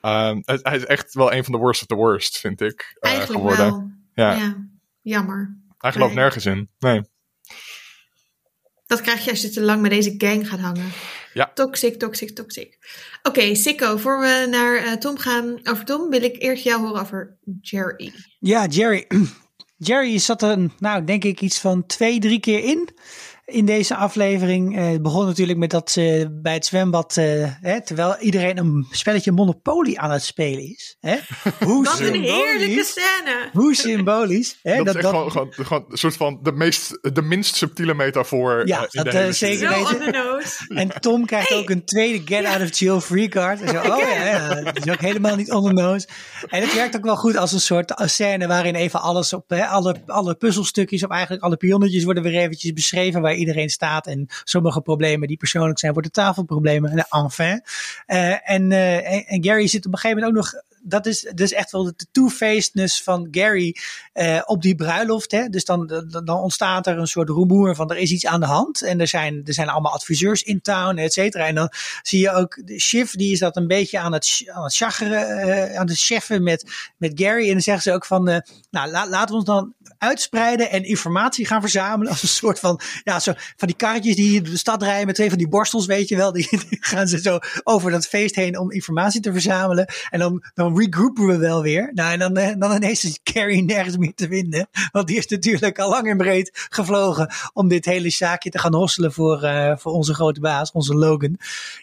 Ehm, 0.00 0.38
hij, 0.44 0.58
hij 0.62 0.76
is 0.76 0.84
echt 0.84 1.14
wel 1.14 1.32
een 1.32 1.44
van 1.44 1.52
de 1.52 1.58
worst 1.58 1.80
of 1.80 1.86
the 1.86 1.94
worst, 1.94 2.38
vind 2.38 2.60
ik. 2.60 2.96
eh, 3.00 3.10
Eigenlijk 3.10 3.40
geworden. 3.40 3.66
wel. 3.70 3.90
Ja. 4.14 4.32
Ja. 4.32 4.56
Jammer. 5.02 5.56
Hij 5.78 5.92
gelooft 5.92 6.14
Nee. 6.14 6.22
nergens 6.22 6.46
in. 6.46 6.70
Nee. 6.78 7.02
Dat 8.86 9.00
krijg 9.00 9.24
je 9.24 9.30
als 9.30 9.40
je 9.42 9.48
te 9.50 9.60
lang 9.62 9.82
met 9.82 9.90
deze 9.90 10.14
gang 10.18 10.48
gaat 10.48 10.60
hangen. 10.60 10.90
Ja. 11.34 11.50
Toxic, 11.54 11.98
toxic, 11.98 12.30
toxic. 12.34 12.78
Oké, 13.22 13.54
Sikko, 13.54 13.96
voor 13.96 14.20
we 14.20 14.46
naar 14.50 14.76
eh, 14.76 14.92
Tom 14.92 15.18
gaan 15.18 15.60
over 15.68 15.84
Tom, 15.84 16.10
wil 16.10 16.22
ik 16.22 16.42
eerst 16.42 16.64
jou 16.64 16.80
horen 16.80 17.00
over 17.00 17.38
Jerry. 17.60 18.12
Ja, 18.38 18.66
Jerry. 18.66 19.06
Jerry 19.76 20.18
zat 20.18 20.42
er, 20.42 20.58
nou, 20.78 21.04
denk 21.04 21.24
ik, 21.24 21.40
iets 21.40 21.58
van 21.60 21.86
twee, 21.86 22.18
drie 22.20 22.40
keer 22.40 22.64
in. 22.64 22.88
In 23.50 23.64
deze 23.64 23.94
aflevering. 23.94 24.78
Eh, 24.78 25.00
begon 25.00 25.26
natuurlijk 25.26 25.58
met 25.58 25.70
dat 25.70 25.90
ze 25.90 26.38
bij 26.42 26.54
het 26.54 26.66
zwembad, 26.66 27.16
eh, 27.16 27.24
hè, 27.60 27.82
terwijl 27.82 28.16
iedereen 28.18 28.58
een 28.58 28.86
spelletje 28.90 29.32
Monopoly 29.32 29.94
aan 29.96 30.10
het 30.10 30.22
spelen 30.22 30.68
is. 30.68 30.96
Hè? 31.00 31.16
Hoe 31.66 31.84
Wat 31.84 32.00
een 32.00 32.22
heerlijke 32.22 32.84
scène! 32.84 33.48
Hoe 33.52 33.74
symbolisch. 33.74 34.58
Hè? 34.62 34.76
dat, 34.76 34.86
is 34.86 34.94
echt 34.94 35.08
Gewoon, 35.08 35.30
gewoon, 35.30 35.52
gewoon 35.52 35.84
een 35.88 35.98
soort 35.98 36.16
van 36.16 36.38
de, 36.42 36.52
meest, 36.52 36.98
de 37.14 37.22
minst 37.22 37.54
subtiele 37.56 37.94
metafoor. 37.94 38.66
Ja, 38.66 38.76
eh, 38.76 38.82
in 38.90 39.02
dat, 39.02 39.12
de 39.12 39.18
hele 39.18 39.28
eh, 39.28 39.34
serie. 39.34 39.58
zeker 39.58 39.74
Zo 39.76 39.84
weten. 39.84 40.06
on 40.06 40.12
the 40.12 40.18
nose. 40.18 40.74
En 40.74 41.00
Tom 41.00 41.26
krijgt 41.26 41.48
Hey. 41.48 41.58
ook 41.58 41.70
een 41.70 41.84
tweede 41.84 42.22
get 42.24 42.44
out 42.44 42.62
of 42.62 42.78
jail 42.78 43.00
free 43.00 43.28
card. 43.28 43.60
En 43.60 43.68
zo, 43.68 43.80
oh 43.80 43.98
ja, 43.98 44.24
ja, 44.24 44.62
dat 44.62 44.86
is 44.86 44.92
ook 44.92 45.00
helemaal 45.00 45.36
niet 45.36 45.52
on 45.52 45.64
the 45.64 45.72
nose. 45.72 46.08
En 46.48 46.62
het 46.62 46.74
werkt 46.74 46.96
ook 46.96 47.04
wel 47.04 47.16
goed 47.16 47.36
als 47.36 47.52
een 47.52 47.60
soort 47.60 47.92
scène 47.96 48.46
waarin 48.46 48.74
even 48.74 49.00
alles 49.00 49.32
op, 49.32 49.48
hè, 49.48 49.66
alle, 49.66 50.02
alle 50.06 50.34
puzzelstukjes 50.34 51.04
of 51.04 51.10
eigenlijk 51.10 51.42
alle 51.42 51.56
pionnetjes 51.56 52.04
worden 52.04 52.22
weer 52.22 52.34
eventjes 52.40 52.72
beschreven 52.72 53.20
waar 53.20 53.34
iedereen 53.40 53.68
staat. 53.68 54.06
En 54.06 54.26
sommige 54.44 54.80
problemen 54.80 55.28
die 55.28 55.36
persoonlijk 55.36 55.78
zijn 55.78 55.92
worden 55.92 56.12
tafelproblemen. 56.12 56.90
En 56.90 57.06
enfin. 57.08 57.62
Eh, 58.06 58.50
en, 58.50 58.72
eh, 58.72 59.12
en, 59.12 59.26
en 59.26 59.44
Gary 59.44 59.66
zit 59.66 59.86
op 59.86 59.92
een 59.92 59.98
gegeven 59.98 60.22
moment 60.22 60.38
ook 60.38 60.44
nog 60.44 60.62
dat 60.82 61.06
is 61.06 61.30
dus 61.34 61.52
echt 61.52 61.70
wel 61.70 61.84
de 61.84 62.06
two-facedness 62.12 63.02
van 63.02 63.28
Gary 63.30 63.76
eh, 64.12 64.40
op 64.44 64.62
die 64.62 64.74
bruiloft. 64.74 65.30
Hè? 65.30 65.48
Dus 65.48 65.64
dan, 65.64 65.86
dan, 66.24 66.38
ontstaat 66.38 66.86
er 66.86 66.98
een 66.98 67.06
soort 67.06 67.28
rumoer 67.28 67.74
van 67.74 67.90
er 67.90 67.96
is 67.96 68.10
iets 68.10 68.26
aan 68.26 68.40
de 68.40 68.46
hand. 68.46 68.82
En 68.82 69.00
er 69.00 69.08
zijn, 69.08 69.42
er 69.44 69.54
zijn 69.54 69.68
allemaal 69.68 69.92
adviseurs 69.92 70.42
in 70.42 70.60
town, 70.60 70.96
et 70.96 71.12
cetera. 71.12 71.46
En 71.46 71.54
dan 71.54 71.72
zie 72.02 72.20
je 72.20 72.32
ook 72.32 72.62
Shiv, 72.78 73.10
die 73.10 73.32
is 73.32 73.38
dat 73.38 73.56
een 73.56 73.66
beetje 73.66 73.98
aan 73.98 74.12
het, 74.12 74.42
aan 74.46 74.62
het 74.62 74.74
chageren, 74.74 75.38
eh, 75.38 75.78
aan 75.78 75.88
het 75.88 76.00
cheffen 76.00 76.42
met, 76.42 76.92
met 76.96 77.12
Gary. 77.14 77.46
En 77.46 77.52
dan 77.52 77.60
zeggen 77.60 77.82
ze 77.82 77.92
ook 77.92 78.06
van, 78.06 78.28
eh, 78.28 78.38
nou 78.70 78.90
la, 78.90 79.08
laten 79.08 79.28
we 79.28 79.34
ons 79.34 79.44
dan 79.44 79.74
uitspreiden 79.98 80.70
en 80.70 80.84
informatie 80.84 81.46
gaan 81.46 81.60
verzamelen. 81.60 82.12
Als 82.12 82.22
een 82.22 82.28
soort 82.28 82.58
van, 82.58 82.80
ja, 83.04 83.20
zo, 83.20 83.32
van 83.56 83.68
die 83.68 83.76
karretjes 83.76 84.16
die 84.16 84.42
door 84.42 84.52
de 84.52 84.58
stad 84.58 84.82
rijden 84.82 85.06
met 85.06 85.14
twee 85.14 85.28
van 85.28 85.38
die 85.38 85.48
borstels, 85.48 85.86
weet 85.86 86.08
je 86.08 86.16
wel. 86.16 86.32
Die, 86.32 86.48
gaan 86.80 87.08
ze 87.08 87.20
zo 87.20 87.38
over 87.62 87.90
dat 87.90 88.06
feest 88.06 88.34
heen 88.34 88.58
om 88.58 88.70
informatie 88.70 89.20
te 89.20 89.32
verzamelen. 89.32 89.86
En 90.10 90.18
dan 90.18 90.69
regroupen 90.76 91.26
we 91.26 91.36
wel 91.36 91.62
weer. 91.62 91.90
Nou, 91.94 92.12
en 92.12 92.18
dan, 92.18 92.36
eh, 92.36 92.54
dan 92.58 92.72
ineens 92.72 93.04
is 93.04 93.20
Carrie 93.22 93.62
nergens 93.62 93.96
meer 93.96 94.14
te 94.14 94.28
vinden. 94.28 94.68
Want 94.92 95.06
die 95.06 95.16
is 95.16 95.26
natuurlijk 95.26 95.78
al 95.78 95.90
lang 95.90 96.08
en 96.08 96.16
breed 96.16 96.66
gevlogen 96.68 97.30
om 97.52 97.68
dit 97.68 97.84
hele 97.84 98.10
zaakje 98.10 98.50
te 98.50 98.58
gaan 98.58 98.74
hosselen 98.74 99.12
voor, 99.12 99.42
eh, 99.42 99.76
voor 99.76 99.92
onze 99.92 100.14
grote 100.14 100.40
baas, 100.40 100.72
onze 100.72 100.94
Logan. 100.94 101.38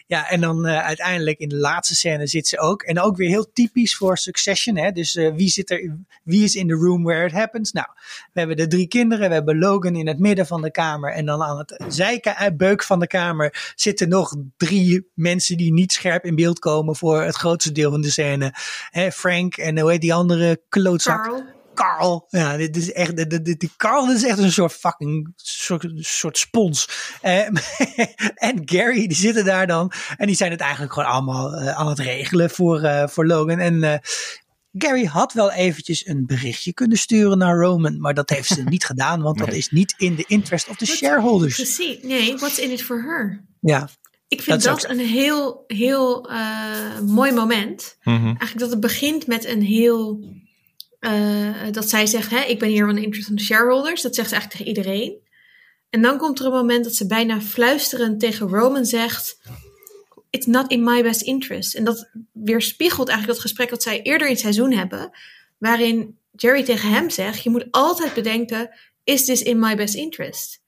Ja, 0.06 0.30
en 0.30 0.40
dan 0.40 0.66
eh, 0.66 0.84
uiteindelijk 0.84 1.38
in 1.38 1.48
de 1.48 1.56
laatste 1.56 1.94
scène 1.94 2.26
zit 2.26 2.46
ze 2.46 2.58
ook. 2.58 2.82
En 2.82 3.00
ook 3.00 3.16
weer 3.16 3.28
heel 3.28 3.52
typisch 3.52 3.96
voor 3.96 4.18
Succession. 4.18 4.76
Hè? 4.76 4.92
Dus 4.92 5.14
wie, 5.14 5.48
zit 5.48 5.70
er, 5.70 5.96
wie 6.24 6.44
is 6.44 6.54
in 6.54 6.68
the 6.68 6.74
room 6.74 7.02
where 7.02 7.26
it 7.26 7.32
happens? 7.32 7.72
Nou, 7.72 7.86
we 8.32 8.38
hebben 8.38 8.56
de 8.56 8.66
drie 8.66 8.88
kinderen. 8.88 9.28
We 9.28 9.34
hebben 9.34 9.58
Logan 9.58 9.96
in 9.96 10.06
het 10.06 10.18
midden 10.18 10.46
van 10.46 10.62
de 10.62 10.70
kamer. 10.70 11.12
En 11.12 11.26
dan 11.26 11.42
aan 11.42 11.58
het 11.58 11.84
zijbeuk 11.88 12.82
van 12.82 13.00
de 13.00 13.06
kamer 13.06 13.72
zitten 13.74 14.08
nog 14.08 14.36
drie 14.56 15.10
mensen 15.14 15.56
die 15.56 15.72
niet 15.72 15.92
scherp 15.92 16.24
in 16.24 16.34
beeld 16.34 16.58
komen 16.58 16.96
voor 16.96 17.22
het 17.22 17.36
grootste 17.36 17.72
deel 17.72 17.90
van 17.90 18.00
de 18.00 18.10
scène. 18.10 18.54
Hè, 18.90 19.12
Frank 19.12 19.56
en 19.56 19.78
hoe 19.78 19.90
heet 19.90 20.00
die 20.00 20.14
andere 20.14 20.62
klootzak? 20.68 21.22
Carl. 21.22 21.56
Carl. 21.78 22.26
Ja, 22.28 22.56
dit 22.56 22.76
is 22.76 22.92
echt, 22.92 23.16
dit, 23.16 23.44
dit, 23.44 23.60
die 23.60 23.70
Carl 23.76 24.06
dit 24.06 24.16
is 24.16 24.24
echt 24.24 24.38
een 24.38 24.52
soort 24.52 24.72
fucking 24.72 25.32
soort, 25.36 25.86
soort 25.96 26.38
spons. 26.38 26.88
Eh, 27.20 27.46
en 28.48 28.62
Gary, 28.64 29.06
die 29.06 29.16
zitten 29.16 29.44
daar 29.44 29.66
dan. 29.66 29.92
En 30.16 30.26
die 30.26 30.36
zijn 30.36 30.50
het 30.50 30.60
eigenlijk 30.60 30.92
gewoon 30.92 31.08
allemaal 31.08 31.54
eh, 31.54 31.68
aan 31.68 31.88
het 31.88 31.98
regelen 31.98 32.50
voor, 32.50 32.82
eh, 32.82 33.08
voor 33.08 33.26
Logan. 33.26 33.58
En 33.58 33.82
eh, 33.82 33.98
Gary 34.72 35.04
had 35.04 35.32
wel 35.32 35.52
eventjes 35.52 36.06
een 36.06 36.26
berichtje 36.26 36.72
kunnen 36.72 36.98
sturen 36.98 37.38
naar 37.38 37.56
Roman. 37.56 38.00
Maar 38.00 38.14
dat 38.14 38.30
heeft 38.30 38.48
ze 38.48 38.62
niet 38.74 38.84
gedaan, 38.84 39.22
want 39.22 39.38
dat 39.38 39.52
is 39.52 39.70
niet 39.70 39.94
in 39.96 40.14
de 40.14 40.24
interest 40.26 40.68
of 40.68 40.76
the 40.76 40.86
shareholders. 40.86 41.54
Precies. 41.54 42.02
Nee, 42.02 42.36
what's 42.36 42.58
in 42.58 42.70
it 42.70 42.82
for 42.82 43.02
her? 43.02 43.44
Ja, 43.60 43.88
Ik 44.28 44.42
vind 44.42 44.62
Dat 44.62 44.80
dat, 44.80 44.90
een 44.90 44.98
heel, 44.98 45.64
heel 45.66 46.28
eh, 46.28 47.00
mooi 47.00 47.32
moment. 47.32 47.98
Mhm. 48.02 48.24
Eigenlijk 48.26 48.58
dat 48.58 48.70
het 48.70 48.80
begint 48.80 49.26
met 49.26 49.44
een 49.46 49.62
heel... 49.62 50.24
eh, 51.00 51.70
dat 51.70 51.88
zij 51.88 52.06
zegt, 52.06 52.30
hè, 52.30 52.40
ik 52.40 52.58
ben 52.58 52.68
hier 52.68 52.84
van 52.86 52.94
de 52.94 53.02
interest 53.02 53.26
van 53.26 53.36
de 53.36 53.42
shareholders. 53.42 54.02
Dat 54.02 54.14
zegt 54.14 54.28
ze 54.28 54.34
eigenlijk 54.34 54.64
tegen 54.64 54.82
iedereen. 54.82 55.16
En 55.90 56.02
dan 56.02 56.18
komt 56.18 56.38
er 56.38 56.46
een 56.46 56.52
moment 56.52 56.84
dat 56.84 56.94
ze 56.94 57.06
bijna 57.06 57.40
fluisterend 57.40 58.20
tegen 58.20 58.48
Roman 58.48 58.84
zegt... 58.84 59.38
It's 60.30 60.46
not 60.46 60.70
in 60.70 60.84
my 60.84 61.02
best 61.02 61.22
interest. 61.22 61.74
En 61.74 61.84
dat 61.84 62.08
weerspiegelt 62.32 63.08
eigenlijk 63.08 63.38
dat 63.38 63.48
gesprek 63.48 63.70
wat 63.70 63.82
zij 63.82 64.02
eerder 64.02 64.26
in 64.26 64.32
het 64.32 64.42
seizoen 64.42 64.72
hebben. 64.72 65.10
Waarin 65.58 66.18
Jerry 66.32 66.64
tegen 66.64 66.90
hem 66.90 67.10
zegt, 67.10 67.42
je 67.42 67.50
moet 67.50 67.66
altijd 67.70 68.14
bedenken... 68.14 68.70
Is 69.04 69.24
this 69.24 69.42
in 69.42 69.58
my 69.58 69.76
best 69.76 69.94
interest? 69.94 70.60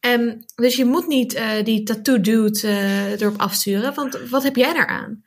Ehm, 0.00 0.36
dus 0.54 0.76
je 0.76 0.84
moet 0.84 1.06
niet 1.06 1.34
eh, 1.34 1.64
die 1.64 1.82
tattoo 1.82 2.20
dude 2.20 2.60
eh, 2.62 3.20
erop 3.20 3.40
afsturen, 3.40 3.94
want 3.94 4.18
wat 4.30 4.42
heb 4.42 4.56
jij 4.56 4.72
daaraan? 4.72 5.24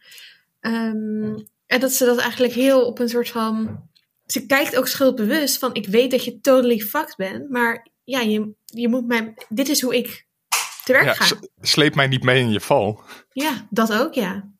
Ehm, 0.60 1.38
en 1.66 1.80
dat 1.80 1.92
ze 1.92 2.06
dat 2.06 2.18
eigenlijk 2.18 2.54
heel 2.54 2.86
op 2.86 3.00
een 3.00 3.10
soort 3.10 3.30
van. 3.30 3.82
Ze 4.26 4.46
kijkt 4.46 4.76
ook 4.76 4.88
schuldbewust 4.88 5.58
van: 5.58 5.74
ik 5.74 5.88
weet 5.88 6.12
dat 6.12 6.24
je 6.24 6.40
totally 6.40 6.80
fucked 6.80 7.16
bent, 7.16 7.50
maar 7.50 7.88
ja, 8.04 8.20
je, 8.20 8.54
je 8.66 8.88
moet 8.88 9.08
mij. 9.08 9.34
Dit 9.50 9.70
is 9.70 9.82
hoe 9.82 9.96
ik 9.96 10.26
te 10.84 10.92
werk 10.92 11.06
Ja, 11.06 11.14
ga. 11.14 11.36
sleep 11.62 11.96
mij 11.96 12.08
niet 12.08 12.24
mee 12.24 12.42
in 12.42 12.52
je 12.52 12.60
val. 12.60 13.02
Ja, 13.32 13.68
dat 13.70 13.94
ook, 13.94 14.14
ja. 14.14 14.52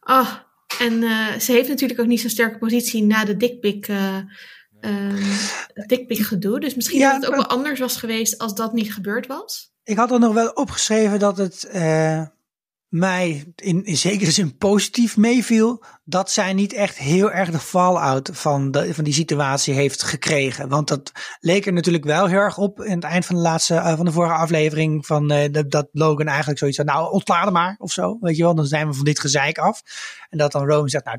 Oh, 0.00 0.34
en 0.78 1.02
eh, 1.02 1.38
ze 1.38 1.52
heeft 1.52 1.68
natuurlijk 1.68 2.00
ook 2.00 2.06
niet 2.06 2.20
zo'n 2.20 2.30
sterke 2.30 2.58
positie 2.58 3.02
na 3.02 3.24
de 3.24 3.36
dikpik. 3.36 3.88
Dikpik 5.86 6.18
gedoe. 6.18 6.60
Dus 6.60 6.74
misschien 6.74 6.98
Ja, 6.98 7.12
dat 7.12 7.20
het 7.20 7.30
ook 7.30 7.36
wel 7.36 7.56
anders 7.56 7.80
was 7.80 7.96
geweest 7.96 8.38
als 8.38 8.54
dat 8.54 8.72
niet 8.72 8.94
gebeurd 8.94 9.26
was. 9.26 9.72
ik 9.84 9.96
had 9.96 10.10
er 10.10 10.18
nog 10.18 10.34
wel 10.34 10.48
opgeschreven 10.48 11.18
dat 11.18 11.36
het 11.36 11.64
eh, 11.64 12.22
mij 12.90 13.52
in, 13.56 13.84
in 13.84 13.96
zekere 13.96 14.30
zin 14.30 14.56
positief 14.56 15.16
meeviel. 15.16 15.84
Dat 16.04 16.30
zij 16.30 16.52
niet 16.52 16.72
echt 16.72 16.98
heel 16.98 17.30
erg 17.30 17.50
de 17.50 17.58
fallout 17.58 18.30
van, 18.32 18.70
de, 18.70 18.94
van 18.94 19.04
die 19.04 19.12
situatie 19.12 19.74
heeft 19.74 20.02
gekregen. 20.02 20.68
Want 20.68 20.88
dat 20.88 21.12
leek 21.40 21.66
er 21.66 21.72
natuurlijk 21.72 22.04
wel 22.04 22.26
heel 22.26 22.38
erg 22.38 22.58
op 22.58 22.82
in 22.82 22.94
het 22.94 23.04
eind 23.04 23.26
van 23.26 23.36
de 23.36 23.42
laatste 23.42 23.74
eh, 23.74 23.96
van 23.96 24.04
de 24.04 24.12
vorige 24.12 24.34
aflevering. 24.34 25.06
Van, 25.06 25.30
eh, 25.30 25.52
dat, 25.52 25.70
dat 25.70 25.88
Logan 25.92 26.26
eigenlijk 26.26 26.58
zoiets 26.58 26.76
had. 26.76 26.86
Nou, 26.86 27.12
ontlaat 27.12 27.44
hem 27.44 27.52
maar 27.52 27.74
of 27.78 27.92
zo. 27.92 28.18
Weet 28.20 28.36
je 28.36 28.42
wel, 28.42 28.54
dan 28.54 28.66
zijn 28.66 28.88
we 28.88 28.94
van 28.94 29.04
dit 29.04 29.20
gezeik 29.20 29.58
af. 29.58 29.82
En 30.28 30.38
dat 30.38 30.52
dan 30.52 30.66
Roman 30.66 30.88
zegt, 30.88 31.04
nou, 31.04 31.18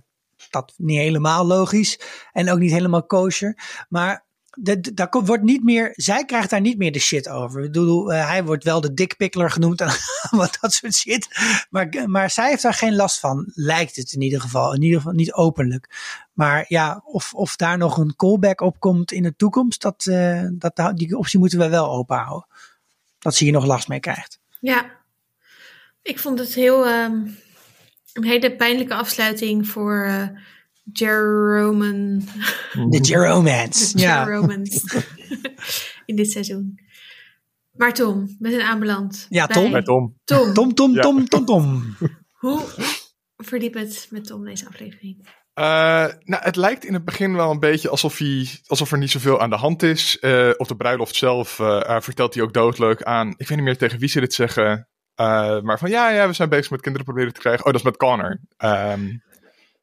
dat 0.52 0.74
niet 0.78 0.98
helemaal 0.98 1.46
logisch. 1.46 2.00
En 2.32 2.52
ook 2.52 2.60
niet 2.60 2.72
helemaal 2.72 3.04
kosher. 3.04 3.86
Maar 3.90 4.26
daar 4.94 5.10
wordt 5.12 5.44
niet 5.44 5.64
meer, 5.64 5.94
zij 5.96 6.26
krijgt 6.26 6.50
daar 6.50 6.62
niet 6.62 6.78
meer 6.78 6.92
de 6.92 7.00
shit 7.00 7.30
over. 7.30 7.64
Ik 7.64 7.72
bedoel, 7.72 8.14
eh, 8.14 8.28
hij 8.28 8.44
wordt 8.44 8.64
wel 8.64 8.82
de 8.82 8.94
dickpickler 8.94 9.52
genoemd 9.52 9.82
en 9.82 9.90
wat 10.30 10.58
dat 10.62 10.74
soort 10.74 10.94
shit. 10.94 11.28
Maar, 11.70 12.10
maar 12.10 12.30
zij 12.30 12.50
heeft 12.50 12.62
daar 12.62 12.74
geen 12.74 12.96
last 12.96 13.20
van, 13.20 13.52
lijkt 13.54 13.96
het 13.96 14.12
in 14.12 14.22
ieder 14.22 14.42
geval. 14.42 14.74
In 14.74 14.82
ieder 14.82 14.98
geval 14.98 15.14
niet 15.14 15.34
openlijk. 15.34 15.90
Maar 16.34 16.66
ja, 16.68 17.02
of, 17.06 17.34
of 17.34 17.56
daar 17.56 17.78
nog 17.78 17.98
een 17.98 18.16
callback 18.16 18.62
op 18.62 18.80
komt 18.80 19.12
in 19.12 19.24
de 19.24 19.36
toekomst, 19.36 19.82
dat, 19.82 20.06
eh, 20.06 20.46
dat, 20.52 20.92
die 20.96 21.18
optie 21.18 21.40
moeten 21.40 21.60
we 21.60 21.70
wel 21.70 21.92
openhouden. 21.92 22.48
Dat 23.20 23.36
ze 23.36 23.44
hier 23.44 23.54
nog 23.54 23.66
last 23.66 23.88
mee 23.88 24.00
krijgt. 24.00 24.40
Ja, 24.60 24.92
ik 26.02 26.20
vond 26.20 26.40
het 26.40 26.54
heel 26.54 26.86
ehm, 26.86 27.28
een 28.13 28.24
hele 28.24 28.56
pijnlijke 28.56 28.93
afsluiting 28.93 29.67
voor 29.67 30.04
eh 30.06 30.28
Jeroman. 30.93 32.24
De 32.89 33.00
Jeromance. 33.10 33.95
De 33.95 34.02
Ja. 34.02 34.26
Jeromans 34.26 34.84
in 36.06 36.15
dit 36.15 36.32
seizoen. 36.32 36.80
Maar 37.71 37.93
Tom, 37.93 38.36
we 38.39 38.50
zijn 38.50 38.62
aanbeland. 38.62 39.26
Ja, 39.30 39.45
bij 39.47 39.56
Tom. 39.56 39.71
Met 39.71 39.86
Tom. 39.86 40.15
Tom. 40.24 40.54
Tom, 40.54 40.74
tom, 40.74 40.93
Ja. 40.93 41.02
tom, 41.02 41.26
tom, 41.28 41.45
tom. 41.45 41.95
Hoe 42.32 42.62
verdiep 43.38 43.74
het 43.74 44.08
met 44.10 44.26
Tom 44.26 44.43
deze 44.45 44.67
aflevering? 44.67 45.28
Eh, 45.54 45.63
nou, 46.19 46.43
het 46.43 46.56
lijkt 46.56 46.86
in 46.86 46.93
het 46.93 47.06
begin 47.06 47.34
wel 47.36 47.52
een 47.52 47.60
beetje 47.60 47.89
alsof, 47.89 48.17
hij, 48.17 48.50
alsof 48.65 48.91
er 48.91 48.97
niet 48.97 49.12
zoveel 49.12 49.41
aan 49.41 49.50
de 49.50 49.56
hand 49.56 49.84
is. 49.84 50.19
Eh, 50.19 50.50
op 50.58 50.67
de 50.67 50.76
bruiloft 50.76 51.15
zelf 51.15 51.50
vertelt 52.00 52.34
hij 52.34 52.43
ook 52.43 52.54
doodleuk 52.54 53.04
aan. 53.04 53.30
Ik 53.30 53.47
weet 53.47 53.58
niet 53.58 53.65
meer 53.65 53.78
tegen 53.78 54.00
wie 54.00 54.10
ze 54.10 54.19
dit 54.19 54.34
zeggen. 54.34 54.89
Eh, 55.15 55.60
maar 55.60 55.80
van 55.80 55.89
ja, 55.89 56.10
ja, 56.10 56.28
we 56.28 56.34
zijn 56.34 56.50
bezig 56.50 56.71
met 56.71 56.82
kinderen 56.82 57.08
proberen 57.08 57.34
te 57.34 57.39
krijgen. 57.39 57.65
Oh, 57.65 57.71
dat 57.71 57.80
is 57.80 57.86
met 57.86 57.97
Connor. 57.97 58.39
Ehm, 58.58 59.17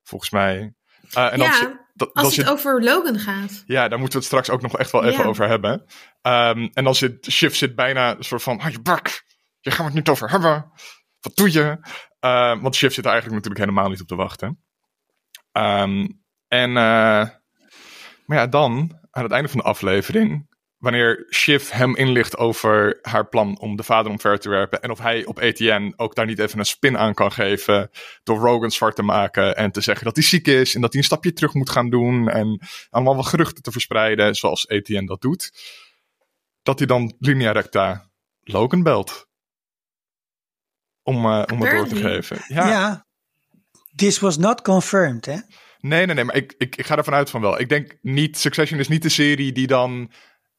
volgens 0.03 0.31
mij. 0.31 0.75
Eh, 1.11 1.33
en 1.33 1.38
ja, 1.38 1.87
dat, 1.95 2.14
als 2.14 2.35
zit, 2.35 2.45
het 2.45 2.55
over 2.55 2.83
Logan 2.83 3.19
gaat. 3.19 3.62
Ja, 3.67 3.88
daar 3.88 3.99
moeten 3.99 4.19
we 4.21 4.25
het 4.25 4.35
straks 4.35 4.51
ook 4.51 4.62
nog 4.62 4.79
echt 4.79 4.91
wel 4.91 5.05
even 5.05 5.23
Ja. 5.23 5.29
over 5.29 5.49
hebben. 5.49 5.85
Ehm, 6.23 6.69
en 6.73 6.85
dan 6.85 6.95
zit 6.95 7.31
Shiv 7.31 7.55
zit 7.55 7.75
bijna 7.75 8.17
een 8.17 8.25
soort 8.25 8.43
van, 8.43 8.59
hou 8.59 8.73
je 8.73 8.81
bak, 8.81 9.25
je 9.61 9.71
gaat 9.71 9.87
het 9.87 9.95
niet 9.95 10.09
over 10.09 10.31
hebben. 10.31 10.73
Wat 11.21 11.37
doe 11.37 11.53
je? 11.53 11.79
Ehm, 12.21 12.61
want 12.61 12.75
Shiv 12.75 12.93
zit 12.93 13.05
er 13.05 13.11
eigenlijk 13.11 13.43
natuurlijk 13.43 13.71
helemaal 13.71 13.91
niet 13.91 14.01
op 14.01 14.07
te 14.07 14.14
wachten. 14.17 14.62
Ehm, 15.53 16.07
en, 16.49 16.69
eh, 16.69 17.29
maar 18.27 18.38
ja, 18.38 18.47
dan, 18.47 18.99
aan 19.11 19.23
het 19.23 19.33
einde 19.33 19.49
van 19.49 19.59
de 19.59 19.67
aflevering, 19.67 20.57
wanneer 20.79 21.27
Shiv 21.31 21.71
hem 21.71 21.97
inlicht 21.97 22.37
over 22.37 22.99
haar 23.03 23.29
plan 23.29 23.59
om 23.59 23.77
de 23.77 23.83
vader 23.83 24.11
omver 24.11 24.38
te 24.38 24.49
werpen. 24.49 24.83
En 24.83 24.91
of 24.91 24.99
hij 24.99 25.25
op 25.25 25.38
ETN 25.38 25.93
ook 25.97 26.14
daar 26.14 26.27
niet 26.27 26.38
even 26.38 26.59
een 26.59 26.67
spin 26.67 26.99
aan 26.99 27.14
kan 27.14 27.33
geven. 27.33 27.91
Door 28.23 28.38
Rogan 28.38 28.71
zwart 28.71 28.97
te 28.97 29.03
maken 29.03 29.57
en 29.57 29.71
te 29.71 29.81
zeggen 29.81 30.05
dat 30.05 30.17
hij 30.17 30.25
ziek 30.25 30.47
is. 30.47 30.75
En 30.75 30.81
dat 30.81 30.93
hij 30.93 31.01
een 31.01 31.07
stapje 31.07 31.33
terug 31.33 31.55
moet 31.55 31.71
gaan 31.71 31.91
doen. 31.91 32.29
En 32.29 32.61
allemaal 32.91 33.17
wat 33.17 33.27
geruchten 33.27 33.62
te 33.62 33.73
verspreiden, 33.73 34.35
zoals 34.35 34.67
ETN 34.67 35.05
dat 35.05 35.21
doet. 35.21 35.53
Dat 36.62 36.79
hij 36.79 36.87
dan 36.87 37.14
linea 37.19 37.53
recta 37.53 38.11
Logan 38.41 38.83
belt. 38.83 39.27
Om, 41.03 41.17
eh, 41.17 41.43
om 41.53 41.62
het 41.62 41.71
door 41.71 41.88
te 41.88 41.97
geven. 41.97 42.38
Ja. 42.47 42.69
Ja. 42.69 43.07
This 43.95 44.19
was 44.19 44.37
not 44.37 44.62
confirmed, 44.62 45.27
hè? 45.27 45.37
Nee, 45.81 46.07
nee, 46.07 46.14
nee, 46.14 46.25
maar 46.25 46.35
ik, 46.35 46.55
ik, 46.59 46.77
ik 46.77 46.87
ga 46.87 46.97
ervan 46.97 47.14
uit 47.14 47.31
van 47.31 47.41
wel. 47.41 47.61
Ik 47.61 47.69
denk 47.69 47.99
niet, 48.03 48.38
Succession 48.38 48.79
is 48.79 48.88
niet 48.88 49.03
de 49.03 49.09
serie 49.09 49.53
die 49.53 49.67
dan 49.67 50.11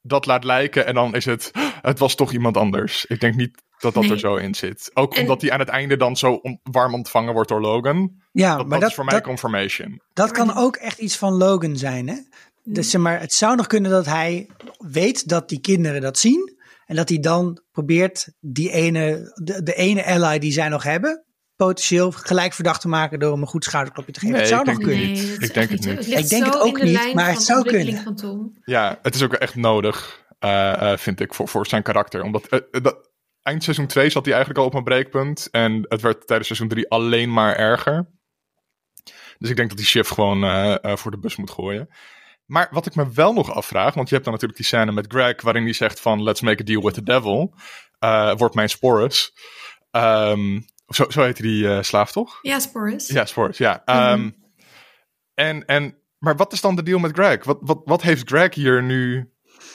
dat 0.01 0.25
laat 0.25 0.43
lijken 0.43 0.85
en 0.85 0.93
dan 0.93 1.15
is 1.15 1.25
het, 1.25 1.51
het 1.81 1.99
was 1.99 2.15
toch 2.15 2.31
iemand 2.31 2.57
anders. 2.57 3.05
Ik 3.05 3.19
denk 3.19 3.35
niet 3.35 3.61
dat 3.79 3.93
dat 3.93 4.03
Nee. 4.03 4.11
er 4.11 4.19
zo 4.19 4.35
in 4.35 4.55
zit. 4.55 4.91
Ook 4.93 5.15
En- 5.15 5.21
omdat 5.21 5.41
hij 5.41 5.51
aan 5.51 5.59
het 5.59 5.69
einde 5.69 5.97
dan 5.97 6.17
zo 6.17 6.33
on- 6.33 6.59
warm 6.63 6.93
ontvangen 6.93 7.33
wordt 7.33 7.49
door 7.49 7.61
Logan. 7.61 8.11
Ja, 8.31 8.55
Dat, 8.55 8.59
maar 8.59 8.69
dat, 8.69 8.79
dat, 8.79 8.89
is 8.89 8.95
voor 8.95 9.05
mij 9.05 9.13
dat, 9.13 9.23
confirmation. 9.23 10.01
dat 10.13 10.31
kan 10.31 10.55
ook 10.55 10.75
echt 10.75 10.99
iets 10.99 11.17
van 11.17 11.33
Logan 11.33 11.77
zijn, 11.77 12.07
hè? 12.07 12.15
Dus 12.63 12.89
zeg 12.89 13.01
maar, 13.01 13.19
het 13.19 13.33
zou 13.33 13.55
nog 13.55 13.67
kunnen 13.67 13.91
dat 13.91 14.05
hij 14.05 14.49
weet 14.77 15.27
dat 15.27 15.49
die 15.49 15.59
kinderen 15.59 16.01
dat 16.01 16.17
zien. 16.17 16.57
En 16.85 16.95
dat 16.95 17.09
hij 17.09 17.17
dan 17.19 17.61
probeert 17.71 18.31
die 18.39 18.71
ene, 18.71 19.31
de, 19.43 19.63
de 19.63 19.73
ene 19.75 20.05
ally 20.05 20.39
die 20.39 20.51
zij 20.51 20.69
nog 20.69 20.83
hebben, 20.83 21.23
potentieel 21.65 22.11
gelijk 22.11 22.53
verdacht 22.53 22.81
te 22.81 22.87
maken 22.87 23.19
door 23.19 23.31
hem 23.31 23.41
een 23.41 23.47
goed 23.47 23.63
schouderklopje 23.63 24.11
te 24.11 24.19
geven. 24.19 24.33
Nee, 24.33 24.43
het 24.43 24.53
zou 24.53 24.65
nog 24.65 24.77
kunnen. 24.77 25.11
Nee, 25.11 25.37
Ik 25.39 25.53
denk 25.53 25.69
het 25.69 25.85
niet. 25.85 26.17
Ik 26.17 26.29
denk 26.29 26.45
het 26.45 26.59
ook 26.59 26.77
in 26.77 26.85
de 26.85 26.91
niet, 26.91 26.93
lijn 26.93 27.15
maar 27.15 27.23
van 27.23 27.33
het 27.33 27.45
de 27.45 27.53
zou 27.53 27.63
kunnen. 27.63 28.03
van 28.03 28.15
Tom. 28.15 28.57
Ja, 28.63 28.99
het 29.01 29.15
is 29.15 29.23
ook 29.23 29.33
echt 29.33 29.55
nodig, 29.55 30.25
eh, 30.39 30.91
eh, 30.91 30.97
vind 30.97 31.19
ik, 31.19 31.33
voor, 31.33 31.47
voor 31.47 31.67
zijn 31.67 31.83
karakter. 31.83 32.23
Omdat 32.23 32.47
eh, 32.47 32.81
dat, 32.81 33.09
eind 33.41 33.63
seizoen 33.63 33.87
2 33.87 34.09
zat 34.09 34.25
hij 34.25 34.33
eigenlijk 34.33 34.63
al 34.63 34.69
op 34.69 34.73
een 34.73 34.83
breekpunt. 34.83 35.47
En 35.51 35.85
het 35.87 36.01
werd 36.01 36.27
tijdens 36.27 36.47
seizoen 36.47 36.67
3 36.67 36.89
alleen 36.89 37.33
maar 37.33 37.55
erger. 37.55 38.07
Dus 39.39 39.49
ik 39.49 39.55
denk 39.55 39.69
dat 39.69 39.77
die 39.77 39.87
Shift 39.87 40.11
gewoon 40.11 40.43
eh, 40.43 40.83
eh, 40.83 40.97
voor 40.97 41.11
de 41.11 41.19
bus 41.19 41.35
moet 41.35 41.51
gooien. 41.51 41.89
Maar 42.45 42.67
wat 42.71 42.85
ik 42.85 42.95
me 42.95 43.11
wel 43.13 43.33
nog 43.33 43.53
afvraag, 43.53 43.93
want 43.93 44.07
je 44.07 44.13
hebt 44.13 44.25
dan 44.25 44.33
natuurlijk 44.33 44.61
die 44.61 44.69
scène 44.69 44.91
met 44.91 45.05
Greg, 45.07 45.41
waarin 45.41 45.63
hij 45.63 45.73
zegt 45.73 45.99
van 45.99 46.23
let's 46.23 46.41
make 46.41 46.61
a 46.61 46.65
deal 46.65 46.81
with 46.81 46.93
the 46.93 47.03
devil. 47.03 47.53
Eh, 47.99 48.35
wordt 48.35 48.55
mijn 48.55 48.69
Sporus. 48.69 49.33
Ehm, 49.91 50.59
zo, 50.89 51.05
zo 51.09 51.21
heette 51.21 51.41
die 51.41 51.67
eh, 51.69 51.81
slaaf 51.81 52.11
toch? 52.11 52.39
Ja, 52.41 52.59
Sporus. 52.59 53.07
Ja, 53.07 53.25
Sporus, 53.25 53.57
ja. 53.57 53.81
Ehm, 53.85 54.19
Mhm. 54.19 54.29
en, 55.33 55.65
en, 55.65 55.97
maar 56.17 56.35
wat 56.35 56.53
is 56.53 56.61
dan 56.61 56.75
de 56.75 56.83
deal 56.83 56.99
met 56.99 57.11
Greg? 57.13 57.43
Wat, 57.43 57.57
wat, 57.61 57.81
wat 57.85 58.01
heeft 58.01 58.29
Greg 58.29 58.53
hier 58.55 58.83
nu 58.83 59.29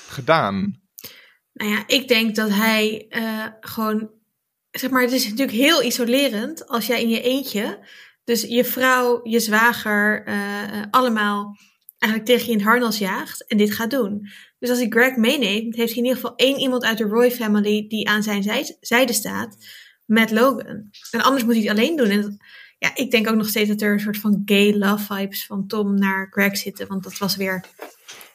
gedaan? 0.09 0.83
Nou 1.53 1.71
ja, 1.71 1.83
ik 1.87 2.09
denk 2.09 2.35
dat 2.35 2.51
hij 2.51 3.07
eh, 3.09 3.47
gewoon, 3.61 4.11
zeg 4.71 4.91
maar, 4.91 5.03
het 5.03 5.13
is 5.13 5.25
natuurlijk 5.25 5.57
heel 5.59 5.83
isolerend 5.83 6.69
als 6.69 6.87
jij 6.87 7.03
in 7.03 7.09
je 7.09 7.21
eentje, 7.23 7.87
dus 8.25 8.43
je 8.43 8.65
vrouw, 8.65 9.21
je 9.23 9.41
zwager, 9.41 10.25
eh, 10.27 10.83
allemaal 10.91 11.57
eigenlijk 11.99 12.33
tegen 12.33 12.47
je 12.47 12.53
in 12.53 12.59
het 12.59 12.67
harnas 12.69 12.99
jaagt 12.99 13.47
en 13.47 13.57
dit 13.57 13.73
gaat 13.75 13.91
doen. 13.91 14.29
Dus 14.59 14.71
als 14.71 14.79
hij 14.79 14.89
Greg 14.89 15.17
meeneemt, 15.17 15.75
heeft 15.77 15.89
hij 15.95 15.99
in 16.03 16.05
ieder 16.09 16.15
geval 16.21 16.37
één 16.37 16.59
iemand 16.59 16.85
uit 16.85 16.99
de 16.99 17.05
Roy 17.05 17.31
family 17.31 17.87
die 17.89 18.09
aan 18.09 18.23
zijn 18.23 18.43
zij- 18.43 18.77
zijde 18.81 19.13
staat 19.13 19.57
met 20.05 20.31
Logan. 20.31 20.91
En 21.11 21.23
anders 21.23 21.45
moet 21.45 21.55
hij 21.55 21.63
het 21.63 21.71
alleen 21.71 21.97
doen. 21.97 22.09
En 22.09 22.23
dat- 22.23 22.37
ja, 22.79 22.91
ik 22.95 23.11
denk 23.11 23.29
ook 23.29 23.37
nog 23.37 23.49
steeds 23.49 23.69
dat 23.69 23.81
er 23.81 23.93
een 23.93 24.01
soort 24.01 24.19
van 24.19 24.43
gay 24.45 24.73
love 24.77 25.15
vibes 25.15 25.47
van 25.47 25.67
Tom 25.67 25.99
naar 25.99 26.27
Greg 26.31 26.57
zitten, 26.57 26.87
want 26.89 27.03
dat 27.03 27.19
was 27.19 27.37
weer 27.37 27.65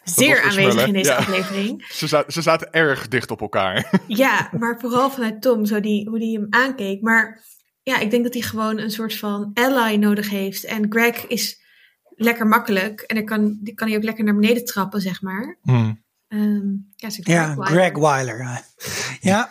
zeer 0.04 0.42
aanwezig 0.42 0.88
in 0.88 0.94
deze 0.94 1.10
ja. 1.12 1.18
aflevering. 1.18 1.86
Ze, 1.94 2.08
za- 2.08 2.24
ze 2.28 2.42
zaten 2.42 2.72
erg 2.72 3.08
dicht 3.08 3.32
op 3.32 3.42
elkaar. 3.42 3.90
Ja, 4.08 4.50
maar 4.60 4.80
vooral 4.80 5.12
vanuit 5.12 5.42
Tom, 5.42 5.66
zo 5.66 5.80
die, 5.80 6.10
hoe 6.10 6.20
die 6.20 6.38
hem 6.38 6.48
aankeek. 6.50 7.02
Maar 7.02 7.44
ja, 7.84 8.00
ik 8.00 8.12
denk 8.12 8.24
dat 8.24 8.34
hij 8.34 8.42
gewoon 8.44 8.78
een 8.78 8.92
soort 8.92 9.16
van 9.16 9.52
ally 9.54 9.96
nodig 9.96 10.30
heeft. 10.30 10.64
En 10.64 10.86
Greg 10.90 11.28
is 11.28 11.62
lekker 12.16 12.48
makkelijk. 12.48 13.02
En 13.02 13.16
dan 13.16 13.26
kan, 13.26 13.58
die 13.62 13.74
kan 13.74 13.88
hij 13.88 13.98
ook 13.98 14.04
lekker 14.04 14.24
naar 14.24 14.36
beneden 14.36 14.66
trappen, 14.66 15.02
zeg 15.02 15.22
maar. 15.22 15.58
Hmm. 15.62 16.04
Ehm, 16.28 16.68
ja, 16.96 17.10
Ja, 17.12 17.56
Weiler. 17.56 17.66
Greg 17.66 17.98
Weiler. 17.98 18.64
ja. 19.20 19.50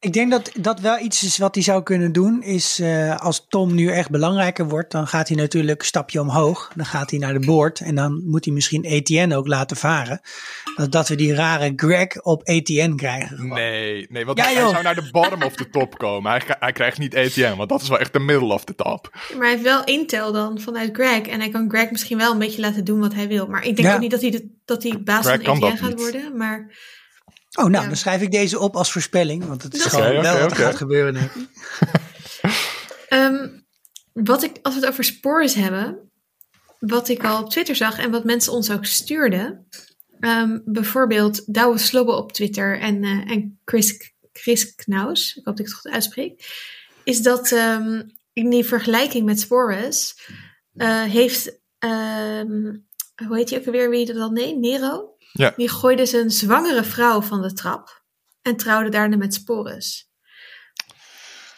Ik 0.00 0.12
denk 0.12 0.30
dat 0.30 0.50
dat 0.60 0.80
wel 0.80 0.98
iets 0.98 1.22
is 1.24 1.38
wat 1.38 1.54
hij 1.54 1.64
zou 1.64 1.82
kunnen 1.82 2.12
doen. 2.12 2.42
Is 2.42 2.78
eh, 2.78 3.16
als 3.16 3.46
Tom 3.48 3.74
nu 3.74 3.88
echt 3.90 4.10
belangrijker 4.10 4.68
wordt, 4.68 4.90
dan 4.92 5.06
gaat 5.06 5.28
hij 5.28 5.36
natuurlijk 5.36 5.80
een 5.80 5.86
stapje 5.86 6.20
omhoog. 6.20 6.70
Dan 6.76 6.86
gaat 6.86 7.10
hij 7.10 7.18
naar 7.18 7.32
de 7.32 7.46
boord 7.46 7.80
en 7.80 7.94
dan 7.94 8.22
moet 8.24 8.44
hij 8.44 8.54
misschien 8.54 8.84
ETN 8.84 9.32
ook 9.32 9.46
laten 9.46 9.76
varen. 9.76 10.20
Dat, 10.76 10.92
dat 10.92 11.08
we 11.08 11.14
die 11.14 11.34
rare 11.34 11.72
Greg 11.76 12.22
op 12.22 12.42
ETN 12.42 12.94
krijgen. 12.94 13.36
gewoon. 13.36 13.54
Nee, 13.58 14.06
nee, 14.10 14.24
want 14.24 14.38
Ja, 14.38 14.44
hij 14.44 14.54
joh. 14.54 14.68
zou 14.70 14.82
naar 14.82 14.94
de 14.94 15.08
bottom 15.10 15.42
of 15.42 15.54
the 15.54 15.70
top 15.70 15.98
komen. 15.98 16.30
Hij, 16.30 16.42
hij 16.58 16.72
krijgt 16.72 16.98
niet 16.98 17.14
ETN, 17.14 17.56
want 17.56 17.68
dat 17.68 17.82
is 17.82 17.88
wel 17.88 17.98
echt 17.98 18.12
de 18.12 18.18
middle 18.20 18.52
of 18.52 18.64
the 18.64 18.74
top. 18.74 19.08
Maar 19.12 19.40
hij 19.40 19.50
heeft 19.50 19.62
wel 19.62 19.84
intel 19.84 20.32
dan 20.32 20.60
vanuit 20.60 20.90
Greg. 20.96 21.20
En 21.22 21.40
hij 21.40 21.48
kan 21.50 21.70
Greg 21.70 21.90
misschien 21.90 22.18
wel 22.18 22.32
een 22.32 22.38
beetje 22.38 22.60
laten 22.60 22.84
doen 22.84 23.00
wat 23.00 23.14
hij 23.14 23.28
wil. 23.28 23.46
Maar 23.46 23.64
ik 23.64 23.76
denk 23.76 23.88
Ja. 23.88 23.94
ook 23.94 24.00
niet 24.00 24.10
dat 24.10 24.20
hij, 24.20 24.30
de, 24.30 24.48
dat 24.64 24.82
hij 24.82 25.02
baas 25.02 25.26
Greg 25.26 25.42
van 25.42 25.62
gaat 25.62 25.80
niet. 25.88 25.98
worden. 26.00 26.36
Maar 26.36 26.74
Oh, 27.58 27.64
nou, 27.64 27.82
Ja. 27.82 27.86
dan 27.88 27.96
schrijf 27.96 28.22
ik 28.22 28.30
deze 28.30 28.58
op 28.58 28.76
als 28.76 28.92
voorspelling. 28.92 29.44
Want 29.46 29.62
het 29.62 29.74
is 29.74 29.82
gewoon 29.82 30.22
wel 30.22 30.22
wat 30.22 30.34
er 30.34 30.44
oké. 30.44 30.54
gaat 30.54 30.76
gebeuren. 30.76 31.14
denk 31.14 31.30
ik. 31.34 31.48
Ehm, 33.08 33.48
wat 34.12 34.42
ik, 34.42 34.58
als 34.62 34.74
we 34.74 34.80
het 34.80 34.88
over 34.88 35.04
spores 35.04 35.54
hebben, 35.54 36.10
wat 36.78 37.08
ik 37.08 37.24
al 37.24 37.42
op 37.42 37.50
Twitter 37.50 37.76
zag 37.76 37.98
en 37.98 38.10
wat 38.10 38.24
mensen 38.24 38.52
ons 38.52 38.70
ook 38.70 38.84
stuurden, 38.84 39.66
ehm, 40.20 40.58
bijvoorbeeld 40.64 41.54
Douwe 41.54 41.78
Slobbe 41.78 42.12
op 42.12 42.32
Twitter 42.32 42.80
en, 42.80 43.02
eh, 43.04 43.30
en 43.30 43.58
Chris, 43.64 44.12
Chris 44.32 44.74
Knaus, 44.74 45.28
ik 45.36 45.44
hoop 45.44 45.56
dat 45.56 45.58
ik 45.58 45.72
het 45.72 45.74
goed 45.74 45.92
uitspreek, 45.92 46.44
is 47.04 47.22
dat 47.22 47.52
ehm, 47.52 48.02
in 48.32 48.50
die 48.50 48.64
vergelijking 48.64 49.24
met 49.24 49.40
spores 49.40 50.16
eh, 50.74 51.02
heeft, 51.02 51.60
ehm, 51.78 52.74
hoe 53.26 53.36
heet 53.36 53.50
hij 53.50 53.58
ook 53.58 53.66
alweer, 53.66 53.90
wie 53.90 54.06
dat 54.06 54.16
dan 54.16 54.32
nee, 54.32 54.56
Nero? 54.58 55.14
Ja. 55.32 55.52
Die 55.56 55.68
gooide 55.68 56.06
zijn 56.06 56.30
zwangere 56.30 56.84
vrouw 56.84 57.22
van 57.22 57.42
de 57.42 57.52
trap 57.52 58.02
en 58.42 58.56
trouwde 58.56 58.88
daarna 58.88 59.16
met 59.16 59.34
spores. 59.34 60.10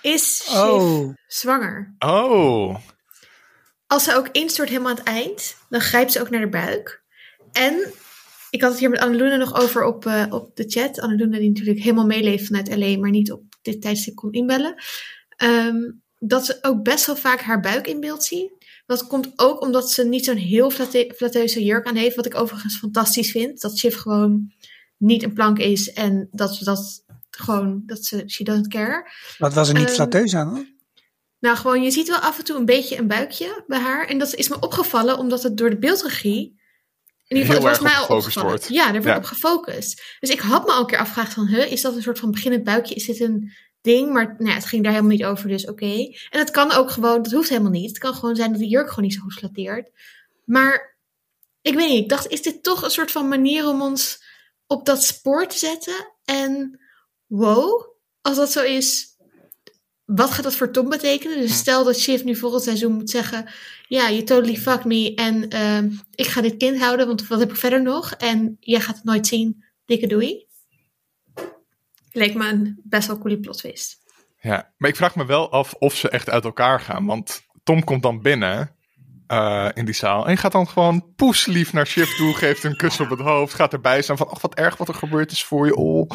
Is 0.03 0.43
Shiv 0.43 0.59
Oh, 0.59 1.15
zwanger? 1.27 1.95
Oh, 1.99 2.77
Als 3.87 4.05
ze 4.05 4.15
ook 4.15 4.29
instort 4.29 4.69
helemaal 4.69 4.91
aan 4.91 4.97
het 4.97 5.07
eind, 5.07 5.57
dan 5.69 5.81
grijpt 5.81 6.13
ze 6.13 6.21
ook 6.21 6.31
naar 6.31 6.41
de 6.41 6.49
buik. 6.49 7.03
En 7.53 7.93
ik 8.51 8.61
had 8.61 8.71
het 8.71 8.81
hier 8.81 8.91
met 8.91 9.01
Anneluna 9.01 9.37
nog 9.37 9.55
over 9.61 9.85
op, 9.85 10.07
eh, 10.07 10.27
op 10.31 10.57
de 10.57 10.65
chat. 10.69 11.01
Anneluna 11.01 11.39
die 11.39 11.49
natuurlijk 11.49 11.79
helemaal 11.79 12.07
meeleeft 12.07 12.47
vanuit 12.47 12.77
LA, 12.77 12.99
maar 12.99 13.11
niet 13.11 13.33
op 13.33 13.43
dit 13.63 13.83
tijdstip 13.83 14.15
kon 14.15 14.33
inbellen. 14.33 14.75
Ehm, 15.37 15.77
dat 16.19 16.47
ze 16.47 16.59
ook 16.63 16.83
best 16.83 17.07
wel 17.07 17.17
vaak 17.17 17.41
haar 17.41 17.61
buik 17.61 17.87
in 17.87 18.01
beeld 18.01 18.25
zien. 18.25 18.51
Dat 18.87 19.07
komt 19.07 19.33
ook 19.37 19.61
omdat 19.61 19.91
ze 19.91 20.05
niet 20.05 20.25
zo'n 20.25 20.37
heel 20.37 20.71
flate- 20.71 21.13
flatteuze 21.17 21.65
jurk 21.65 21.87
aan 21.87 21.97
heeft. 21.97 22.17
Wat 22.17 22.27
ik 22.27 22.35
overigens 22.35 22.77
fantastisch 22.79 23.31
vind. 23.31 23.61
Dat 23.61 23.79
Shiv 23.79 23.97
gewoon 23.97 24.53
niet 24.97 25.23
een 25.23 25.33
plank 25.33 25.59
is. 25.59 25.93
En 25.93 26.29
dat 26.31 26.55
ze 26.55 26.65
dat 26.65 27.05
gewoon, 27.31 27.83
dat 27.87 28.05
ze, 28.05 28.23
she 28.27 28.45
doesn't 28.45 28.69
care. 28.69 29.11
Wat 29.39 29.55
was 29.55 29.69
er 29.69 29.75
niet 29.75 29.91
flatteus 29.91 30.35
aan? 30.35 30.49
hoor? 30.49 30.65
Nou, 31.39 31.57
gewoon, 31.57 31.83
je 31.83 31.91
ziet 31.91 32.09
wel 32.09 32.19
af 32.19 32.39
en 32.39 32.45
toe 32.45 32.57
een 32.57 32.65
beetje 32.65 32.99
een 32.99 33.07
buikje 33.07 33.65
bij 33.67 33.79
haar. 33.79 34.07
En 34.07 34.19
dat 34.19 34.35
is 34.35 34.49
me 34.49 34.61
opgevallen 34.61 35.19
omdat 35.19 35.43
het 35.43 35.57
door 35.57 35.71
de 35.71 35.79
beeldregie. 35.79 36.61
In 37.27 37.37
ieder 37.37 37.53
geval, 37.55 37.61
Heel 37.63 37.71
het 37.71 37.83
was 37.83 37.93
mij 37.93 38.03
op 38.03 38.11
al 38.11 38.17
opgevallen. 38.17 38.49
wordt. 38.51 38.69
Ja, 38.69 38.83
daar 38.85 38.93
wordt 38.93 39.07
Ja. 39.07 39.17
op 39.17 39.25
gefocust. 39.25 40.03
Dus 40.21 40.31
ik 40.31 40.41
had 40.41 40.67
me 40.67 40.73
al 40.73 40.81
een 40.81 40.87
keer 40.87 40.99
afgevraagd 40.99 41.33
van, 41.33 41.47
huh, 41.47 41.73
is 41.73 41.81
dat 41.83 41.95
een 41.97 42.03
soort 42.03 42.19
van 42.19 42.31
beginnend 42.31 42.65
buikje? 42.65 42.95
Is 42.95 43.05
dit 43.07 43.21
een 43.21 43.53
ding? 43.83 44.13
Maar 44.13 44.35
nou, 44.39 44.49
ja, 44.51 44.55
het 44.55 44.65
ging 44.65 44.83
daar 44.83 44.93
helemaal 44.93 45.17
niet 45.17 45.25
over, 45.25 45.49
dus 45.49 45.67
oké. 45.67 45.95
En 46.31 46.39
het 46.39 46.51
kan 46.51 46.73
ook 46.73 46.91
gewoon, 46.91 47.23
dat 47.23 47.33
hoeft 47.33 47.49
helemaal 47.49 47.71
niet. 47.71 47.89
Het 47.89 47.99
kan 47.99 48.15
gewoon 48.15 48.37
zijn 48.37 48.51
dat 48.51 48.61
de 48.61 48.69
jurk 48.69 48.89
gewoon 48.89 49.05
niet 49.05 49.15
zo 49.15 49.21
goed 49.21 49.33
flatteert. 49.35 49.91
Maar 50.45 50.99
ik 51.63 51.75
weet 51.75 51.89
niet, 51.89 52.03
ik 52.03 52.09
dacht, 52.09 52.29
is 52.29 52.43
dit 52.43 52.63
toch 52.63 52.83
een 52.83 52.91
soort 52.91 53.11
van 53.11 53.29
manier 53.29 53.69
om 53.69 53.83
ons 53.83 54.25
op 54.67 54.87
dat 54.87 55.03
spoor 55.05 55.47
te 55.47 55.59
zetten? 55.59 56.13
En 56.25 56.81
wow, 57.27 57.87
als 58.21 58.37
dat 58.37 58.53
zo 58.53 58.63
is, 58.63 59.17
wat 60.05 60.31
gaat 60.31 60.45
dat 60.45 60.57
voor 60.57 60.71
Tom 60.73 60.89
betekenen? 60.89 61.41
Dus 61.41 61.51
Hm. 61.51 61.57
stel 61.57 61.85
dat 61.85 61.99
Shiv 61.99 62.23
nu 62.23 62.37
volgend 62.37 62.63
seizoen 62.63 62.93
moet 62.93 63.11
zeggen: 63.11 63.51
Ja, 63.89 64.09
je 64.09 64.23
totally 64.23 64.57
fucked 64.57 64.85
me. 64.85 65.15
En 65.15 65.49
ehm, 65.49 65.91
ik 66.15 66.27
ga 66.27 66.41
dit 66.41 66.57
kind 66.57 66.79
houden, 66.79 67.07
want 67.07 67.27
wat 67.27 67.39
heb 67.39 67.51
ik 67.51 67.57
verder 67.57 67.83
nog? 67.83 68.13
En 68.13 68.57
jij 68.61 68.81
gaat 68.81 68.97
het 68.97 69.05
nooit 69.05 69.27
zien. 69.27 69.65
Dikke 69.85 70.07
doei. 70.07 70.47
Leek 72.13 72.35
me 72.35 72.49
een 72.49 72.81
best 72.85 73.07
wel 73.07 73.19
coole 73.19 73.41
plot 73.41 73.59
twist. 73.59 74.01
Ja, 74.41 74.73
maar 74.77 74.91
ik 74.91 74.97
vraag 74.97 75.15
me 75.17 75.25
wel 75.27 75.51
af 75.51 75.73
of 75.73 75.95
ze 75.95 76.09
echt 76.09 76.31
uit 76.31 76.45
elkaar 76.45 76.81
gaan. 76.81 77.07
Want 77.07 77.43
Tom 77.65 77.85
komt 77.85 78.03
dan 78.03 78.21
binnen 78.23 78.75
eh, 79.27 79.69
in 79.75 79.85
die 79.85 79.95
zaal 79.95 80.27
en 80.29 80.37
gaat 80.37 80.53
dan 80.53 80.69
gewoon 80.69 81.13
poeslief 81.17 81.73
naar 81.73 81.87
Shiv 81.87 82.17
toe, 82.17 82.35
geeft 82.35 82.65
een 82.65 82.77
kus 82.77 83.01
op 83.01 83.11
het 83.11 83.21
hoofd, 83.21 83.55
gaat 83.55 83.73
erbij 83.73 84.03
staan 84.03 84.17
van, 84.17 84.29
ach 84.29 84.41
wat 84.41 84.55
erg 84.55 84.77
wat 84.77 84.89
er 84.89 84.95
gebeurd 84.95 85.31
is 85.33 85.45
voor 85.45 85.67
je, 85.67 85.75
oh. 85.77 86.11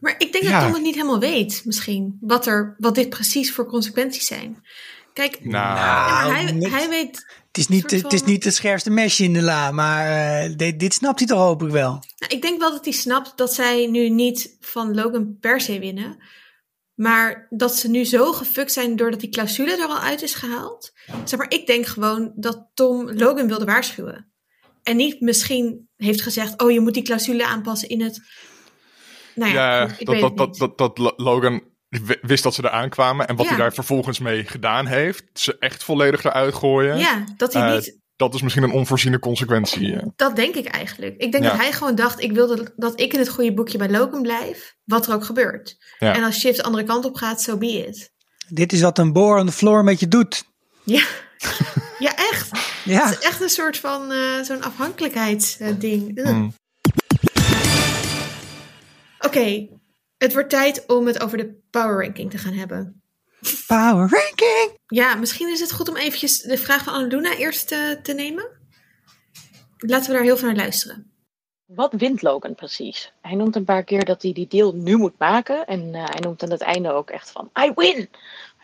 Maar 0.00 0.14
ik 0.18 0.32
denk 0.32 0.44
Ja. 0.44 0.50
dat 0.50 0.62
Tom 0.62 0.72
het 0.72 0.82
niet 0.82 0.94
helemaal 0.94 1.20
weet, 1.20 1.62
misschien. 1.64 2.16
Wat, 2.20 2.46
er, 2.46 2.74
wat 2.78 2.94
dit 2.94 3.08
precies 3.08 3.52
voor 3.52 3.66
consequenties 3.66 4.26
zijn. 4.26 4.66
Kijk, 5.12 5.44
Nou, 5.44 6.32
hij, 6.32 6.52
net- 6.52 6.70
hij 6.70 6.88
weet. 6.88 7.26
Het 7.52 7.60
is 7.60 7.68
niet, 7.68 7.90
het 7.90 8.12
is 8.12 8.24
niet 8.24 8.44
het 8.44 8.54
scherpste 8.54 8.90
mesje 8.90 9.24
in 9.24 9.32
de 9.32 9.42
la, 9.42 9.70
maar 9.70 10.06
eh, 10.06 10.56
dit, 10.56 10.80
dit 10.80 10.94
snapt 10.94 11.18
hij 11.18 11.28
toch 11.28 11.38
hopelijk 11.38 11.74
wel. 11.74 11.90
Nou, 11.90 12.34
ik 12.34 12.42
denk 12.42 12.60
wel 12.60 12.70
dat 12.70 12.84
hij 12.84 12.94
snapt 12.94 13.36
dat 13.36 13.54
zij 13.54 13.86
nu 13.86 14.08
niet 14.08 14.56
van 14.60 14.94
Logan 14.94 15.36
per 15.40 15.60
se 15.60 15.78
winnen. 15.78 16.22
Maar 16.94 17.46
dat 17.50 17.76
ze 17.76 17.88
nu 17.88 18.04
zo 18.04 18.32
gefukt 18.32 18.72
zijn 18.72 18.96
doordat 18.96 19.20
die 19.20 19.28
clausule 19.28 19.72
er 19.72 19.88
al 19.88 19.98
uit 19.98 20.22
is 20.22 20.34
gehaald. 20.34 20.92
Zeg 21.24 21.38
maar, 21.38 21.50
ik 21.50 21.66
denk 21.66 21.86
gewoon 21.86 22.32
dat 22.36 22.68
Tom 22.74 23.10
Logan 23.10 23.48
wilde 23.48 23.64
waarschuwen. 23.64 24.32
En 24.82 24.96
niet 24.96 25.20
misschien 25.20 25.88
heeft 25.96 26.22
gezegd: 26.22 26.62
Oh, 26.62 26.70
je 26.70 26.80
moet 26.80 26.94
die 26.94 27.02
clausule 27.02 27.46
aanpassen 27.46 27.88
in 27.88 28.00
het. 28.00 28.20
Nou 29.34 29.52
ja, 29.52 29.80
ja, 29.80 29.88
goed, 29.88 30.00
ik 30.00 30.06
dat, 30.06 30.14
weet 30.14 30.22
dat, 30.22 30.30
het 30.30 30.38
dat, 30.38 30.48
niet. 30.48 30.58
dat, 30.58 30.78
dat 30.78 30.98
Lo- 30.98 31.24
Logan 31.24 31.62
wist 32.22 32.42
dat 32.42 32.54
ze 32.54 32.64
eraan 32.64 32.88
kwamen 32.88 33.28
en 33.28 33.36
wat 33.36 33.44
Ja. 33.44 33.50
hij 33.52 33.60
daar 33.60 33.72
vervolgens 33.72 34.18
mee 34.18 34.44
gedaan 34.44 34.86
heeft, 34.86 35.24
ze 35.32 35.56
echt 35.58 35.84
volledig 35.84 36.24
eruit 36.24 36.54
gooien, 36.54 36.98
Ja, 36.98 37.24
dat 37.36 37.52
hij 37.52 37.66
Eh, 37.68 37.74
niet. 37.74 37.98
dat 38.16 38.34
is 38.34 38.42
misschien 38.42 38.62
een 38.62 38.72
onvoorziene 38.72 39.18
consequentie. 39.18 39.94
eh. 39.96 40.06
Dat 40.16 40.36
denk 40.36 40.54
ik 40.54 40.66
eigenlijk. 40.66 41.14
Ik 41.16 41.32
denk 41.32 41.44
Ja. 41.44 41.50
dat 41.50 41.58
hij 41.60 41.72
gewoon 41.72 41.94
dacht: 41.94 42.20
Ik 42.22 42.32
wil 42.32 42.46
dat, 42.46 42.72
dat 42.76 43.00
ik 43.00 43.12
in 43.12 43.18
het 43.18 43.28
goede 43.28 43.54
boekje 43.54 43.78
bij 43.78 43.88
Logan 43.90 44.22
blijf. 44.22 44.74
Wat 44.84 45.06
er 45.06 45.14
ook 45.14 45.24
gebeurt. 45.24 45.76
Ja. 45.98 46.14
En 46.14 46.22
als 46.24 46.38
Shift 46.38 46.56
de 46.56 46.62
andere 46.62 46.84
kant 46.84 47.04
op 47.04 47.14
gaat, 47.16 47.42
so 47.42 47.56
be 47.58 47.66
it. 47.86 48.10
Dit 48.48 48.72
is 48.72 48.80
wat 48.80 48.98
een 48.98 49.12
boor 49.12 49.38
on 49.38 49.46
the 49.46 49.52
floor 49.52 49.84
met 49.84 50.00
je 50.00 50.08
doet. 50.08 50.44
Ja, 50.84 51.02
ja 51.98 52.16
echt. 52.16 52.50
Ja, 52.84 53.04
Het 53.08 53.18
is 53.18 53.26
echt 53.26 53.40
een 53.40 53.48
soort 53.48 53.78
van 53.78 54.12
eh, 54.12 54.40
zo'n 54.42 54.62
afhankelijkheidsding. 54.62 56.20
Mm. 56.24 56.54
Oké, 59.20 59.68
het 60.22 60.32
wordt 60.32 60.50
tijd 60.50 60.86
om 60.86 61.06
het 61.06 61.22
over 61.22 61.38
de 61.38 61.60
power 61.70 62.04
ranking 62.04 62.30
te 62.30 62.38
gaan 62.38 62.52
hebben. 62.52 63.02
power 63.66 64.08
ranking. 64.10 64.78
Ja, 64.86 65.14
misschien 65.14 65.48
is 65.48 65.60
het 65.60 65.72
goed 65.72 65.88
om 65.88 65.96
eventjes 65.96 66.38
de 66.38 66.58
vraag 66.58 66.84
van 66.84 66.92
Annaluna 66.92 67.36
eerst 67.36 67.72
eh, 67.72 67.90
te 67.90 68.12
nemen. 68.12 68.44
Laten 69.78 70.06
we 70.06 70.12
daar 70.12 70.22
heel 70.22 70.36
veel 70.36 70.46
naar 70.46 70.56
luisteren. 70.56 71.12
Wat 71.66 71.92
wint 71.92 72.22
Logan 72.22 72.54
precies? 72.54 73.12
Hij 73.20 73.34
noemt 73.34 73.56
een 73.56 73.64
paar 73.64 73.84
keer 73.84 74.04
dat 74.04 74.22
hij 74.22 74.32
die 74.32 74.46
deal 74.46 74.72
nu 74.72 74.96
moet 74.96 75.18
maken. 75.18 75.66
En 75.66 75.94
eh, 75.94 76.04
hij 76.04 76.20
noemt 76.20 76.42
aan 76.42 76.50
het 76.50 76.60
einde 76.60 76.92
ook 76.92 77.10
echt 77.10 77.30
van: 77.30 77.50
I 77.64 77.72
win! 77.74 77.98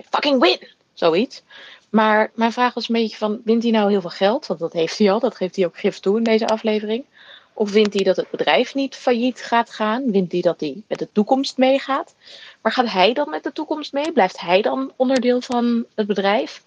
I 0.00 0.04
fucking 0.11 0.40
win! 0.40 0.68
Zoiets. 0.92 1.42
Maar 1.90 2.30
mijn 2.34 2.52
vraag 2.52 2.74
was 2.74 2.88
een 2.88 2.94
beetje 2.94 3.16
van: 3.16 3.40
wint 3.44 3.62
hij 3.62 3.72
nou 3.72 3.90
heel 3.90 4.00
veel 4.00 4.11
geld? 4.11 4.46
Want 4.46 4.61
dat 4.61 4.72
heeft 4.72 4.98
hij 4.98 5.12
al, 5.12 5.20
dat 5.20 5.36
geeft 5.36 5.56
hij 5.56 5.66
ook 5.66 5.78
gif 5.78 5.98
toe 5.98 6.16
in 6.16 6.22
deze 6.22 6.46
aflevering. 6.46 7.04
Of 7.59 7.70
wint 7.70 7.94
hij 7.94 8.02
dat 8.02 8.16
het 8.16 8.30
bedrijf 8.30 8.74
niet 8.74 8.94
failliet 8.94 9.40
gaat 9.40 9.70
gaan? 9.70 10.11
Wint 10.11 10.32
hij 10.32 10.40
dat 10.40 10.61
hij 10.61 10.82
met 10.88 10.98
de 10.98 11.09
toekomst 11.12 11.56
meegaat? 11.56 12.14
Maar 12.62 12.72
gaat 12.72 12.90
hij 12.90 13.12
dan 13.12 13.30
met 13.30 13.42
de 13.42 13.52
toekomst 13.52 13.92
mee? 13.92 14.12
Blijft 14.12 14.40
hij 14.40 14.62
dan 14.62 14.92
onderdeel 14.96 15.40
van 15.40 15.86
het 15.94 16.06
bedrijf? 16.06 16.62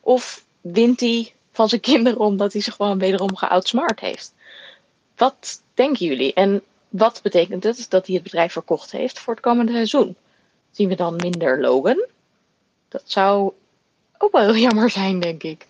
Of 0.00 0.44
wint 0.60 1.00
hij 1.00 1.32
van 1.52 1.68
zijn 1.68 1.80
kinderen 1.80 2.18
omdat 2.18 2.52
hij 2.52 2.62
ze 2.62 2.70
gewoon 2.70 2.98
wederom 2.98 3.36
geoutsmart 3.36 4.00
heeft? 4.00 4.34
Wat 5.16 5.62
denken 5.74 6.06
jullie? 6.06 6.34
En 6.34 6.62
wat 6.88 7.20
betekent 7.22 7.64
het 7.64 7.86
dat 7.88 8.06
hij 8.06 8.14
het 8.14 8.24
bedrijf 8.24 8.52
verkocht 8.52 8.90
heeft 8.90 9.18
voor 9.18 9.34
het 9.34 9.42
komende 9.42 9.72
seizoen? 9.72 10.16
Zien 10.70 10.88
we 10.88 10.94
dan 10.94 11.16
minder 11.16 11.60
Logan? 11.60 12.06
Dat 12.88 13.02
zou 13.04 13.52
ook 14.18 14.32
wel 14.32 14.42
heel 14.42 14.62
jammer 14.62 14.90
zijn, 14.90 15.20
denk 15.20 15.42
ik. 15.42 15.66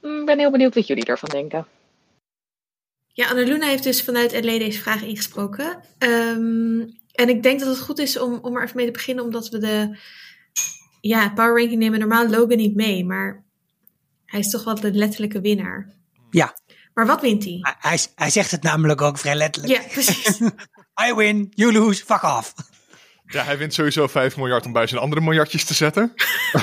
Ik 0.00 0.24
ben 0.24 0.38
heel 0.38 0.50
benieuwd 0.50 0.74
wat 0.74 0.86
jullie 0.86 1.04
ervan 1.04 1.28
denken. 1.28 1.66
Ja, 3.16 3.28
Annaluna 3.28 3.66
heeft 3.66 3.82
dus 3.82 4.02
vanuit 4.02 4.32
LA 4.32 4.58
deze 4.58 4.80
vraag 4.80 5.02
ingesproken. 5.02 5.80
Ehm, 5.98 6.80
en 7.12 7.28
ik 7.28 7.42
denk 7.42 7.60
dat 7.60 7.68
het 7.68 7.78
goed 7.78 7.98
is 7.98 8.18
om, 8.18 8.38
om 8.42 8.56
er 8.56 8.62
even 8.62 8.76
mee 8.76 8.86
te 8.86 8.92
beginnen, 8.92 9.24
omdat 9.24 9.48
we 9.48 9.58
de 9.58 9.98
ja, 11.00 11.28
power 11.30 11.56
ranking 11.58 11.78
nemen 11.80 11.98
normaal 11.98 12.28
Logan 12.28 12.56
niet 12.56 12.74
mee, 12.74 13.04
maar 13.04 13.44
hij 14.26 14.40
is 14.40 14.50
toch 14.50 14.64
wel 14.64 14.74
de 14.80 14.92
letterlijke 14.92 15.40
winnaar. 15.40 15.92
Ja. 16.30 16.58
Maar 16.94 17.06
wat 17.06 17.20
wint 17.20 17.44
hij? 17.44 17.58
Hij- 17.78 17.98
Hij, 18.14 18.30
zegt 18.30 18.50
het 18.50 18.62
namelijk 18.62 19.00
ook 19.00 19.18
vrij 19.18 19.34
letterlijk. 19.34 19.82
Ja, 19.82 19.88
precies. 19.88 20.40
I 21.08 21.14
win, 21.14 21.46
you 21.54 21.72
lose, 21.72 22.04
fuck 22.04 22.22
off. 22.22 22.54
Ja, 23.26 23.44
hij 23.44 23.58
wint 23.58 23.74
sowieso 23.74 24.06
5 24.06 24.36
miljard 24.36 24.66
om 24.66 24.72
bij 24.72 24.86
zijn 24.86 25.00
andere 25.00 25.20
miljardjes 25.20 25.64
te 25.64 25.74
zetten. 25.74 26.12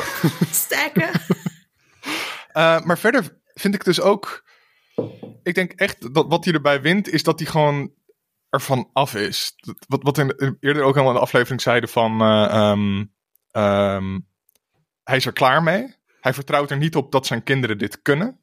Staken. 0.51 1.09
Eh, 2.51 2.81
maar 2.81 2.97
verder 2.97 3.37
vind 3.53 3.75
ik 3.75 3.83
dus 3.83 4.01
ook. 4.01 4.43
Ik 5.43 5.55
denk 5.55 5.71
echt 5.71 6.13
dat 6.13 6.25
wat 6.27 6.45
hij 6.45 6.53
erbij 6.53 6.81
wint, 6.81 7.09
is 7.09 7.23
dat 7.23 7.39
hij 7.39 7.47
gewoon 7.49 7.93
ervan 8.49 8.89
af 8.93 9.15
is. 9.15 9.55
Wat, 9.87 10.03
wat 10.03 10.17
in, 10.17 10.57
eerder 10.59 10.83
ook 10.83 10.97
al 10.97 11.07
in 11.07 11.13
de 11.13 11.19
aflevering 11.19 11.61
zeiden 11.61 11.89
van. 11.89 12.21
eh, 12.21 12.45
ehm, 12.45 13.05
ehm, 13.51 14.19
hij 15.03 15.17
is 15.17 15.25
er 15.25 15.33
klaar 15.33 15.63
mee. 15.63 15.95
Hij 16.21 16.33
vertrouwt 16.33 16.71
er 16.71 16.77
niet 16.77 16.95
op 16.95 17.11
dat 17.11 17.25
zijn 17.25 17.43
kinderen 17.43 17.77
dit 17.77 18.01
kunnen. 18.01 18.39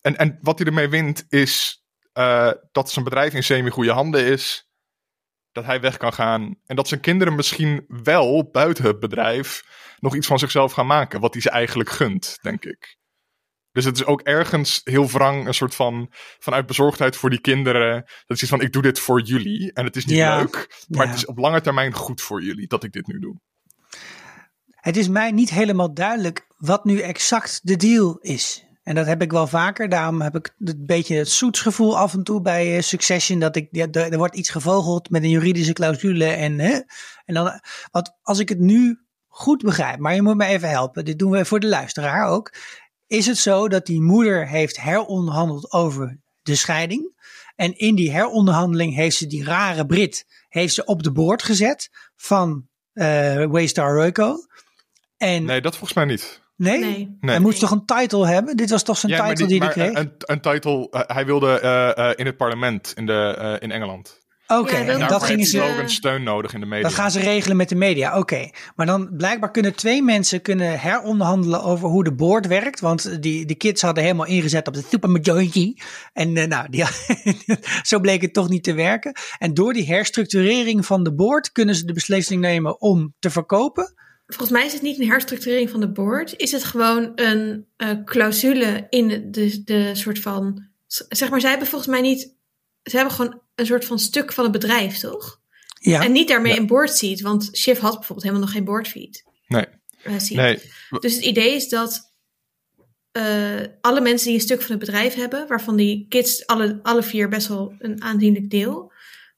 En, 0.00 0.16
en 0.16 0.38
wat 0.42 0.58
hij 0.58 0.66
ermee 0.66 0.88
wint, 0.88 1.26
is 1.28 1.84
eh, 2.12 2.52
dat 2.72 2.90
zijn 2.90 3.04
bedrijf 3.04 3.34
in 3.34 3.42
semi-goede 3.42 3.92
handen 3.92 4.24
is. 4.24 4.70
Dat 5.52 5.64
hij 5.64 5.80
weg 5.80 5.96
kan 5.96 6.12
gaan. 6.12 6.58
En 6.66 6.76
dat 6.76 6.88
zijn 6.88 7.00
kinderen 7.00 7.34
misschien 7.34 7.84
wel 7.88 8.50
buiten 8.50 8.84
het 8.84 9.00
bedrijf 9.00 9.64
nog 9.98 10.14
iets 10.16 10.26
van 10.26 10.38
zichzelf 10.38 10.72
gaan 10.72 10.86
maken. 10.86 11.20
Wat 11.20 11.32
hij 11.32 11.42
ze 11.42 11.50
eigenlijk 11.50 11.90
gunt, 11.90 12.38
denk 12.42 12.64
ik. 12.64 12.98
Dus 13.72 13.84
het 13.84 13.96
is 13.96 14.04
ook 14.04 14.20
ergens 14.20 14.80
heel 14.84 15.08
wrang 15.08 15.46
een 15.46 15.54
soort 15.54 15.74
van 15.74 16.12
vanuit 16.38 16.66
bezorgdheid 16.66 17.16
voor 17.16 17.30
die 17.30 17.40
kinderen. 17.40 17.94
Dat 18.26 18.36
is 18.36 18.40
iets 18.40 18.50
van 18.50 18.60
ik 18.60 18.72
doe 18.72 18.82
dit 18.82 18.98
voor 18.98 19.20
jullie. 19.20 19.72
En 19.72 19.84
het 19.84 19.96
is 19.96 20.04
niet 20.04 20.16
Ja. 20.16 20.36
leuk. 20.38 20.84
Maar 20.88 21.04
Ja. 21.04 21.10
het 21.10 21.18
is 21.18 21.26
op 21.26 21.38
lange 21.38 21.60
termijn 21.60 21.92
goed 21.94 22.20
voor 22.22 22.42
jullie 22.42 22.66
dat 22.68 22.84
ik 22.84 22.92
dit 22.92 23.06
nu 23.06 23.18
doe. 23.18 23.40
Het 24.70 24.96
is 24.96 25.08
mij 25.08 25.30
niet 25.30 25.50
helemaal 25.50 25.94
duidelijk 25.94 26.46
wat 26.56 26.84
nu 26.84 27.00
exact 27.00 27.60
de 27.62 27.76
deal 27.76 28.18
is. 28.18 28.64
En 28.82 28.94
dat 28.94 29.06
heb 29.06 29.22
ik 29.22 29.30
wel 29.30 29.46
vaker. 29.46 29.88
Daarom 29.88 30.20
heb 30.20 30.36
ik 30.36 30.54
een 30.58 30.86
beetje 30.86 31.16
het 31.16 31.28
zoetsgevoel 31.28 31.98
af 31.98 32.14
en 32.14 32.22
toe 32.22 32.42
bij 32.42 32.76
eh, 32.76 32.82
Succession. 32.82 33.38
Dat 33.38 33.56
ik, 33.56 33.68
ja, 33.70 33.86
er, 33.90 34.18
wordt 34.18 34.36
iets 34.36 34.50
gevogeld 34.50 35.10
met 35.10 35.22
een 35.22 35.30
juridische 35.30 35.72
clausule. 35.72 36.24
En, 36.24 36.58
hè, 36.58 36.80
en 37.24 37.34
dan, 37.34 37.60
wat, 37.90 38.18
als 38.22 38.38
ik 38.38 38.48
het 38.48 38.58
nu 38.58 38.98
goed 39.28 39.62
begrijp, 39.62 39.98
maar 39.98 40.14
je 40.14 40.22
moet 40.22 40.36
me 40.36 40.44
even 40.44 40.68
helpen. 40.68 41.04
Dit 41.04 41.18
doen 41.18 41.30
we 41.30 41.44
voor 41.44 41.60
de 41.60 41.66
luisteraar 41.66 42.28
ook. 42.28 42.52
Is 43.10 43.26
het 43.26 43.38
zo 43.38 43.68
dat 43.68 43.86
die 43.86 44.00
moeder 44.00 44.48
heeft 44.48 44.80
heronderhandeld 44.80 45.72
over 45.72 46.18
de 46.42 46.54
scheiding? 46.54 47.18
En 47.56 47.78
in 47.78 47.94
die 47.94 48.10
heronderhandeling 48.10 48.94
heeft 48.94 49.16
ze 49.16 49.26
die 49.26 49.44
rare 49.44 49.86
Brit 49.86 50.26
heeft 50.48 50.74
ze 50.74 50.84
op 50.84 51.02
de 51.02 51.12
boord 51.12 51.42
gezet 51.42 51.90
van 52.16 52.68
eh 52.92 53.44
Waystar 53.44 53.94
Royco. 53.94 54.36
En 55.16 55.44
Nee, 55.44 55.60
dat 55.60 55.72
volgens 55.72 55.94
mij 55.94 56.04
niet. 56.04 56.40
Nee? 56.56 56.78
Nee. 56.78 57.16
Nee. 57.20 57.30
Hij 57.30 57.40
moest 57.40 57.60
toch 57.60 57.70
een 57.70 57.84
title 57.84 58.26
hebben? 58.26 58.56
Dit 58.56 58.70
was 58.70 58.82
toch 58.82 58.98
zijn 58.98 59.12
title 59.28 59.46
die, 59.46 59.58
hij 59.58 59.66
maar 59.66 59.74
kreeg? 59.74 59.98
Een, 59.98 60.12
een 60.18 60.40
title, 60.40 60.90
eh, 60.90 61.00
hij 61.06 61.26
wilde 61.26 61.60
eh, 61.60 61.98
eh, 62.10 62.12
in 62.16 62.26
het 62.26 62.36
parlement 62.36 62.92
in, 62.96 63.06
de, 63.06 63.34
eh, 63.38 63.56
in 63.58 63.70
Engeland. 63.70 64.19
Oké, 64.58 64.76
Ja, 64.76 64.86
en 64.86 65.08
dat- 65.08 65.22
gingen 65.22 65.46
ze. 65.46 65.58
Logan 65.58 65.88
steun 65.88 66.22
nodig 66.22 66.54
in 66.54 66.60
de 66.60 66.66
media. 66.66 66.82
Dat 66.88 66.94
gaan 66.94 67.10
ze 67.10 67.20
regelen 67.20 67.56
met 67.56 67.68
de 67.68 67.74
media. 67.74 68.18
Oké. 68.18 68.50
Maar 68.76 68.86
dan 68.86 69.08
blijkbaar 69.16 69.50
kunnen 69.50 69.74
twee 69.74 70.02
mensen 70.02 70.42
kunnen 70.42 70.80
heronderhandelen 70.80 71.62
over 71.62 71.88
hoe 71.88 72.04
de 72.04 72.12
board 72.12 72.46
werkt. 72.46 72.80
Want 72.80 73.22
die, 73.22 73.46
de 73.46 73.54
kids 73.54 73.82
hadden 73.82 74.02
helemaal 74.02 74.26
ingezet 74.26 74.66
op 74.68 74.74
de 74.74 74.84
supermajority. 74.88 75.74
En 76.12 76.36
eh, 76.36 76.46
nou, 76.46 76.68
die, 76.70 76.84
zo 77.82 78.00
bleek 78.00 78.22
het 78.22 78.32
toch 78.32 78.48
niet 78.48 78.64
te 78.64 78.72
werken. 78.72 79.12
En 79.38 79.54
door 79.54 79.72
die 79.72 79.86
herstructurering 79.86 80.86
van 80.86 81.04
de 81.04 81.14
board 81.14 81.52
kunnen 81.52 81.74
ze 81.74 81.84
de 81.84 81.92
beslissing 81.92 82.40
nemen 82.40 82.80
om 82.80 83.14
te 83.18 83.30
verkopen. 83.30 83.94
Volgens 84.26 84.50
mij 84.50 84.66
is 84.66 84.72
het 84.72 84.82
niet 84.82 84.98
een 85.00 85.08
herstructurering 85.10 85.70
van 85.70 85.80
de 85.80 85.92
board. 85.92 86.34
Is 86.36 86.52
het 86.52 86.64
gewoon 86.64 87.12
een 87.14 87.66
eh, 87.76 87.88
clausule 88.04 88.86
in 88.88 89.08
de, 89.30 89.62
de 89.64 89.90
soort 89.94 90.18
van. 90.18 90.68
Zeg 90.86 91.30
maar, 91.30 91.40
zij 91.40 91.50
hebben 91.50 91.68
volgens 91.68 91.90
mij 91.90 92.00
niet. 92.00 92.38
Ze 92.82 92.96
hebben 92.96 93.14
gewoon 93.14 93.42
een 93.54 93.66
soort 93.66 93.84
van 93.84 93.98
stuk 93.98 94.32
van 94.32 94.44
het 94.44 94.52
bedrijf, 94.52 94.98
toch? 94.98 95.40
Ja. 95.80 96.02
En 96.04 96.12
niet 96.12 96.28
daarmee 96.28 96.52
Ja. 96.52 96.58
een 96.58 96.66
board 96.66 96.90
seat. 96.96 97.20
Want 97.20 97.50
Shiv 97.56 97.78
had 97.78 97.92
bijvoorbeeld 97.94 98.22
helemaal 98.22 98.44
nog 98.44 98.52
geen 98.52 98.64
board 98.64 98.88
feed. 98.88 99.22
Nee, 99.46 99.66
eh, 100.02 100.28
nee. 100.30 100.62
Dus 101.00 101.14
het 101.14 101.24
idee 101.24 101.54
is 101.54 101.68
dat 101.68 102.08
eh, 103.12 103.60
alle 103.80 104.00
mensen 104.00 104.26
die 104.26 104.34
een 104.36 104.40
stuk 104.42 104.60
van 104.62 104.70
het 104.70 104.78
bedrijf 104.80 105.14
hebben, 105.14 105.48
waarvan 105.48 105.76
die 105.76 106.06
kids 106.08 106.46
alle, 106.46 106.78
alle 106.82 107.02
vier 107.02 107.28
best 107.28 107.48
wel 107.48 107.74
een 107.78 108.02
aanzienlijk 108.02 108.50
deel, 108.50 108.92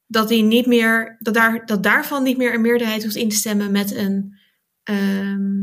dat 0.07 0.27
die 0.27 0.43
niet 0.43 0.65
meer, 0.65 1.15
dat, 1.19 1.33
daar, 1.33 1.65
dat 1.65 1.83
daarvan 1.83 2.23
niet 2.23 2.37
meer 2.37 2.53
een 2.53 2.61
meerderheid 2.61 3.03
hoeft 3.03 3.15
in 3.15 3.29
te 3.29 3.35
stemmen 3.35 3.71
met 3.71 3.95
een, 3.95 4.39
ehm, 4.83 5.61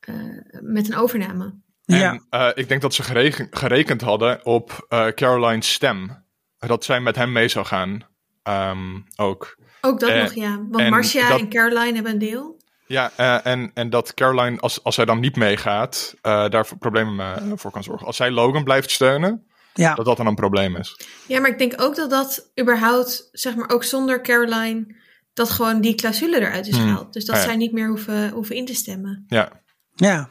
eh, 0.00 0.60
met 0.60 0.88
een 0.88 0.96
overname. 0.96 1.54
ja. 1.84 2.12
En 2.12 2.26
eh, 2.30 2.50
ik 2.54 2.68
denk 2.68 2.80
dat 2.82 2.94
ze 2.94 3.02
gereken- 3.02 3.46
gerekend 3.50 4.00
hadden 4.00 4.44
op 4.46 4.86
eh 4.88 5.08
Caroline's 5.08 5.72
stem. 5.72 6.28
Dat 6.66 6.84
zij 6.84 7.00
met 7.00 7.16
hem 7.16 7.32
mee 7.32 7.48
zou 7.48 7.66
gaan. 7.66 8.06
Ehm, 8.42 8.98
ook. 9.16 9.56
Ook 9.80 10.00
dat 10.00 10.10
Eh, 10.10 10.22
nog, 10.22 10.34
ja. 10.34 10.56
Want 10.56 10.84
en 10.84 10.90
Marcia 10.90 11.28
dat- 11.28 11.40
en 11.40 11.48
Caroline 11.48 11.94
hebben 11.94 12.12
een 12.12 12.18
deel. 12.18 12.58
Ja, 12.86 13.10
eh, 13.16 13.46
en, 13.52 13.70
en 13.74 13.90
dat 13.90 14.14
Caroline, 14.14 14.60
als, 14.60 14.84
als 14.84 14.94
zij 14.94 15.04
dan 15.04 15.20
niet 15.20 15.36
meegaat, 15.36 16.14
eh, 16.22 16.48
daar 16.48 16.66
voor 16.66 16.78
problemen 16.78 17.36
eh, 17.36 17.52
voor 17.54 17.70
kan 17.70 17.82
zorgen. 17.82 18.06
Als 18.06 18.16
zij 18.16 18.30
Logan 18.30 18.64
blijft 18.64 18.90
steunen, 18.90 19.46
ja. 19.74 19.94
dat 19.94 20.04
dat 20.04 20.16
dan 20.16 20.26
een 20.26 20.34
probleem 20.34 20.76
is. 20.76 21.00
Ja, 21.26 21.40
maar 21.40 21.50
ik 21.50 21.58
denk 21.58 21.82
ook 21.82 21.96
dat 21.96 22.10
dat 22.10 22.50
überhaupt, 22.60 23.28
zeg 23.32 23.54
maar 23.56 23.68
ook 23.70 23.84
zonder 23.84 24.22
Caroline, 24.22 24.94
dat 25.32 25.50
gewoon 25.50 25.80
die 25.80 25.94
clausule 25.94 26.40
eruit 26.40 26.66
is 26.66 26.76
Hmm. 26.76 26.82
gehaald. 26.86 27.12
Dus 27.12 27.24
dat 27.24 27.34
Ah, 27.36 27.40
ja. 27.42 27.46
zij 27.48 27.56
niet 27.56 27.72
meer 27.72 27.88
hoeven, 27.88 28.30
hoeven 28.30 28.56
in 28.56 28.66
te 28.66 28.74
stemmen. 28.74 29.24
Ja, 29.26 29.48
Ja. 29.94 30.28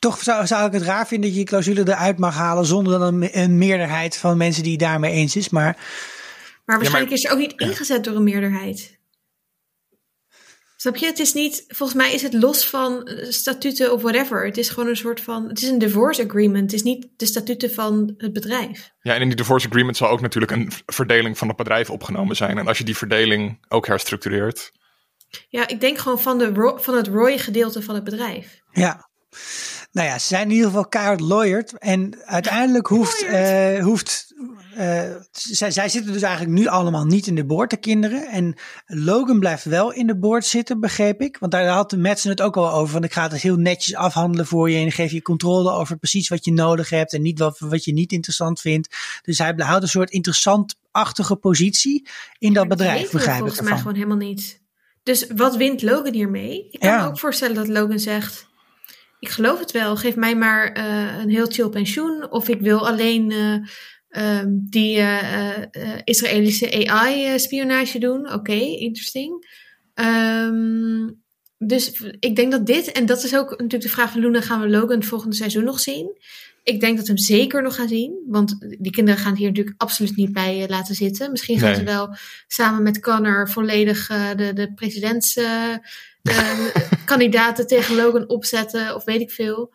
Toch 0.00 0.22
zou, 0.22 0.46
zou 0.46 0.66
ik 0.66 0.72
het 0.72 0.82
raar 0.82 1.06
vinden 1.06 1.26
dat 1.28 1.38
je 1.38 1.44
die 1.44 1.48
clausule 1.48 1.80
eruit 1.80 2.18
mag 2.18 2.34
halen 2.34 2.64
zonder 2.66 2.98
dan 2.98 3.14
een, 3.22 3.38
een 3.38 3.58
meerderheid 3.58 4.16
van 4.16 4.36
mensen 4.36 4.62
die 4.62 4.72
het 4.72 4.80
daarmee 4.80 5.12
eens 5.12 5.36
is. 5.36 5.48
Maar 5.48 5.76
Maar 6.64 6.76
waarschijnlijk 6.78 7.04
maar- 7.10 7.18
is 7.18 7.24
er 7.24 7.32
ook 7.32 7.38
niet 7.38 7.60
ingezet 7.60 8.04
door 8.04 8.14
een 8.16 8.24
meerderheid. 8.24 8.98
Snap 10.76 10.96
je? 10.96 11.06
Het 11.06 11.18
is 11.18 11.32
niet, 11.32 11.64
volgens 11.68 11.98
mij 11.98 12.12
is 12.12 12.22
het 12.22 12.32
los 12.34 12.66
van 12.68 13.04
eh, 13.04 13.30
statuten 13.30 13.92
of 13.92 14.02
whatever. 14.02 14.44
Het 14.44 14.56
is 14.56 14.68
gewoon 14.68 14.88
een 14.88 14.96
soort 14.96 15.20
van, 15.20 15.48
het 15.48 15.62
is 15.62 15.68
een 15.68 15.78
divorce 15.78 16.24
agreement. 16.24 16.62
Het 16.62 16.72
is 16.72 16.82
niet 16.82 17.06
de 17.16 17.26
statuten 17.26 17.72
van 17.72 18.14
het 18.16 18.32
bedrijf. 18.32 18.90
ja, 19.00 19.14
en 19.14 19.20
in 19.20 19.26
die 19.28 19.36
divorce 19.36 19.68
agreement 19.68 19.96
zal 19.96 20.08
ook 20.08 20.20
natuurlijk 20.20 20.52
een 20.52 20.72
verdeling 20.86 21.38
van 21.38 21.48
het 21.48 21.56
bedrijf 21.56 21.90
opgenomen 21.90 22.36
zijn. 22.36 22.58
En 22.58 22.66
als 22.66 22.78
je 22.78 22.84
die 22.84 22.96
verdeling 22.96 23.58
ook 23.68 23.86
herstructureert. 23.86 24.72
Ja, 25.48 25.68
ik 25.68 25.80
denk 25.80 25.98
gewoon 25.98 26.20
van, 26.20 26.38
de, 26.38 26.46
ro- 26.54 26.76
van 26.78 26.96
het 26.96 27.06
Roy 27.06 27.38
gedeelte 27.38 27.82
van 27.82 27.94
het 27.94 28.04
bedrijf. 28.04 28.60
Ja. 28.72 29.08
Nou 29.92 30.08
ja, 30.08 30.18
ze 30.18 30.26
zijn 30.26 30.42
in 30.42 30.50
ieder 30.50 30.66
geval 30.66 30.86
keihard 30.88 31.20
lawyered. 31.20 31.78
En 31.78 32.18
uiteindelijk 32.24 32.86
hoeft. 32.86 33.22
eh, 33.24 33.82
hoeft 33.82 34.34
eh, 34.76 35.02
zij, 35.32 35.70
zij 35.70 35.88
zitten 35.88 36.12
dus 36.12 36.22
eigenlijk 36.22 36.58
nu 36.58 36.66
allemaal 36.66 37.04
niet 37.04 37.26
in 37.26 37.34
de 37.34 37.44
board, 37.44 37.70
de 37.70 37.76
kinderen. 37.76 38.26
En 38.28 38.54
Logan 38.86 39.38
blijft 39.38 39.64
wel 39.64 39.92
in 39.92 40.06
de 40.06 40.18
board 40.18 40.44
zitten, 40.44 40.80
begreep 40.80 41.20
ik. 41.20 41.36
Want 41.38 41.52
daar 41.52 41.66
had 41.66 41.90
de 41.90 41.98
Madsen 41.98 42.30
het 42.30 42.40
ook 42.40 42.56
al 42.56 42.72
over. 42.72 42.88
Van 42.92 43.04
ik 43.04 43.12
ga 43.12 43.22
het 43.28 43.42
heel 43.42 43.56
netjes 43.56 43.94
afhandelen 43.94 44.46
voor 44.46 44.70
je. 44.70 44.78
En 44.78 44.92
geef 44.92 45.12
je 45.12 45.22
controle 45.22 45.70
over 45.70 45.96
precies 45.96 46.28
wat 46.28 46.44
je 46.44 46.52
nodig 46.52 46.90
hebt. 46.90 47.12
En 47.12 47.22
niet 47.22 47.38
wat, 47.38 47.58
wat 47.58 47.84
je 47.84 47.92
niet 47.92 48.12
interessant 48.12 48.60
vindt. 48.60 48.96
Dus 49.22 49.38
hij 49.38 49.54
houdt 49.56 49.82
een 49.82 49.88
soort 49.88 50.10
interessant-achtige 50.10 51.36
positie 51.36 52.08
in 52.38 52.52
dat 52.52 52.68
bedrijf, 52.68 53.10
begrijp 53.10 53.36
ik 53.38 53.44
volgens 53.46 53.68
mij 53.68 53.78
gewoon 53.78 53.94
helemaal 53.94 54.16
niet. 54.16 54.60
Dus 55.02 55.26
wat 55.36 55.56
wint 55.56 55.82
Logan 55.82 56.12
hiermee? 56.14 56.68
Ik 56.70 56.80
kan 56.80 56.88
Ja. 56.90 57.02
me 57.02 57.08
ook 57.08 57.18
voorstellen 57.18 57.54
dat 57.54 57.68
Logan 57.68 57.98
zegt... 57.98 58.48
Ik 59.20 59.28
geloof 59.28 59.58
het 59.58 59.70
wel, 59.70 59.96
geef 59.96 60.16
mij 60.16 60.36
maar 60.36 60.72
eh, 60.72 61.18
een 61.18 61.30
heel 61.30 61.46
chill 61.46 61.68
pensioen. 61.68 62.30
Of 62.30 62.48
ik 62.48 62.60
wil 62.60 62.88
alleen 62.88 63.30
eh, 63.30 63.56
ehm, 64.08 64.48
die 64.52 64.98
eh, 64.98 65.98
Israëlische 66.04 66.86
AI-spionage 66.86 67.98
doen. 67.98 68.32
Oké, 68.32 68.52
interesting. 68.52 69.46
Ehm, 69.94 71.08
dus 71.58 72.02
ik 72.20 72.36
denk 72.36 72.52
dat 72.52 72.66
dit, 72.66 72.92
en 72.92 73.06
dat 73.06 73.24
is 73.24 73.36
ook 73.36 73.50
natuurlijk 73.50 73.82
de 73.82 73.88
vraag 73.88 74.10
van 74.10 74.20
Luna, 74.20 74.40
gaan 74.40 74.60
we 74.60 74.68
Logan 74.68 75.02
volgende 75.02 75.36
seizoen 75.36 75.64
nog 75.64 75.80
zien? 75.80 76.18
Ik 76.62 76.80
denk 76.80 76.96
dat 76.96 77.06
we 77.06 77.12
hem 77.12 77.22
zeker 77.22 77.62
nog 77.62 77.74
gaan 77.74 77.88
zien. 77.88 78.24
Want 78.26 78.56
die 78.78 78.92
kinderen 78.92 79.20
gaan 79.20 79.30
het 79.30 79.38
hier 79.38 79.48
natuurlijk 79.48 79.82
absoluut 79.82 80.16
niet 80.16 80.32
bij 80.32 80.62
eh, 80.62 80.68
laten 80.68 80.94
zitten. 80.94 81.30
Misschien 81.30 81.58
gaan 81.58 81.68
Nee. 81.68 81.78
ze 81.78 81.84
wel 81.84 82.14
samen 82.46 82.82
met 82.82 83.00
Connor 83.00 83.50
volledig 83.50 84.08
eh, 84.10 84.28
de, 84.36 84.52
de 84.52 84.72
presidentskandidaten 84.74 87.66
tegen 87.72 87.96
Logan 87.96 88.28
opzetten. 88.28 88.94
Of 88.94 89.04
weet 89.04 89.20
ik 89.20 89.30
veel. 89.30 89.72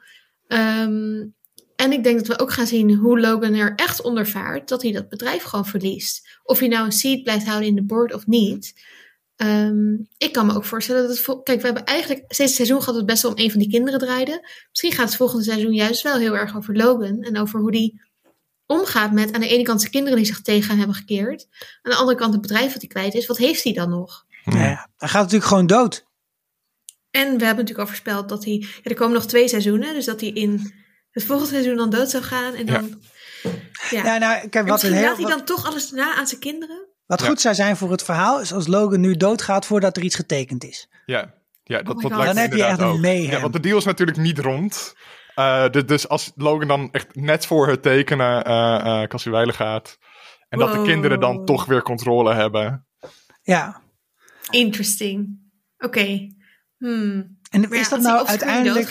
Ehm, 0.48 1.24
en 1.76 1.92
ik 1.92 2.04
denk 2.04 2.18
dat 2.18 2.28
we 2.28 2.40
ook 2.40 2.54
gaan 2.54 2.68
zien 2.68 2.94
hoe 2.96 3.20
Logan 3.20 3.54
er 3.54 3.74
echt 3.76 4.02
onder 4.02 4.28
vaart. 4.28 4.70
Dat 4.70 4.82
hij 4.82 4.92
dat 4.92 5.10
bedrijf 5.10 5.44
gewoon 5.44 5.66
verliest. 5.66 6.40
Of 6.44 6.60
hij 6.60 6.68
nou 6.68 6.86
een 6.86 6.92
seat 6.92 7.24
blijft 7.24 7.46
houden 7.46 7.68
in 7.70 7.76
de 7.76 7.84
board 7.84 8.14
of 8.14 8.28
niet. 8.28 8.74
Ehm, 9.36 9.94
ik 10.18 10.32
kan 10.32 10.46
me 10.46 10.56
ook 10.56 10.66
voorstellen 10.66 11.08
dat 11.08 11.18
het... 11.18 11.44
Kijk, 11.44 11.60
we 11.60 11.66
hebben 11.66 11.86
eigenlijk 11.86 12.20
steeds 12.20 12.38
het 12.38 12.56
seizoen 12.56 12.80
gehad 12.80 12.94
dat 12.94 13.04
het 13.04 13.12
best 13.12 13.22
wel 13.22 13.32
om 13.32 13.40
een 13.40 13.52
van 13.52 13.60
die 13.60 13.70
kinderen 13.70 14.00
draaide. 14.00 14.50
Misschien 14.70 14.92
gaat 14.92 15.08
het 15.08 15.16
volgende 15.16 15.44
seizoen 15.44 15.74
juist 15.74 16.02
wel 16.02 16.18
heel 16.18 16.38
erg 16.38 16.56
over 16.56 16.76
Logan. 16.76 17.22
En 17.22 17.38
over 17.38 17.60
hoe 17.60 17.72
die 17.72 18.02
omgaat 18.66 19.12
met 19.12 19.34
aan 19.34 19.42
de 19.42 19.48
ene 19.48 19.64
kant 19.64 19.80
zijn 19.80 19.92
kinderen 19.92 20.18
die 20.18 20.28
zich 20.28 20.42
tegen 20.42 20.70
hem 20.70 20.78
hebben 20.78 20.96
gekeerd. 20.96 21.48
Aan 21.82 21.92
de 21.92 21.98
andere 21.98 22.18
kant 22.18 22.34
het 22.34 22.42
bedrijf 22.42 22.72
wat 22.72 22.82
hij 22.82 22.88
kwijt 22.88 23.14
is. 23.14 23.26
Wat 23.26 23.38
heeft 23.38 23.64
hij 23.64 23.74
dan 23.74 23.90
nog? 23.90 24.26
Nou 24.46 24.60
ja, 24.60 24.90
hij 24.98 25.08
gaat 25.08 25.22
natuurlijk 25.22 25.50
gewoon 25.50 25.68
dood. 25.68 26.06
En 27.12 27.22
we 27.22 27.46
hebben 27.46 27.48
natuurlijk 27.48 27.80
al 27.80 27.88
voorspeld 27.88 28.30
dat 28.30 28.46
hij... 28.46 28.54
Ja, 28.54 28.68
er 28.84 28.96
komen 28.96 29.14
nog 29.14 29.26
twee 29.26 29.48
seizoenen. 29.48 29.94
Dus 29.94 30.06
dat 30.06 30.22
hij 30.22 30.30
in 30.30 30.74
het 31.12 31.24
volgende 31.24 31.52
seizoen 31.52 31.76
dan 31.76 31.90
dood 31.90 32.10
zou 32.10 32.24
gaan. 32.24 32.54
En 32.54 32.66
dan... 32.66 33.02
Ja. 33.90 34.04
Ja, 34.04 34.18
nou, 34.18 34.40
kijk, 34.40 34.56
En 34.56 34.66
wat, 34.66 34.84
een 34.84 34.90
misschien 34.90 34.94
heel, 34.94 35.08
laat 35.08 35.18
hij 35.18 35.26
wat, 35.26 35.38
dan 35.38 35.46
toch 35.46 35.66
alles 35.66 35.92
na 35.92 36.16
aan 36.16 36.28
zijn 36.28 36.40
kinderen. 36.40 36.88
Wat 37.06 37.22
Ja. 37.22 37.28
goed 37.28 37.42
zou 37.42 37.56
zijn 37.56 37.78
voor 37.78 37.92
het 37.92 38.04
verhaal 38.04 38.42
is 38.42 38.54
als 38.54 38.68
Logan 38.68 39.00
nu 39.00 39.16
doodgaat 39.18 39.66
voordat 39.66 39.98
er 39.98 40.04
iets 40.04 40.16
getekend 40.16 40.64
is. 40.64 40.90
Ja, 41.06 41.34
ja 41.64 41.82
dat, 41.82 41.96
my 41.96 42.02
dat 42.02 42.12
lijkt 42.12 42.26
Dan 42.26 42.36
me 42.36 42.42
heb 42.42 42.52
je 42.52 42.58
inderdaad 42.58 42.80
echt 42.80 42.80
een 42.80 42.96
ook. 42.96 43.02
mayhem. 43.02 43.32
Ja, 43.32 43.40
want 43.42 43.54
de 43.54 43.60
deal 43.60 43.78
is 43.78 43.84
natuurlijk 43.86 44.18
niet 44.18 44.40
rond. 44.40 44.96
Eh, 45.36 45.70
dus, 45.70 45.86
dus 45.86 46.08
als 46.10 46.32
Logan 46.36 46.68
dan 46.68 46.92
echt 46.92 47.16
net 47.16 47.46
voor 47.46 47.68
het 47.68 47.82
tekenen 47.82 48.44
eh 48.44 49.02
eh 49.02 49.08
Cassie 49.08 49.54
gaat. 49.54 49.98
En 50.50 50.60
dat 50.60 50.74
de 50.74 50.82
kinderen 50.82 51.20
dan 51.20 51.46
toch 51.46 51.66
weer 51.66 51.82
controle 51.82 52.34
hebben. 52.34 52.88
Ja. 53.42 53.82
Interesting. 54.50 55.40
Oké. 55.78 56.28
Hmm. 56.78 57.40
En 57.50 57.62
ja, 57.62 57.70
is 57.70 57.90
dat 57.90 58.00
nou 58.00 58.28
uiteindelijk, 58.28 58.90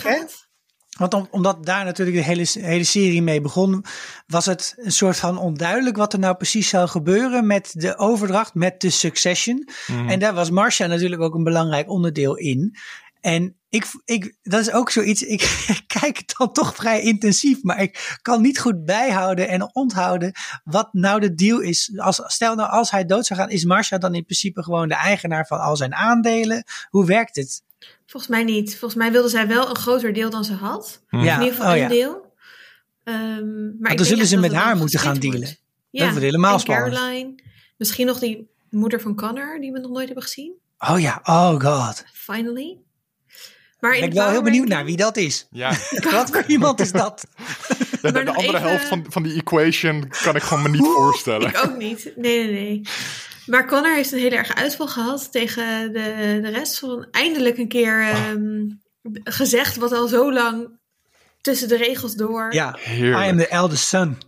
Want 0.96 1.14
om, 1.14 1.28
omdat 1.30 1.66
daar 1.66 1.84
natuurlijk 1.84 2.16
de 2.16 2.22
hele, 2.22 2.46
hele 2.52 2.84
serie 2.84 3.22
mee 3.22 3.40
begon, 3.40 3.84
was 4.26 4.46
het 4.46 4.74
een 4.76 4.92
soort 4.92 5.16
van 5.16 5.38
onduidelijk 5.38 5.96
wat 5.96 6.12
er 6.12 6.18
nou 6.18 6.36
precies 6.36 6.68
zou 6.68 6.88
gebeuren 6.88 7.46
met 7.46 7.70
de 7.72 7.96
overdracht, 7.96 8.54
met 8.54 8.80
de 8.80 8.90
succession. 8.90 9.68
Mhm. 9.86 10.08
En 10.08 10.18
daar 10.18 10.34
was 10.34 10.50
Marcia 10.50 10.86
natuurlijk 10.86 11.22
ook 11.22 11.34
een 11.34 11.44
belangrijk 11.44 11.90
onderdeel 11.90 12.36
in. 12.36 12.76
En 13.20 13.56
ik, 13.68 13.86
ik, 14.04 14.36
dat 14.42 14.60
is 14.60 14.70
ook 14.70 14.90
zoiets, 14.90 15.22
ik 15.22 15.64
kijk 16.00 16.16
het 16.16 16.34
dan 16.38 16.52
toch 16.52 16.74
vrij 16.74 17.00
intensief, 17.00 17.62
maar 17.62 17.82
ik 17.82 18.18
kan 18.22 18.42
niet 18.42 18.58
goed 18.58 18.84
bijhouden 18.84 19.48
en 19.48 19.74
onthouden 19.74 20.32
wat 20.64 20.88
nou 20.92 21.20
de 21.20 21.34
deal 21.34 21.60
is. 21.60 21.92
Als, 21.96 22.22
stel 22.26 22.54
nou, 22.54 22.70
als 22.70 22.90
hij 22.90 23.04
dood 23.04 23.26
zou 23.26 23.40
gaan, 23.40 23.50
is 23.50 23.64
Marcia 23.64 23.98
dan 23.98 24.14
in 24.14 24.24
principe 24.24 24.62
gewoon 24.62 24.88
de 24.88 24.94
eigenaar 24.94 25.46
van 25.46 25.60
al 25.60 25.76
zijn 25.76 25.94
aandelen? 25.94 26.64
Hoe 26.88 27.06
werkt 27.06 27.36
het? 27.36 27.62
Volgens 28.06 28.32
mij 28.32 28.44
niet. 28.44 28.70
Volgens 28.70 28.94
mij 28.94 29.12
wilde 29.12 29.28
zij 29.28 29.46
wel 29.48 29.68
een 29.68 29.76
groter 29.76 30.12
deel 30.12 30.30
dan 30.30 30.44
ze 30.44 30.52
had. 30.52 31.02
Mhm. 31.10 31.24
Ja, 31.24 31.34
In 31.34 31.40
ieder 31.42 31.54
geval 31.56 31.70
oh 31.70 31.76
een 31.76 31.82
ja. 31.82 31.88
deel. 31.88 32.32
Ehm, 33.04 33.78
maar 33.80 33.96
dan 33.96 34.06
zullen 34.06 34.26
ze 34.26 34.36
met 34.36 34.52
haar 34.52 34.76
moeten 34.76 35.00
gaan 35.00 35.18
dealen. 35.18 35.40
wordt. 35.40 35.60
Dat 35.90 36.08
wordt 36.08 36.22
helemaal 36.24 36.54
en 36.54 36.60
spannend. 36.60 36.94
Caroline. 36.94 37.34
Misschien 37.76 38.06
nog 38.06 38.18
die 38.18 38.50
moeder 38.70 39.00
van 39.00 39.14
Connor, 39.16 39.60
die 39.60 39.72
we 39.72 39.78
nog 39.78 39.90
nooit 39.90 40.06
hebben 40.06 40.22
gezien. 40.24 40.52
Oh 40.78 41.00
ja, 41.00 41.20
oh 41.24 41.60
god. 41.60 42.04
Finally. 42.12 42.78
Maar 43.80 43.92
Ben 43.92 44.02
ik 44.02 44.10
de 44.10 44.16
wel 44.16 44.30
heel 44.30 44.42
benieuwd 44.42 44.68
naar 44.68 44.84
wie 44.84 44.96
dat 44.96 45.16
is. 45.16 45.46
Ja, 45.50 45.68
Wat 46.10 46.30
voor 46.30 46.44
iemand 46.46 46.80
is 46.80 46.92
dat? 46.92 47.26
de, 48.02 48.08
andere 48.08 48.38
even- 48.42 48.60
helft 48.62 48.84
van, 48.84 49.06
van 49.08 49.22
die 49.22 49.34
equation 49.34 50.08
kan 50.22 50.36
ik 50.36 50.42
gewoon 50.42 50.62
me 50.62 50.68
niet 50.68 50.86
voorstellen. 50.94 51.48
Ik 51.48 51.58
ook 51.64 51.76
niet. 51.76 52.12
Nee, 52.16 52.44
nee, 52.44 52.52
nee. 52.52 52.82
Maar 53.46 53.66
Connor 53.66 53.94
heeft 53.94 54.12
een 54.12 54.18
hele 54.18 54.36
erg 54.36 54.54
uitval 54.54 54.88
gehad 54.88 55.32
tegen 55.32 55.92
de, 55.92 56.38
de 56.42 56.48
rest. 56.48 56.78
Van 56.78 57.06
eindelijk 57.10 57.58
een 57.58 57.68
keer 57.68 58.00
ehm, 58.08 58.62
gezegd 59.24 59.76
wat 59.76 59.92
al 59.92 60.08
zo 60.08 60.32
lang 60.32 60.78
tussen 61.40 61.68
de 61.68 61.76
regels 61.76 62.14
door. 62.14 62.52
Ja, 62.54 62.78
I 62.98 63.12
am 63.12 63.36
the 63.38 63.48
eldest 63.48 63.86
son. 63.86 64.18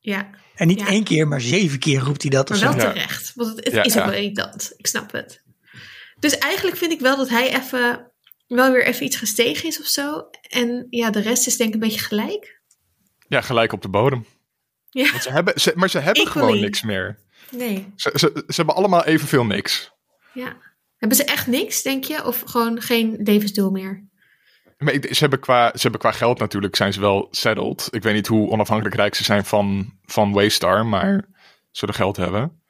Ja. 0.00 0.30
En 0.54 0.66
niet 0.66 0.80
Ja. 0.80 0.86
één 0.86 1.04
keer, 1.04 1.28
maar 1.28 1.40
zeven 1.40 1.78
keer 1.78 2.00
roept 2.00 2.22
hij 2.22 2.30
dat. 2.30 2.48
Maar 2.48 2.58
wel 2.60 2.70
Ja. 2.74 2.78
terecht. 2.92 3.32
Want 3.34 3.48
het, 3.56 3.64
het 3.64 3.74
Ja, 3.74 3.82
is 3.82 3.96
ook 3.98 4.04
wel 4.04 4.14
irritant. 4.14 4.72
Ik 4.76 4.86
snap 4.86 5.12
het. 5.12 5.42
Dus 6.18 6.38
eigenlijk 6.38 6.76
vind 6.76 6.92
ik 6.92 7.00
wel 7.00 7.16
dat 7.16 7.28
hij 7.28 7.54
even, 7.56 8.12
wel 8.46 8.72
weer 8.72 8.84
even 8.86 9.04
iets 9.06 9.16
gestegen 9.16 9.68
is 9.68 9.80
of 9.80 9.86
zo. 9.86 10.28
En 10.48 10.86
ja, 10.90 11.10
de 11.10 11.20
rest 11.20 11.46
is 11.46 11.56
denk 11.56 11.68
ik 11.68 11.74
een 11.74 11.88
beetje 11.88 12.04
gelijk. 12.04 12.60
Ja, 13.28 13.40
gelijk 13.40 13.72
op 13.72 13.82
de 13.82 13.88
bodem. 13.88 14.26
Ja, 14.90 15.10
Want 15.10 15.22
ze 15.22 15.30
hebben, 15.30 15.60
ze, 15.60 15.72
maar 15.74 15.90
ze 15.90 15.98
hebben 15.98 16.22
Equally. 16.24 16.46
gewoon 16.46 16.60
niks 16.64 16.82
meer. 16.82 17.18
Nee. 17.56 17.92
Ze, 17.96 18.10
ze, 18.14 18.32
ze 18.46 18.54
hebben 18.56 18.74
allemaal 18.74 19.04
evenveel 19.04 19.44
niks. 19.44 19.90
Ja. 20.32 20.56
Hebben 20.96 21.16
ze 21.16 21.24
echt 21.24 21.46
niks, 21.46 21.82
denk 21.82 22.04
je? 22.04 22.24
Of 22.24 22.42
gewoon 22.46 22.80
geen 22.80 23.16
levensdoel 23.18 23.70
meer? 23.70 24.04
Maar 24.78 24.92
ze, 24.94 25.16
hebben 25.18 25.40
qua, 25.40 25.70
ze 25.74 25.82
hebben 25.82 26.00
qua 26.00 26.12
geld 26.12 26.38
natuurlijk, 26.38 26.76
zijn 26.76 26.92
ze 26.92 27.00
wel 27.00 27.28
settled. 27.30 27.88
Ik 27.90 28.02
weet 28.02 28.14
niet 28.14 28.26
hoe 28.26 28.50
onafhankelijk 28.50 28.94
rijk 28.96 29.14
ze 29.14 29.24
zijn 29.24 29.44
van, 29.44 29.98
van 30.02 30.32
Waystar, 30.32 30.86
maar 30.86 31.24
ze 31.32 31.68
zullen 31.70 31.94
geld 31.94 32.16
hebben. 32.16 32.62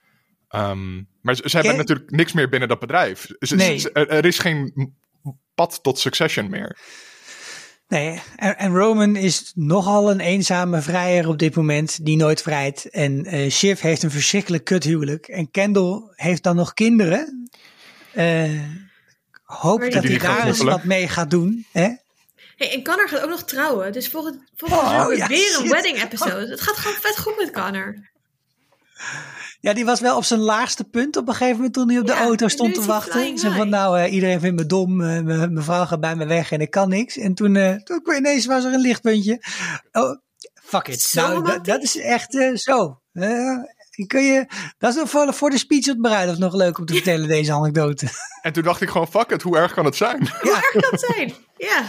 Ehm, 0.49 0.95
maar 1.21 1.35
ze, 1.37 1.49
ze 1.49 1.57
hebben 1.57 1.77
natuurlijk 1.77 2.11
niks 2.11 2.33
meer 2.33 2.49
binnen 2.49 2.69
dat 2.69 2.79
bedrijf. 2.81 3.27
Ze- 3.39 3.55
Nee. 3.57 3.79
ze- 3.79 3.93
er, 3.93 4.09
er 4.09 4.25
is 4.25 4.39
geen 4.39 4.93
pad 5.55 5.79
tot 5.83 5.99
succession 5.99 6.51
meer. 6.51 6.79
Nee, 7.95 8.23
en, 8.37 8.59
en 8.59 8.77
Roman 8.77 9.17
is 9.17 9.53
nogal 9.55 10.11
een 10.11 10.21
eenzame 10.21 10.81
vrijer 10.81 11.29
op 11.29 11.39
dit 11.39 11.55
moment, 11.55 12.05
die 12.05 12.17
nooit 12.17 12.43
vrijt. 12.43 12.91
En 12.91 13.25
eh 13.25 13.51
Shiv 13.51 13.81
heeft 13.81 14.03
een 14.03 14.11
verschrikkelijk 14.11 14.65
kuthuwelijk. 14.65 15.27
En 15.27 15.51
Kendall 15.51 16.03
heeft 16.15 16.43
dan 16.43 16.57
nog 16.57 16.75
kinderen. 16.75 17.51
Eh 18.13 18.51
hoop 19.43 19.81
dat 19.81 20.03
die 20.03 20.11
hij 20.11 20.19
daar 20.19 20.47
eens 20.47 20.63
wat 20.63 20.85
mee 20.85 21.09
gaat 21.09 21.31
doen. 21.31 21.67
Hè? 21.73 21.89
Hey, 22.57 22.73
en 22.73 22.85
Connor 22.85 23.09
gaat 23.09 23.23
ook 23.23 23.31
nog 23.31 23.45
trouwen. 23.45 23.93
Dus 23.93 24.09
volgend, 24.09 24.39
volgend 24.57 24.81
Oh, 24.81 25.17
ja, 25.17 25.27
weer 25.27 25.59
een 25.61 25.69
wedding 25.69 26.03
episode. 26.03 26.49
Het 26.49 26.61
gaat 26.61 26.77
gewoon 26.77 26.97
vet 27.01 27.19
goed 27.19 27.37
met 27.37 27.51
Connor. 27.51 28.11
Ja, 29.65 29.73
die 29.75 29.85
was 29.85 30.01
wel 30.01 30.17
op 30.17 30.25
zijn 30.25 30.41
laagste 30.41 30.85
punt 30.85 31.17
op 31.17 31.29
een 31.29 31.35
gegeven 31.35 31.57
moment 31.57 31.75
toen 31.75 31.89
hij 31.91 31.99
op 31.99 32.07
de 32.07 32.13
Ja, 32.13 32.19
auto 32.21 32.49
stond 32.49 32.75
te 32.75 32.85
wachten. 32.85 33.39
Zo 33.39 33.51
van, 33.51 33.69
nou, 33.69 33.99
eh, 33.99 34.13
iedereen 34.13 34.41
vindt 34.41 34.57
me 34.61 34.67
dom, 34.67 35.01
eh, 35.01 35.07
me- 35.21 35.49
mijn 35.49 35.63
vrouw 35.63 35.85
gaat 35.87 36.01
bij 36.01 36.17
me 36.17 36.27
weg 36.27 36.53
en 36.53 36.61
ik 36.61 36.71
kan 36.71 36.89
niks. 36.89 37.17
En 37.19 37.35
toen, 37.35 37.57
eh 37.57 37.75
toen 37.75 38.03
ineens 38.17 38.47
was 38.47 38.65
er 38.65 38.73
een 38.73 38.81
lichtpuntje. 38.81 39.43
Oh, 39.93 40.17
fuck 40.55 40.89
it. 40.89 41.01
Zo 41.01 41.41
nou, 41.41 41.61
dat, 41.63 41.83
is 41.83 41.97
echt 41.99 42.37
eh, 42.39 42.55
zo. 42.55 43.01
Eh, 43.13 43.59
kun 44.07 44.23
je, 44.23 44.47
dat 44.79 44.91
is 44.91 44.97
nog 44.97 45.11
voor, 45.11 45.35
voor 45.35 45.51
de 45.51 45.59
speech 45.59 45.89
op 45.89 45.99
bruiloft 46.01 46.39
nog 46.39 46.55
leuk 46.55 46.79
om 46.79 46.85
te 46.87 46.95
vertellen, 46.95 47.29
deze 47.29 47.53
anekdote. 47.53 48.09
En 48.43 48.53
toen 48.53 48.63
dacht 48.63 48.81
ik 48.81 48.89
gewoon, 48.89 49.09
fuck 49.09 49.31
it, 49.31 49.43
hoe 49.43 49.57
erg 49.59 49.75
kan 49.75 49.85
het 49.85 49.97
zijn? 49.97 50.29
Hoe 50.41 50.51
erg 50.55 50.71
kan 50.71 50.91
het 50.91 51.01
zijn? 51.01 51.33
Ja. 51.57 51.85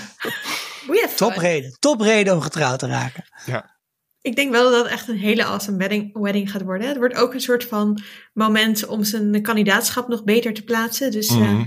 We 0.88 1.00
have 1.02 1.08
fun. 1.16 1.28
Top 1.28 1.38
reden. 1.38 1.78
Top 1.80 2.02
reden 2.02 2.34
om 2.34 2.42
getrouwd 2.42 2.80
te 2.80 2.88
raken. 2.88 3.24
ja. 3.46 3.75
Ik 4.26 4.36
denk 4.36 4.52
wel 4.52 4.72
dat 4.72 4.84
dat 4.84 4.92
echt 4.92 5.08
een 5.08 5.18
hele 5.18 5.44
awesome 5.46 5.78
wedding, 5.78 6.20
wedding 6.22 6.52
gaat 6.52 6.62
worden. 6.62 6.88
Het 6.88 6.98
wordt 6.98 7.16
ook 7.16 7.34
een 7.34 7.42
soort 7.42 7.64
van 7.64 8.02
moment 8.34 8.86
om 8.86 9.04
zijn 9.04 9.42
kandidaatschap 9.42 10.08
nog 10.08 10.24
beter 10.24 10.54
te 10.54 10.64
plaatsen. 10.64 11.12
Dus 11.12 11.28
eh, 11.28 11.36
Mhm. 11.38 11.64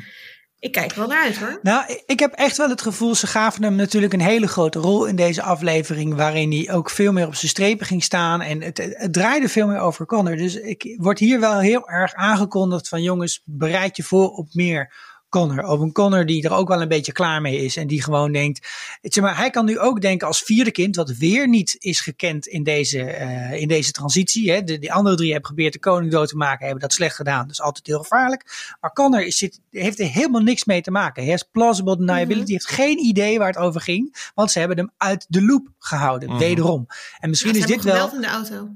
ik 0.59 0.73
kijk 0.73 0.91
er 0.93 0.99
wel 0.99 1.09
naar 1.09 1.23
uit 1.25 1.37
hoor. 1.39 1.59
Nou, 1.63 1.85
ik- 1.89 2.03
ik 2.07 2.19
heb 2.19 2.33
echt 2.33 2.57
wel 2.57 2.69
het 2.69 2.83
gevoel, 2.83 3.15
ze 3.15 3.27
gaven 3.27 3.63
hem 3.63 3.75
natuurlijk 3.75 4.13
een 4.13 4.21
hele 4.21 4.49
grote 4.49 4.79
rol 4.79 5.07
in 5.07 5.17
deze 5.17 5.43
aflevering, 5.43 6.15
waarin 6.15 6.53
hij 6.53 6.73
ook 6.75 6.91
veel 6.91 7.13
meer 7.13 7.27
op 7.27 7.35
zijn 7.35 7.51
strepen 7.51 7.87
ging 7.87 8.03
staan 8.03 8.41
en 8.41 8.63
het, 8.63 8.79
het 8.79 9.13
draaide 9.13 9.49
veel 9.49 9.67
meer 9.67 9.79
over 9.81 10.07
Connor. 10.07 10.37
Dus 10.37 10.55
ik 10.55 10.97
word 11.01 11.19
hier 11.19 11.41
wel 11.41 11.59
heel 11.59 11.89
erg 11.89 12.15
aangekondigd 12.15 12.89
van 12.89 13.03
jongens, 13.03 13.43
bereid 13.45 13.97
je 13.97 14.03
voor 14.03 14.29
op 14.31 14.49
meer 14.53 14.95
Connor. 15.29 15.65
Op 15.65 15.81
een 15.81 15.93
Connor 15.93 16.27
die 16.27 16.43
er 16.45 16.53
ook 16.53 16.69
wel 16.69 16.83
een 16.83 16.89
beetje 16.89 17.13
klaar 17.13 17.41
mee 17.41 17.65
is 17.65 17.77
en 17.77 17.87
die 17.87 18.03
gewoon 18.03 18.33
denkt, 18.33 18.69
zeg 19.03 19.25
maar, 19.25 19.37
hij 19.37 19.51
kan 19.51 19.65
nu 19.65 19.79
ook 19.79 20.01
denken 20.01 20.27
als 20.27 20.43
vierde 20.43 20.71
kind, 20.71 20.97
wat 20.97 21.11
weer 21.11 21.49
niet 21.49 21.77
is 21.79 22.01
gekend 22.01 22.47
in 22.47 22.63
deze, 22.63 23.03
eh, 23.03 23.53
in 23.61 23.69
deze 23.69 23.93
transitie. 23.93 24.51
Hè. 24.51 24.63
De, 24.63 24.79
die 24.79 24.93
andere 24.93 25.17
drie 25.17 25.31
hebben 25.33 25.49
geprobeerd 25.49 25.75
de 25.75 25.81
koning 25.81 26.13
dood 26.13 26.29
te 26.29 26.37
maken, 26.37 26.65
hebben 26.65 26.83
dat 26.83 26.93
slecht 26.93 27.17
gedaan. 27.17 27.51
Is 27.51 27.61
altijd 27.61 27.87
heel 27.87 27.99
gevaarlijk. 27.99 28.75
Maar 28.81 28.93
Connor 28.93 29.23
is, 29.27 29.37
zit, 29.39 29.61
heeft 29.71 30.01
er 30.01 30.07
helemaal 30.07 30.41
niks 30.41 30.65
mee 30.65 30.81
te 30.83 30.91
maken. 30.91 31.25
Hij 31.25 31.33
is 31.33 31.49
plausible 31.53 31.97
deniability, 31.97 32.43
Mhm. 32.43 32.51
heeft 32.53 32.69
geen 32.69 32.99
idee 32.99 33.39
waar 33.39 33.49
het 33.49 33.57
over 33.57 33.81
ging. 33.81 34.31
Want 34.35 34.51
ze 34.51 34.59
hebben 34.59 34.77
hem 34.77 34.91
uit 34.97 35.27
de 35.29 35.43
loop 35.43 35.69
gehouden, 35.79 36.29
Mhm. 36.29 36.39
wederom. 36.39 36.87
En 37.19 37.29
misschien 37.29 37.53
Ja, 37.55 37.59
is 37.59 37.67
dit 37.67 37.83
wel... 37.83 38.13
in 38.15 38.21
de 38.21 38.27
auto. 38.27 38.69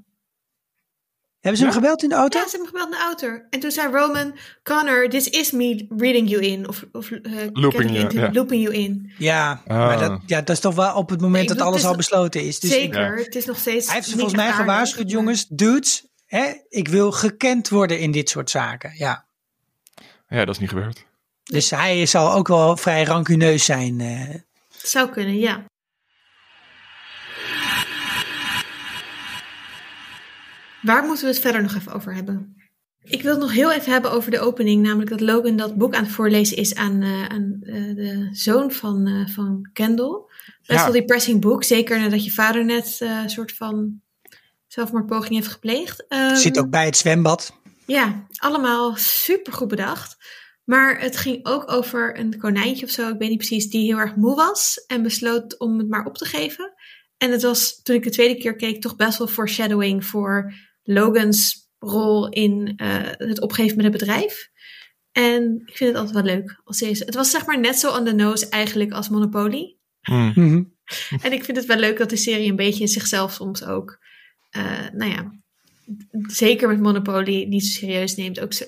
Hebben 1.43 1.61
ze 1.61 1.65
hem 1.67 1.73
gebeld 1.75 2.03
in 2.03 2.09
de 2.09 2.15
auto? 2.15 2.39
Ja, 2.39 2.49
ze 2.49 2.57
hebben 2.57 2.69
hem 2.81 2.81
gebeld 2.81 2.93
in 2.95 2.99
de 2.99 3.27
auto. 3.29 3.45
En 3.51 3.61
toen 3.61 3.71
zei 3.71 3.93
Roman, 3.93 4.35
Connor, 4.63 5.09
this 5.09 5.29
is 5.29 5.51
me 5.51 5.87
reading 5.97 6.29
you 6.31 6.43
in. 6.43 6.69
Of, 6.69 6.85
of 6.93 7.11
eh, 7.11 7.33
Looping 7.53 7.91
you, 7.91 7.99
into- 8.03 8.31
looping 8.33 8.63
you 8.63 8.75
in. 8.75 9.13
Ja, 9.19 9.63
Ah. 9.67 9.77
maar 9.77 9.99
dat, 9.99 10.21
ja, 10.27 10.39
dat 10.39 10.49
is 10.57 10.61
toch 10.61 10.75
wel 10.75 10.95
op 10.97 11.11
het 11.11 11.21
moment 11.21 11.49
dat 11.49 11.57
bedoel, 11.57 11.73
alles 11.73 11.85
al 11.85 11.97
besloten 11.97 12.43
is. 12.45 12.61
Dus 12.61 12.71
ik- 12.71 12.77
Zeker, 12.81 13.17
het 13.17 13.35
is 13.35 13.45
nog 13.45 13.59
steeds 13.59 13.87
hij 13.87 13.95
heeft 13.95 14.07
ze 14.09 14.13
volgens 14.15 14.35
mij 14.37 14.53
gewaarschuwd, 14.53 15.05
maar- 15.05 15.13
jongens, 15.13 15.47
dudes. 15.49 16.05
Hè, 16.27 16.53
ik 16.69 16.89
wil 16.89 17.13
gekend 17.13 17.69
worden 17.69 17.99
in 17.99 18.11
dit 18.11 18.29
soort 18.31 18.51
zaken. 18.51 18.93
Ja. 18.97 19.25
ja, 20.29 20.45
dat 20.45 20.55
is 20.55 20.61
niet 20.61 20.69
gebeurd. 20.69 21.05
Dus 21.43 21.71
hij 21.71 22.07
zal 22.07 22.33
ook 22.33 22.49
wel 22.49 22.77
vrij 22.77 23.03
rancuneus 23.05 23.65
zijn. 23.65 24.01
eh. 24.01 24.35
Zou 24.83 25.09
kunnen, 25.11 25.39
ja. 25.39 25.65
Waar 30.83 31.05
moeten 31.05 31.25
we 31.25 31.31
het 31.31 31.41
verder 31.41 31.63
nog 31.63 31.75
even 31.75 31.93
over 31.93 32.15
hebben? 32.15 32.57
Ik 33.05 33.23
wil 33.23 33.31
het 33.31 33.41
nog 33.41 33.53
heel 33.53 33.73
even 33.73 33.93
hebben 33.93 34.11
over 34.11 34.31
de 34.31 34.41
opening, 34.41 34.83
namelijk 34.83 35.11
dat 35.11 35.21
Logan 35.21 35.57
dat 35.57 35.77
boek 35.77 35.95
aan 35.95 36.05
het 36.05 36.13
voorlezen 36.13 36.57
is 36.57 36.75
aan, 36.75 37.03
eh, 37.03 37.25
aan 37.27 37.59
eh, 37.63 37.75
de 37.95 38.29
zoon 38.33 38.73
van, 38.73 39.07
eh, 39.07 39.29
van 39.35 39.69
Kendall. 39.73 40.21
Best 40.67 40.79
Ja. 40.79 40.85
wel 40.85 40.93
depressing 40.93 41.41
boek, 41.41 41.65
zeker 41.65 42.01
nadat 42.01 42.25
je 42.25 42.31
vader 42.31 42.65
net 42.65 42.97
een 43.01 43.31
soort 43.31 43.53
van 43.53 44.01
zelfmoordpoging 44.67 45.35
heeft 45.35 45.49
gepleegd. 45.53 46.07
Ehm, 46.09 46.35
Zit 46.35 46.59
ook 46.59 46.71
bij 46.71 46.85
het 46.85 46.97
zwembad. 46.97 47.53
ja, 47.87 48.27
allemaal 48.37 48.97
super 48.97 49.53
goed 49.53 49.69
bedacht. 49.69 50.17
Maar 50.65 51.01
het 51.01 51.17
ging 51.17 51.47
ook 51.47 51.71
over 51.73 52.19
een 52.19 52.39
konijntje 52.39 52.85
of 52.87 52.91
zo, 52.93 53.09
ik 53.09 53.19
weet 53.19 53.29
niet 53.29 53.39
precies, 53.39 53.71
die 53.71 53.85
heel 53.87 53.99
erg 53.99 54.17
moe 54.17 54.35
was 54.35 54.85
en 54.87 55.03
besloot 55.03 55.59
om 55.59 55.79
het 55.79 55.89
maar 55.89 56.05
op 56.07 56.17
te 56.17 56.25
geven. 56.25 56.73
En 57.19 57.31
het 57.31 57.43
was, 57.43 57.83
toen 57.83 57.97
ik 57.97 58.03
de 58.03 58.11
tweede 58.11 58.41
keer 58.41 58.57
keek, 58.57 58.81
toch 58.81 58.97
best 58.97 59.19
wel 59.19 59.27
foreshadowing 59.27 60.05
voor 60.05 60.53
Logans 60.83 61.71
rol 61.79 62.29
in 62.29 62.73
eh, 62.77 62.99
het 63.17 63.41
opgeven 63.41 63.77
met 63.77 63.85
het 63.85 63.99
bedrijf. 63.99 64.51
En 65.13 65.63
ik 65.67 65.77
vind 65.77 65.91
het 65.91 65.99
altijd 65.99 66.25
wel 66.25 66.35
leuk 66.35 66.61
als 66.65 66.79
ze 66.79 66.89
is. 66.89 66.99
Het 66.99 67.15
was 67.15 67.31
zeg 67.31 67.47
maar 67.47 67.61
net 67.61 67.79
zo 67.79 67.97
on 67.97 68.05
the 68.05 68.13
nose 68.13 68.49
eigenlijk 68.49 68.93
als 68.93 69.09
Monopoly. 69.09 69.77
Hmm. 70.01 70.33
Mhm. 70.35 70.63
En 71.23 71.33
ik 71.33 71.45
vind 71.45 71.57
het 71.57 71.67
wel 71.67 71.77
leuk 71.77 71.99
dat 71.99 72.11
de 72.11 72.17
serie 72.17 72.51
een 72.51 72.57
beetje 72.57 72.87
zichzelf 72.87 73.33
soms 73.33 73.65
ook, 73.65 73.99
eh, 74.51 74.89
nou 74.93 75.11
ja, 75.11 75.33
zeker 76.27 76.69
met 76.69 76.81
Monopoly 76.81 77.45
niet 77.45 77.65
zo 77.65 77.79
serieus 77.79 78.17
neemt. 78.17 78.41
Ook 78.41 78.53
zo, 78.53 78.65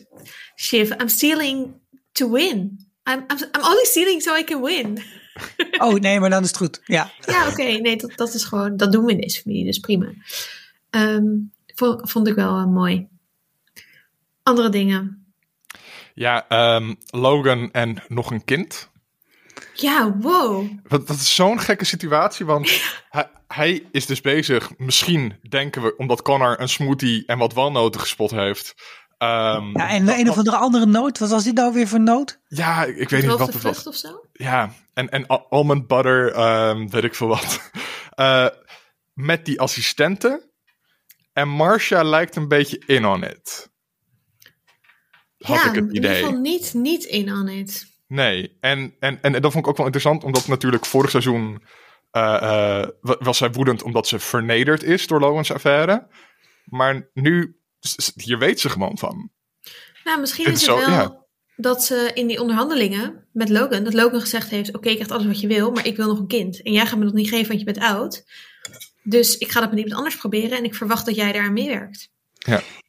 Shiv, 0.56 0.90
I'm 0.90 1.08
stealing 1.08 1.72
to 2.12 2.30
win. 2.30 2.86
I'm, 3.10 3.24
I'm, 3.28 3.38
I'm 3.52 3.62
only 3.62 3.84
stealing 3.84 4.22
so 4.22 4.36
I 4.36 4.44
can 4.44 4.62
win. 4.62 4.98
Oh 5.78 5.94
nee, 5.94 6.20
maar 6.20 6.30
dan 6.30 6.42
is 6.42 6.48
het 6.48 6.56
goed. 6.56 6.80
Ja. 6.84 7.12
Ja, 7.26 7.48
oké, 7.48 7.62
nee, 7.62 7.96
dat, 7.96 8.12
dat 8.16 8.34
is 8.34 8.44
gewoon, 8.44 8.76
dat 8.76 8.92
doen 8.92 9.04
we 9.04 9.12
in 9.12 9.20
deze 9.20 9.40
familie, 9.40 9.64
dus 9.64 9.78
prima. 9.78 10.12
Ehm, 10.90 11.24
vond, 11.74 12.28
ik 12.28 12.34
wel 12.34 12.58
eh, 12.58 12.66
mooi. 12.66 13.08
Andere 14.42 14.68
dingen. 14.68 15.32
Ja, 16.14 16.48
ehm, 16.48 16.94
Logan 17.06 17.70
en 17.72 18.02
nog 18.08 18.30
een 18.30 18.44
kind. 18.44 18.90
Ja, 19.74 20.16
wow. 20.16 20.68
Dat, 20.88 21.06
dat 21.06 21.16
is 21.16 21.34
zo'n 21.34 21.60
gekke 21.60 21.84
situatie, 21.84 22.46
want 22.46 22.70
hij, 23.10 23.28
hij 23.48 23.86
is 23.90 24.06
dus 24.06 24.20
bezig, 24.20 24.78
misschien 24.78 25.38
denken 25.48 25.82
we, 25.82 25.96
omdat 25.96 26.22
Connor 26.22 26.60
een 26.60 26.68
smoothie 26.68 27.26
en 27.26 27.38
wat 27.38 27.52
walnoten 27.52 28.00
gespot 28.00 28.30
heeft. 28.30 28.74
Ehm, 29.18 29.78
ja 29.78 29.88
en 29.88 30.08
een 30.08 30.30
of 30.30 30.36
andere 30.36 30.56
andere 30.56 30.86
noot. 30.86 31.18
Wat 31.18 31.30
was 31.30 31.44
dit 31.44 31.54
nou 31.54 31.72
weer 31.72 31.88
voor 31.88 32.00
noot? 32.00 32.40
ja, 32.48 32.84
ik 32.84 33.08
weet 33.08 33.22
niet 33.22 33.30
wat 33.30 33.52
het 33.52 33.52
was. 33.52 33.60
vlucht 33.62 33.86
of 33.86 33.96
zo? 33.96 34.24
Ja, 34.32 34.72
en, 34.94 35.08
en 35.08 35.26
al- 35.26 35.46
almond 35.50 35.86
butter, 35.86 36.32
ehm, 36.32 36.88
weet 36.88 37.04
ik 37.04 37.14
veel 37.14 37.28
wat. 37.28 37.60
Eh, 38.14 38.46
met 39.12 39.44
die 39.44 39.60
assistenten. 39.60 40.50
En 41.34 41.48
Marcia 41.48 42.02
lijkt 42.02 42.36
een 42.36 42.48
beetje 42.48 42.82
in 42.86 43.06
on 43.06 43.22
it. 43.24 43.72
Had 45.38 45.56
ja, 45.56 45.68
ik 45.68 45.74
het 45.74 45.84
in 45.84 45.94
ieder 45.94 46.10
idee. 46.10 46.22
geval 46.24 46.40
niet, 46.40 46.74
niet 46.74 47.04
in 47.04 47.32
on 47.32 47.48
it. 47.48 47.86
Nee, 48.06 48.56
en, 48.60 48.94
en, 48.98 49.22
en 49.22 49.32
dat 49.32 49.52
vond 49.52 49.64
ik 49.64 49.70
ook 49.70 49.76
wel 49.76 49.86
interessant, 49.86 50.24
omdat 50.24 50.46
natuurlijk 50.46 50.86
vorig 50.86 51.10
seizoen 51.10 51.62
eh, 52.10 52.34
eh, 52.34 52.88
wa- 53.00 53.16
was 53.18 53.38
zij 53.38 53.52
woedend 53.52 53.82
omdat 53.82 54.06
ze 54.08 54.18
vernederd 54.18 54.82
is 54.82 55.06
door 55.06 55.20
Logans 55.20 55.52
affaire. 55.52 56.06
Maar 56.64 57.10
nu, 57.14 57.56
hier 58.14 58.38
weet 58.38 58.60
ze 58.60 58.68
gewoon 58.68 58.98
van. 58.98 59.30
Nou, 60.04 60.20
misschien 60.20 60.46
is 60.46 60.66
het 60.66 60.66
wel 60.76 60.90
ja. 60.90 61.24
dat 61.56 61.84
ze 61.84 62.10
in 62.14 62.26
die 62.26 62.40
onderhandelingen 62.40 63.28
met 63.32 63.48
Logan, 63.48 63.84
dat 63.84 63.94
Logan 63.94 64.20
gezegd 64.20 64.50
heeft: 64.50 64.74
Oké, 64.74 64.88
ik 64.88 64.94
krijg 64.96 65.10
alles 65.10 65.26
wat 65.26 65.40
je 65.40 65.46
wil, 65.46 65.70
maar 65.70 65.86
ik 65.86 65.96
wil 65.96 66.06
nog 66.06 66.18
een 66.18 66.26
kind. 66.26 66.62
En 66.62 66.72
jij 66.72 66.86
gaat 66.86 66.98
me 66.98 67.04
dat 67.04 67.14
niet 67.14 67.28
geven, 67.28 67.48
want 67.48 67.58
je 67.58 67.64
bent 67.64 67.78
oud. 67.78 68.24
Dus 69.04 69.38
ik 69.38 69.50
ga 69.50 69.60
dat 69.60 69.68
met 69.70 69.78
iemand 69.78 69.96
anders 69.96 70.16
proberen 70.16 70.58
en 70.58 70.64
ik 70.64 70.74
verwacht 70.74 71.06
dat 71.06 71.14
jij 71.14 71.32
daaraan 71.32 71.52
meewerkt. 71.52 72.08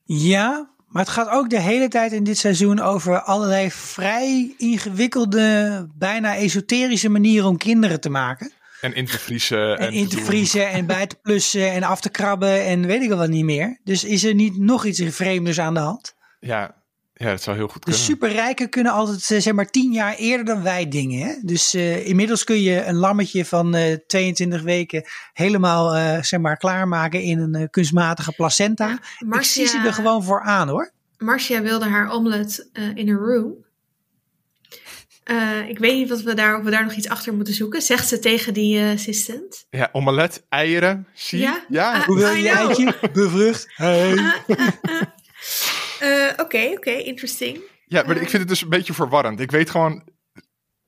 Ja, 0.03 0.69
maar 0.87 1.03
het 1.03 1.13
gaat 1.13 1.29
ook 1.29 1.49
de 1.49 1.59
hele 1.59 1.87
tijd 1.87 2.11
in 2.11 2.23
dit 2.23 2.37
seizoen 2.37 2.79
over 2.79 3.21
allerlei 3.21 3.71
vrij 3.71 4.53
ingewikkelde, 4.57 5.87
bijna 5.95 6.35
esoterische 6.35 7.09
manieren 7.09 7.49
om 7.49 7.57
kinderen 7.57 7.99
te 7.99 8.09
maken. 8.09 8.51
En 8.81 8.93
in 8.93 9.05
te 9.05 9.19
vriezen. 9.19 9.77
En, 9.77 9.87
En, 9.87 9.93
in 9.93 10.07
te 10.07 10.17
vriezen 10.17 10.69
en 10.69 10.85
bij 10.85 11.07
te 11.07 11.15
plussen 11.21 11.71
en 11.71 11.83
af 11.83 12.01
te 12.01 12.09
krabben 12.09 12.65
en 12.65 12.85
weet 12.85 13.01
ik 13.01 13.11
al 13.11 13.17
wat 13.17 13.29
niet 13.29 13.43
meer. 13.43 13.79
Dus 13.83 14.03
is 14.03 14.23
er 14.23 14.33
niet 14.33 14.57
nog 14.57 14.85
iets 14.85 15.01
vreemders 15.05 15.59
aan 15.59 15.73
de 15.73 15.79
hand? 15.79 16.15
Ja, 16.39 16.75
ja, 17.17 17.29
dat 17.29 17.41
zou 17.41 17.55
heel 17.55 17.65
goed 17.67 17.73
De 17.73 17.79
kunnen. 17.91 17.99
superrijken 18.01 18.69
kunnen 18.69 18.91
altijd 18.91 19.31
eh, 19.31 19.39
zeg 19.41 19.53
maar 19.53 19.69
tien 19.69 19.91
jaar 19.91 20.15
eerder 20.15 20.45
dan 20.45 20.63
wij 20.63 20.87
dingen. 20.87 21.27
Hè? 21.27 21.33
Dus 21.41 21.73
eh, 21.73 22.07
inmiddels 22.07 22.43
kun 22.43 22.61
je 22.61 22.85
een 22.85 22.95
lammetje 22.95 23.45
van 23.45 23.75
eh 23.75 23.97
22 24.07 24.61
weken 24.61 25.03
helemaal 25.33 25.95
eh, 25.95 26.23
zeg 26.23 26.39
maar 26.39 26.57
klaarmaken 26.57 27.21
in 27.21 27.39
een 27.39 27.55
eh, 27.55 27.67
kunstmatige 27.71 28.31
placenta. 28.31 28.99
Ik 29.31 29.41
zie 29.43 29.65
ze 29.67 29.77
er 29.77 29.93
gewoon 29.93 30.23
voor 30.23 30.41
aan 30.41 30.67
hoor. 30.69 30.91
Marcia 31.17 31.61
wilde 31.61 31.85
haar 31.85 32.09
omelet 32.09 32.69
eh, 32.73 32.83
in 32.95 33.09
een 33.09 33.17
room. 33.17 33.63
Eh, 35.23 35.69
ik 35.69 35.79
weet 35.79 35.93
niet 35.95 36.09
wat 36.09 36.21
we 36.21 36.33
daar, 36.33 36.57
of 36.57 36.63
we 36.63 36.69
daar 36.71 36.83
nog 36.83 36.93
iets 36.93 37.09
achter 37.09 37.33
moeten 37.33 37.53
zoeken. 37.53 37.81
Zegt 37.81 38.07
ze 38.07 38.19
tegen 38.19 38.53
die 38.53 38.79
eh, 38.79 38.91
assistant. 38.91 39.65
Ja, 39.69 39.89
omelet, 39.91 40.43
eieren, 40.49 41.07
zie 41.13 41.39
Ja? 41.39 41.65
Ja, 41.69 41.93
Ah. 41.93 42.01
Hoe 42.03 42.17
wil 42.17 42.29
je 42.31 42.49
eitje? 42.49 42.95
Bevrucht. 43.13 43.67
Hey. 43.75 44.15
Eh, 46.05 46.29
Oké, 46.37 46.71
oké, 46.75 46.91
interesting. 46.91 47.59
ja 47.85 48.03
maar 48.05 48.15
ik 48.15 48.29
vind 48.29 48.41
het 48.41 48.47
dus 48.47 48.61
een 48.61 48.69
beetje 48.69 48.93
verwarrend. 48.93 49.39
Ik 49.39 49.51
weet 49.51 49.69
gewoon, 49.69 50.03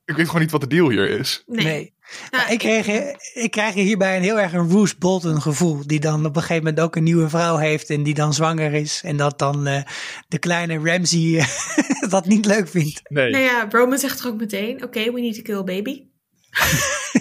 ik 0.04 0.16
weet 0.16 0.26
gewoon 0.26 0.40
niet 0.40 0.50
wat 0.50 0.60
de 0.60 0.66
deal 0.66 0.88
hier 0.90 1.08
is. 1.08 1.42
Nee. 1.46 1.64
Nee. 1.64 1.94
Nou, 2.30 2.42
Maar 2.42 2.52
ik, 2.52 2.58
kreeg, 2.58 2.86
ik 3.34 3.50
krijg 3.50 3.74
hierbij 3.74 4.16
een 4.16 4.22
heel 4.22 4.40
erg 4.40 4.52
een 4.52 4.70
Roose 4.70 4.94
Bolton 4.98 5.42
gevoel. 5.42 5.86
Die 5.86 6.00
dan 6.00 6.26
op 6.26 6.36
een 6.36 6.42
gegeven 6.42 6.62
moment 6.64 6.80
ook 6.82 6.96
een 6.96 7.02
nieuwe 7.02 7.28
vrouw 7.28 7.56
heeft. 7.56 7.90
En 7.90 8.02
die 8.02 8.14
dan 8.14 8.34
zwanger 8.34 8.72
is. 8.74 9.00
En 9.04 9.16
dat 9.16 9.38
dan 9.38 9.66
eh, 9.66 9.82
de 10.28 10.38
kleine 10.38 10.78
Ramsey 10.90 11.38
eh, 11.38 12.10
dat 12.10 12.26
niet 12.26 12.46
leuk 12.46 12.68
vindt. 12.68 13.00
Nee. 13.08 13.30
Nou 13.30 13.44
ja, 13.44 13.66
Roman 13.70 13.98
zegt 13.98 14.20
er 14.20 14.26
ook 14.26 14.40
meteen: 14.40 14.84
Oké, 14.84 15.12
we 15.12 15.20
need 15.20 15.34
to 15.34 15.42
kill 15.42 15.56
a 15.56 15.64
baby. 15.64 16.02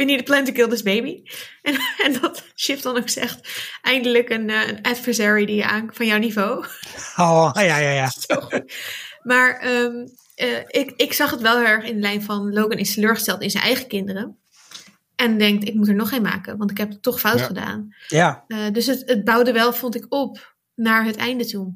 we 0.00 0.06
need 0.06 0.20
a 0.20 0.22
plan 0.22 0.44
to 0.44 0.52
kill 0.52 0.68
this 0.68 0.82
baby. 0.82 1.22
En, 1.62 1.74
en 2.04 2.20
dat 2.20 2.44
Shift 2.56 2.82
dan 2.82 2.96
ook 2.96 3.08
zegt: 3.08 3.48
Eindelijk 3.82 4.30
een, 4.30 4.50
eh, 4.50 4.68
een 4.68 4.82
adversary 4.82 5.46
die 5.46 5.56
je 5.56 5.64
aan 5.64 5.88
van 5.92 6.06
jouw 6.06 6.18
niveau. 6.18 6.64
Oh, 7.16 7.50
ja, 7.54 7.62
ja, 7.78 7.90
ja. 7.90 8.08
Zo 8.28 8.34
goed. 8.40 8.62
Maar 9.22 9.58
ehm, 9.58 10.06
eh, 10.34 10.58
ik, 10.66 10.92
ik 10.96 11.12
zag 11.12 11.30
het 11.30 11.40
wel 11.40 11.56
heel 11.58 11.66
erg 11.66 11.84
in 11.84 11.94
de 11.94 12.00
lijn 12.00 12.22
van 12.22 12.52
Logan 12.52 12.78
is 12.78 12.94
teleurgesteld 12.94 13.42
in 13.42 13.50
zijn 13.50 13.64
eigen 13.64 13.86
kinderen. 13.86 14.36
En 15.16 15.38
denkt, 15.38 15.68
ik 15.68 15.74
moet 15.74 15.88
er 15.88 15.94
nog 15.94 16.12
een 16.12 16.22
maken, 16.22 16.56
want 16.56 16.70
ik 16.70 16.78
heb 16.78 16.88
het 16.88 17.02
toch 17.02 17.20
fout 17.20 17.38
Ja. 17.38 17.44
gedaan. 17.44 17.94
Ja, 18.08 18.44
Eh, 18.48 18.58
dus 18.72 18.86
het, 18.86 19.02
het 19.06 19.24
bouwde 19.24 19.52
wel, 19.52 19.72
vond 19.72 19.94
ik, 19.94 20.06
op 20.08 20.54
naar 20.74 21.04
het 21.04 21.16
einde 21.16 21.46
toe. 21.46 21.74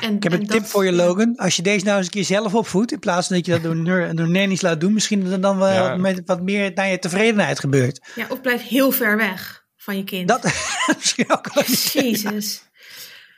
En, 0.00 0.14
ik 0.16 0.22
heb 0.22 0.32
en 0.32 0.40
een 0.40 0.46
dat- 0.46 0.56
tip 0.56 0.66
voor 0.66 0.84
je, 0.84 0.92
Logan. 0.92 1.36
Als 1.36 1.56
je 1.56 1.62
deze 1.62 1.84
nou 1.84 1.96
eens 1.96 2.06
een 2.06 2.12
keer 2.12 2.24
zelf 2.24 2.54
opvoedt, 2.54 2.92
in 2.92 2.98
plaats 2.98 3.26
van 3.26 3.36
dat 3.36 3.46
je 3.46 3.52
dat 3.52 3.62
door, 3.62 3.84
door 4.16 4.30
nannies 4.30 4.60
laat 4.60 4.80
doen, 4.80 4.92
misschien 4.92 5.22
dat 5.24 5.32
er 5.32 5.40
dan 5.40 5.58
wel 5.58 5.72
Ja. 5.72 5.88
wat, 5.90 5.98
met, 5.98 6.22
wat 6.24 6.42
meer 6.42 6.72
naar 6.74 6.88
je 6.88 6.98
tevredenheid 6.98 7.58
gebeurt. 7.60 8.00
Ja, 8.14 8.26
of 8.28 8.40
blijf 8.40 8.62
heel 8.68 8.90
ver 8.90 9.16
weg 9.16 9.64
van 9.76 9.96
je 9.96 10.04
kind. 10.04 10.28
Dat 10.28 10.42
misschien 10.98 11.30
ook 11.32 11.54
wel. 11.54 11.64
Jezus, 11.92 12.62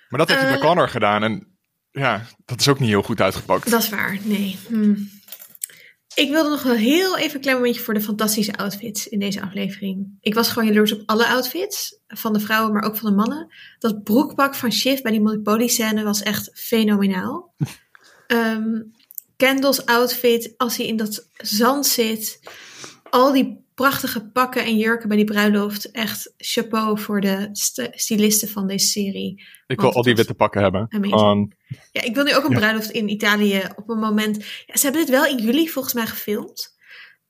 Maar 0.09 0.19
dat 0.19 0.29
heeft 0.29 0.41
hij 0.41 0.51
Eh. 0.51 0.57
met 0.57 0.65
Connor 0.67 0.89
gedaan. 0.89 1.23
En 1.23 1.57
ja, 1.91 2.23
dat 2.45 2.61
is 2.61 2.69
ook 2.69 2.79
niet 2.79 2.89
heel 2.89 3.03
goed 3.03 3.21
uitgepakt. 3.21 3.71
dat 3.71 3.83
is 3.83 3.89
waar. 3.89 4.19
Nee. 4.23 4.59
Hm. 4.69 4.95
Ik 6.15 6.31
wilde 6.31 6.49
nog 6.49 6.63
wel 6.63 6.75
heel 6.75 7.19
even 7.19 7.35
een 7.35 7.41
klein 7.41 7.57
momentje 7.57 7.83
voor 7.83 7.95
de 7.95 8.01
fantastische 8.01 8.57
outfits 8.57 9.09
in 9.09 9.19
deze 9.19 9.43
aflevering. 9.43 10.17
Ik 10.21 10.35
was 10.35 10.49
gewoon 10.49 10.69
jaloers 10.69 10.93
op 10.93 11.03
alle 11.07 11.27
outfits. 11.27 12.01
Van 12.07 12.33
de 12.33 12.41
vrouwen, 12.41 12.73
maar 12.73 12.83
ook 12.83 12.97
van 12.97 13.11
de 13.11 13.17
mannen. 13.17 13.55
Dat 13.79 14.03
broekpak 14.03 14.55
van 14.55 14.73
Shiv 14.73 15.01
bij 15.01 15.13
die 15.13 15.21
Monopoly 15.21 15.69
scène 15.69 16.03
was 16.03 16.23
echt 16.23 16.51
fenomenaal. 16.55 17.55
Ehm 18.27 18.81
Kendall's 19.43 19.85
outfit, 19.85 20.55
als 20.57 20.77
hij 20.77 20.87
in 20.87 20.97
dat 20.97 21.29
zand 21.37 21.87
zit. 21.87 22.41
Al 23.11 23.33
die 23.33 23.62
prachtige 23.75 24.21
pakken 24.31 24.65
en 24.65 24.77
jurken 24.79 25.09
bij 25.09 25.17
die 25.17 25.27
bruiloft. 25.27 25.91
Echt 25.91 26.33
chapeau 26.37 26.99
voor 26.99 27.21
de 27.21 27.49
st- 27.53 27.89
stylisten 27.91 28.49
van 28.49 28.67
deze 28.67 28.87
serie. 28.87 29.43
Ik 29.67 29.81
wil 29.81 29.93
al 29.93 30.03
die 30.03 30.15
witte 30.15 30.35
pakken 30.35 30.63
hebben. 30.63 30.87
Ja, 31.93 32.03
ik 32.03 32.15
wil 32.15 32.25
nu 32.25 32.35
ook 32.35 32.45
een 32.45 32.51
Ja. 32.51 32.57
bruiloft 32.59 32.91
in 32.91 33.09
Italië 33.09 33.63
op 33.77 33.89
een 33.89 33.99
moment. 33.99 34.37
Ja, 34.67 34.77
ze 34.77 34.83
hebben 34.85 35.01
dit 35.01 35.11
wel 35.11 35.27
in 35.27 35.39
juli 35.39 35.69
volgens 35.69 35.95
mij 35.95 36.07
gefilmd. 36.07 36.77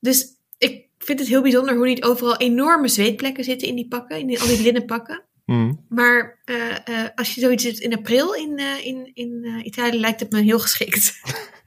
Dus 0.01 0.27
ik 0.59 0.87
vind 0.99 1.19
het 1.19 1.29
heel 1.29 1.43
bijzonder 1.43 1.77
hoe 1.77 1.87
niet 1.87 2.03
overal 2.05 2.37
enorme 2.37 2.89
zweetplekken 2.89 3.45
zitten 3.45 3.69
in 3.69 3.75
die 3.75 3.89
pakken, 3.89 4.19
in 4.19 4.27
die, 4.27 4.41
al 4.41 4.47
die 4.47 4.63
linnen 4.63 4.85
pakken. 4.87 5.23
mm, 5.47 5.85
Maar 5.89 6.39
eh, 6.45 6.71
eh, 6.71 7.09
als 7.15 7.35
je 7.35 7.41
zoiets 7.41 7.65
doet 7.65 7.79
in 7.81 7.95
april 7.97 8.35
in, 8.35 8.59
eh, 8.59 8.87
in, 8.87 9.11
in 9.15 9.61
Italië, 9.65 9.99
lijkt 9.99 10.21
het 10.21 10.31
me 10.31 10.41
heel 10.43 10.59
geschikt. 10.61 11.13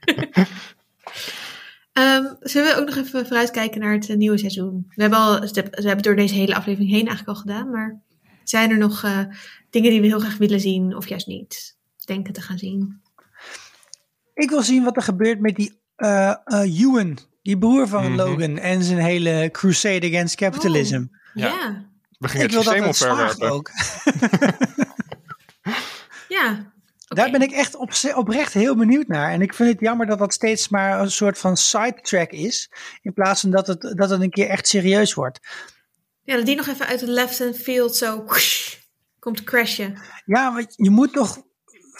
Ehm, 1.96 2.24
zullen 2.40 2.74
we 2.74 2.80
ook 2.80 2.86
nog 2.86 2.96
even 2.96 3.26
vooruitkijken 3.26 3.80
naar 3.80 3.92
het 3.92 4.08
eh, 4.08 4.16
nieuwe 4.16 4.38
seizoen? 4.38 4.86
We 4.94 5.02
hebben, 5.02 5.18
al, 5.18 5.40
we 5.40 5.46
hebben 5.62 5.90
het 5.90 6.02
door 6.02 6.16
deze 6.16 6.34
hele 6.34 6.54
aflevering 6.54 6.90
heen 6.90 7.06
eigenlijk 7.06 7.28
al 7.28 7.42
gedaan, 7.44 7.70
maar 7.70 8.00
zijn 8.44 8.70
er 8.70 8.78
nog 8.78 9.02
eh, 9.04 9.20
dingen 9.70 9.90
die 9.90 10.00
we 10.00 10.06
heel 10.06 10.18
graag 10.20 10.36
willen 10.36 10.60
zien 10.60 10.96
of 10.96 11.08
juist 11.08 11.26
niet 11.26 11.76
denken 12.04 12.32
te 12.32 12.40
gaan 12.40 12.58
zien? 12.58 13.00
Ik 14.34 14.50
wil 14.50 14.62
zien 14.62 14.84
wat 14.84 14.96
er 14.96 15.02
gebeurt 15.02 15.40
met 15.40 15.56
die 15.56 15.80
eh 15.96 16.34
eh, 16.44 16.80
Ewan, 16.80 17.18
die 17.42 17.58
broer 17.58 17.88
van 17.88 18.04
Mhm. 18.04 18.14
Logan 18.14 18.58
en 18.58 18.82
zijn 18.82 18.98
hele 18.98 19.48
crusade 19.52 20.06
against 20.06 20.34
capitalism. 20.34 21.04
Ja. 21.34 21.46
Ja, 21.46 21.84
we 22.18 22.28
gingen 22.28 22.46
ik 22.46 22.52
het 22.54 22.64
wil 22.64 22.74
dat 22.74 22.84
systeem 22.92 23.14
omverwerpen. 23.14 23.50
ook. 23.50 23.70
ja. 26.38 26.72
Daar 27.16 27.30
ben 27.30 27.42
ik 27.42 27.50
echt 27.50 27.76
op, 27.76 27.90
oprecht 28.14 28.52
heel 28.52 28.76
benieuwd 28.76 29.06
naar. 29.06 29.32
En 29.32 29.42
ik 29.42 29.54
vind 29.54 29.68
het 29.68 29.80
jammer 29.80 30.06
dat 30.06 30.18
dat 30.18 30.32
steeds 30.32 30.68
maar 30.68 31.00
een 31.00 31.10
soort 31.10 31.38
van 31.38 31.56
sidetrack 31.56 32.30
is. 32.30 32.70
In 33.02 33.12
plaats 33.12 33.40
van 33.40 33.50
dat 33.50 33.66
het, 33.66 33.80
dat 33.80 34.10
het 34.10 34.20
een 34.20 34.30
keer 34.30 34.48
echt 34.48 34.68
serieus 34.68 35.14
wordt. 35.14 35.40
Ja, 36.22 36.36
dat 36.36 36.46
die 36.46 36.56
nog 36.56 36.66
even 36.66 36.86
uit 36.86 37.00
het 37.00 37.08
left 37.08 37.42
field 37.54 37.96
zo 37.96 38.24
komt 39.18 39.44
crashen. 39.44 39.98
Ja, 40.24 40.54
want 40.54 40.74
je 40.76 40.90
moet 40.90 41.12
toch 41.12 41.42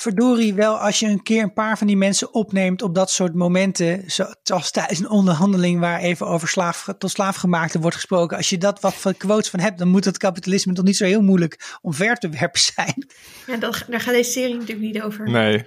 verdorie 0.00 0.54
wel 0.54 0.78
als 0.78 0.98
je 0.98 1.06
een 1.06 1.22
keer 1.22 1.42
een 1.42 1.52
paar 1.52 1.78
van 1.78 1.86
die 1.86 1.96
mensen 1.96 2.34
opneemt 2.34 2.82
op 2.82 2.94
dat 2.94 3.10
soort 3.10 3.34
momenten. 3.34 4.04
Zoals 4.42 4.70
tijdens 4.70 4.98
een 4.98 5.08
onderhandeling 5.08 5.80
waar 5.80 6.00
even 6.00 6.26
over 6.26 6.48
slaaf, 6.48 6.88
tot 6.98 7.10
slaafgemaakte 7.10 7.80
wordt 7.80 7.96
gesproken. 7.96 8.36
Als 8.36 8.50
je 8.50 8.58
dat 8.58 8.80
wat 8.80 8.94
van 8.94 9.16
quotes 9.16 9.50
van 9.50 9.60
hebt, 9.60 9.78
dan 9.78 9.88
moet 9.88 10.04
het 10.04 10.18
kapitalisme 10.18 10.72
toch 10.72 10.84
niet 10.84 10.96
zo 10.96 11.04
heel 11.04 11.22
moeilijk 11.22 11.76
omver 11.82 12.16
te 12.16 12.28
werpen 12.28 12.60
zijn. 12.74 13.06
Ja, 13.46 13.56
dat, 13.56 13.84
daar 13.88 14.00
gaat 14.00 14.14
deze 14.14 14.30
serie 14.30 14.54
natuurlijk 14.54 14.92
niet 14.92 15.02
over. 15.02 15.30
Nee. 15.30 15.66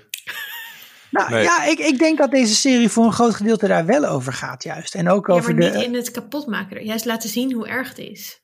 Nou 1.12 1.32
Nee. 1.32 1.44
ja, 1.44 1.64
ik, 1.66 1.80
ik 1.80 2.00
denk 2.00 2.18
dat 2.18 2.32
deze 2.32 2.56
serie 2.56 2.90
voor 2.90 3.06
een 3.06 3.14
groot 3.14 3.36
gedeelte 3.36 3.68
daar 3.68 3.86
wel 3.86 4.06
over 4.06 4.34
gaat 4.34 4.64
juist. 4.64 4.96
En 4.96 5.10
ook 5.10 5.28
ja, 5.28 5.34
over 5.34 5.56
maar 5.56 5.72
de... 5.72 5.78
niet 5.78 5.86
in 5.86 5.94
het 5.94 6.12
kapotmaken. 6.12 6.86
Juist 6.86 7.06
laten 7.06 7.30
zien 7.30 7.54
hoe 7.54 7.68
erg 7.68 7.90
het 7.90 7.98
is. 7.98 8.42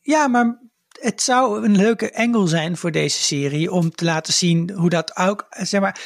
Ja, 0.00 0.28
maar 0.28 0.69
het 1.00 1.22
zou 1.22 1.64
een 1.64 1.76
leuke 1.76 2.14
angle 2.14 2.48
zijn 2.48 2.76
voor 2.76 2.90
deze 2.90 3.22
serie 3.22 3.72
om 3.72 3.90
te 3.90 4.04
laten 4.04 4.32
zien 4.32 4.70
hoe 4.70 4.90
dat 4.90 5.16
ook, 5.16 5.46
zeg 5.50 5.80
maar. 5.80 6.00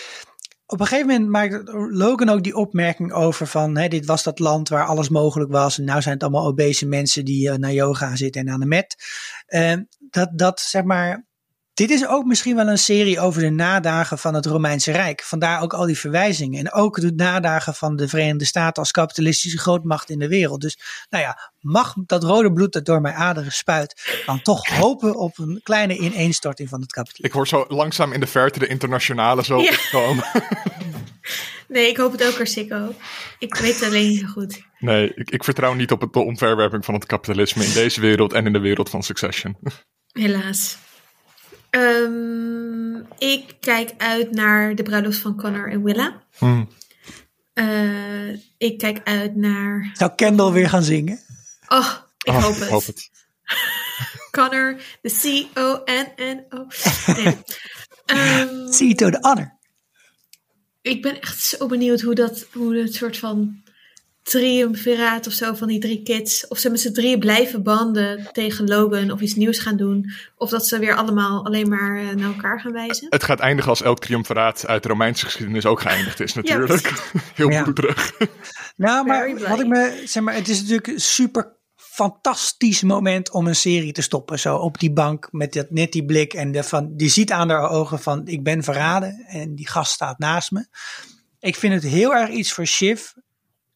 Op 0.66 0.80
een 0.80 0.86
gegeven 0.86 1.11
moment 1.11 1.28
maakt 1.28 1.72
Logan 1.90 2.28
ook 2.28 2.42
die 2.42 2.57
opmerking 2.57 3.12
over 3.12 3.47
van, 3.47 3.76
hè, 3.76 3.88
dit 3.88 4.07
was 4.07 4.22
dat 4.22 4.38
land 4.38 4.68
waar 4.68 4.86
alles 4.86 5.09
mogelijk 5.09 5.53
was 5.53 5.78
en 5.78 5.84
nou 5.84 6.03
zijn 6.03 6.14
het 6.14 6.22
allemaal 6.22 6.47
obese 6.47 6.86
mensen 6.86 7.24
die 7.24 7.51
eh, 7.51 7.57
naar 7.57 7.72
yoga 7.72 8.16
zitten 8.16 8.40
en 8.40 8.53
aan 8.53 8.61
de 8.61 8.66
mat. 8.66 8.97
Eh, 9.47 9.76
dat, 10.11 10.30
dat, 10.32 10.61
zeg 10.61 10.82
maar, 10.82 11.24
dit 11.75 11.91
is 11.91 12.07
ook 12.07 12.25
misschien 12.25 12.57
wel 12.57 12.68
een 12.68 12.79
serie 12.79 13.20
over 13.20 13.41
de 13.41 13.51
nadagen 13.51 14.18
van 14.18 14.35
het 14.35 14.47
Romeinse 14.47 14.93
Rijk. 14.93 15.22
Vandaar 15.22 15.61
ook 15.62 15.72
al 15.75 15.87
die 15.87 15.99
verwijzingen. 15.99 16.59
En 16.61 16.72
ook 16.72 17.01
de 17.01 17.12
nadagen 17.16 17.75
van 17.75 17.97
de 17.97 18.09
Verenigde 18.09 18.45
Staten 18.45 18.83
als 18.83 18.91
kapitalistische 18.91 19.59
grootmacht 19.59 20.11
in 20.11 20.18
de 20.18 20.29
wereld. 20.29 20.61
Dus 20.61 20.79
nou 21.11 21.25
ja, 21.25 21.51
mag 21.61 21.95
dat 22.07 22.22
rode 22.25 22.53
bloed 22.53 22.72
dat 22.72 22.85
door 22.85 23.01
mijn 23.01 23.14
aderen 23.14 23.53
spuit, 23.53 24.22
dan 24.27 24.43
toch 24.43 24.66
hopen 24.68 25.16
op 25.16 25.39
een 25.39 25.61
kleine 25.62 25.97
ineenstorting 25.99 26.68
van 26.68 26.81
het 26.81 26.93
kapitalisme. 26.93 27.27
Ik 27.29 27.33
hoor 27.33 27.49
zo 27.49 27.64
langzaam 27.68 28.12
in 28.12 28.20
de 28.20 28.27
verte 28.27 28.59
de 28.59 28.66
internationale 28.66 29.45
zo 29.45 29.61
Ja. 29.61 29.70
opkomen. 29.70 30.25
Nee, 31.68 31.89
ik 31.89 31.97
hoop 31.97 32.12
het 32.12 32.27
ook, 32.27 32.39
Arsico. 32.39 32.95
Ik 33.39 33.55
weet 33.55 33.75
het 33.81 33.89
alleen 33.89 34.09
niet 34.09 34.20
zo 34.20 34.27
goed. 34.27 34.62
Nee, 34.79 35.12
ik, 35.14 35.31
ik 35.31 35.45
vertrouw 35.45 35.72
niet 35.75 35.91
op 35.91 36.01
het, 36.01 36.12
de 36.12 36.18
omverwerping 36.20 36.85
van 36.85 36.95
het 36.95 37.07
kapitalisme 37.07 37.64
in 37.64 37.72
deze 37.72 38.01
wereld 38.01 38.33
en 38.33 38.47
in 38.47 38.53
de 38.53 38.59
wereld 38.59 38.91
van 38.91 39.03
Succession. 39.03 39.57
Helaas. 40.12 40.77
Ehm, 41.75 42.97
ik 43.18 43.55
kijk 43.61 43.95
uit 43.97 44.31
naar 44.31 44.75
de 44.75 44.83
bruiloft 44.83 45.18
van 45.18 45.37
Connor 45.37 45.70
en 45.70 45.83
Willa. 45.83 46.22
Hmm. 46.39 46.68
Eh, 47.53 48.29
ik 48.59 48.79
kijk 48.79 49.01
uit 49.05 49.37
naar... 49.37 49.91
Zou 49.93 50.12
Kendall 50.16 50.53
weer 50.53 50.68
gaan 50.68 50.83
zingen? 50.83 51.20
Oh, 51.68 51.93
ik 52.18 52.33
Oh, 52.33 52.43
hoop 52.45 52.59
het. 52.59 52.68
hoop 52.68 52.87
het. 52.87 53.11
Connor, 54.31 54.81
de 55.03 55.11
C-O-N-N-O. 55.11 56.66
Nee. 57.22 57.39
Ehm, 58.07 58.72
See 58.72 58.95
to 58.95 59.11
the 59.11 59.18
honor. 59.20 59.59
ik 60.83 61.03
ben 61.03 61.20
echt 61.20 61.41
zo 61.43 61.66
benieuwd 61.66 62.01
hoe 62.01 62.14
dat, 62.14 62.47
hoe 62.53 62.77
het 62.77 62.95
soort 62.95 63.16
van 63.18 63.62
triumviraat 64.25 65.27
of 65.27 65.33
zo 65.33 65.55
van 65.55 65.68
die 65.68 65.79
drie 65.79 66.03
kids, 66.03 66.47
of 66.49 66.59
ze 66.59 66.70
met 66.70 66.81
z'n 66.81 66.93
drieën 66.93 67.18
blijven 67.18 67.62
banden 67.62 68.29
tegen 68.33 68.68
Logan 68.68 69.11
of 69.11 69.20
iets 69.20 69.35
nieuws 69.35 69.59
gaan 69.59 69.77
doen, 69.77 70.12
of 70.37 70.51
dat 70.51 70.66
ze 70.66 70.79
weer 70.79 70.95
allemaal 70.97 71.45
alleen 71.45 71.68
maar 71.68 71.99
eh, 71.99 72.09
naar 72.14 72.35
elkaar 72.35 72.61
gaan 72.61 72.72
wijzen. 72.72 73.07
Het 73.11 73.22
gaat 73.25 73.41
eindigen 73.41 73.70
als 73.70 73.83
elk 73.83 73.99
triumviraat 74.01 74.66
uit 74.66 74.83
de 74.83 74.89
Romeinse 74.89 75.25
geschiedenis 75.25 75.66
ook 75.66 75.81
geëindigd 75.81 76.20
is 76.20 76.35
natuurlijk. 76.35 76.93
Heel 77.35 77.51
Ja. 77.51 77.62
bloederig. 77.62 78.12
Nou, 78.77 79.07
maar 79.07 79.39
wat 79.49 79.61
ik 79.61 79.66
me, 79.66 80.03
zeg 80.05 80.22
maar, 80.22 80.35
het 80.35 80.49
is 80.49 80.61
natuurlijk 80.61 80.93
super 80.97 81.57
fantastisch 81.77 82.83
moment 82.83 83.31
om 83.33 83.47
een 83.47 83.57
serie 83.57 83.93
te 83.93 84.03
stoppen. 84.03 84.39
Zo 84.39 84.57
op 84.57 84.79
die 84.79 84.93
bank 84.93 85.29
met 85.31 85.53
dat, 85.53 85.70
net 85.70 85.93
die 85.93 86.05
blik 86.05 86.33
en 86.35 86.53
de 86.53 86.62
van, 86.62 86.97
die 86.97 87.09
ziet 87.09 87.33
aan 87.33 87.49
haar 87.51 87.70
ogen 87.70 87.99
van 87.99 88.27
ik 88.27 88.43
ben 88.43 88.62
verraden 88.62 89.25
en 89.27 89.55
die 89.55 89.68
gast 89.68 89.93
staat 89.93 90.18
naast 90.18 90.51
me. 90.51 90.66
Ik 91.41 91.57
vind 91.57 91.75
het 91.75 91.93
heel 91.93 92.14
erg 92.14 92.31
iets 92.31 92.53
voor 92.53 92.66
Shiv 92.66 93.03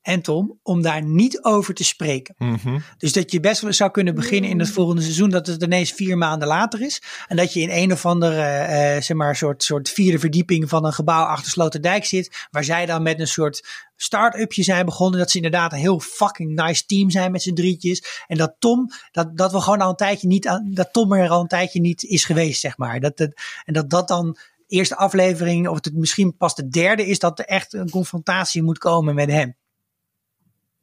en 0.08 0.22
Tom 0.22 0.58
om 0.62 0.82
daar 0.82 1.02
niet 1.02 1.44
over 1.44 1.74
te 1.74 1.84
spreken. 1.84 2.34
Mhm. 2.38 2.78
Dus 2.98 3.12
dat 3.12 3.32
je 3.32 3.40
best 3.40 3.60
wel 3.60 3.72
zou 3.72 3.90
kunnen 3.90 4.14
beginnen 4.14 4.50
in 4.50 4.58
het 4.58 4.70
volgende 4.70 5.02
seizoen, 5.02 5.30
dat 5.30 5.46
het 5.46 5.62
ineens 5.62 5.92
vier 5.92 6.18
maanden 6.18 6.48
later 6.48 6.82
is. 6.82 7.02
En 7.26 7.36
dat 7.36 7.52
je 7.52 7.60
in 7.60 7.70
een 7.70 7.92
of 7.92 8.06
andere, 8.06 8.42
eh, 8.42 9.02
zeg 9.02 9.16
maar, 9.16 9.36
soort, 9.36 9.62
soort 9.62 9.88
vierde 9.88 10.18
verdieping 10.18 10.68
van 10.68 10.84
een 10.84 10.92
gebouw 10.92 11.24
achter 11.24 11.50
Sloterdijk 11.50 12.04
zit. 12.04 12.46
Waar 12.50 12.64
zij 12.64 12.86
dan 12.86 13.02
met 13.02 13.20
een 13.20 13.26
soort 13.26 13.86
start-upje 13.96 14.62
zijn 14.62 14.84
begonnen. 14.84 15.18
Dat 15.18 15.30
ze 15.30 15.36
inderdaad 15.36 15.72
een 15.72 15.78
heel 15.78 16.00
fucking 16.00 16.54
nice 16.54 16.86
team 16.86 17.10
zijn 17.10 17.32
met 17.32 17.42
z'n 17.42 17.54
drietjes. 17.54 18.24
En 18.26 18.36
dat 18.36 18.54
Tom, 18.58 18.90
dat, 19.10 19.36
dat 19.36 19.52
we 19.52 19.60
gewoon 19.60 19.80
al 19.80 19.90
een 19.90 19.96
tijdje 19.96 20.26
niet 20.26 20.46
aan, 20.46 20.70
dat 20.70 20.92
Tom 20.92 21.12
er 21.12 21.28
al 21.28 21.40
een 21.40 21.48
tijdje 21.48 21.80
niet 21.80 22.02
is 22.02 22.24
geweest, 22.24 22.60
zeg 22.60 22.76
maar. 22.76 23.00
Dat, 23.00 23.16
dat, 23.16 23.32
en 23.64 23.72
dat 23.72 23.90
dat 23.90 24.08
dan 24.08 24.36
eerste 24.66 24.96
aflevering, 24.96 25.68
of 25.68 25.84
het 25.84 25.94
misschien 25.94 26.36
pas 26.36 26.54
de 26.54 26.68
derde 26.68 27.06
is, 27.06 27.18
dat 27.18 27.38
er 27.38 27.44
echt 27.44 27.72
een 27.72 27.90
confrontatie 27.90 28.62
moet 28.62 28.78
komen 28.78 29.14
met 29.14 29.30
hem. 29.30 29.56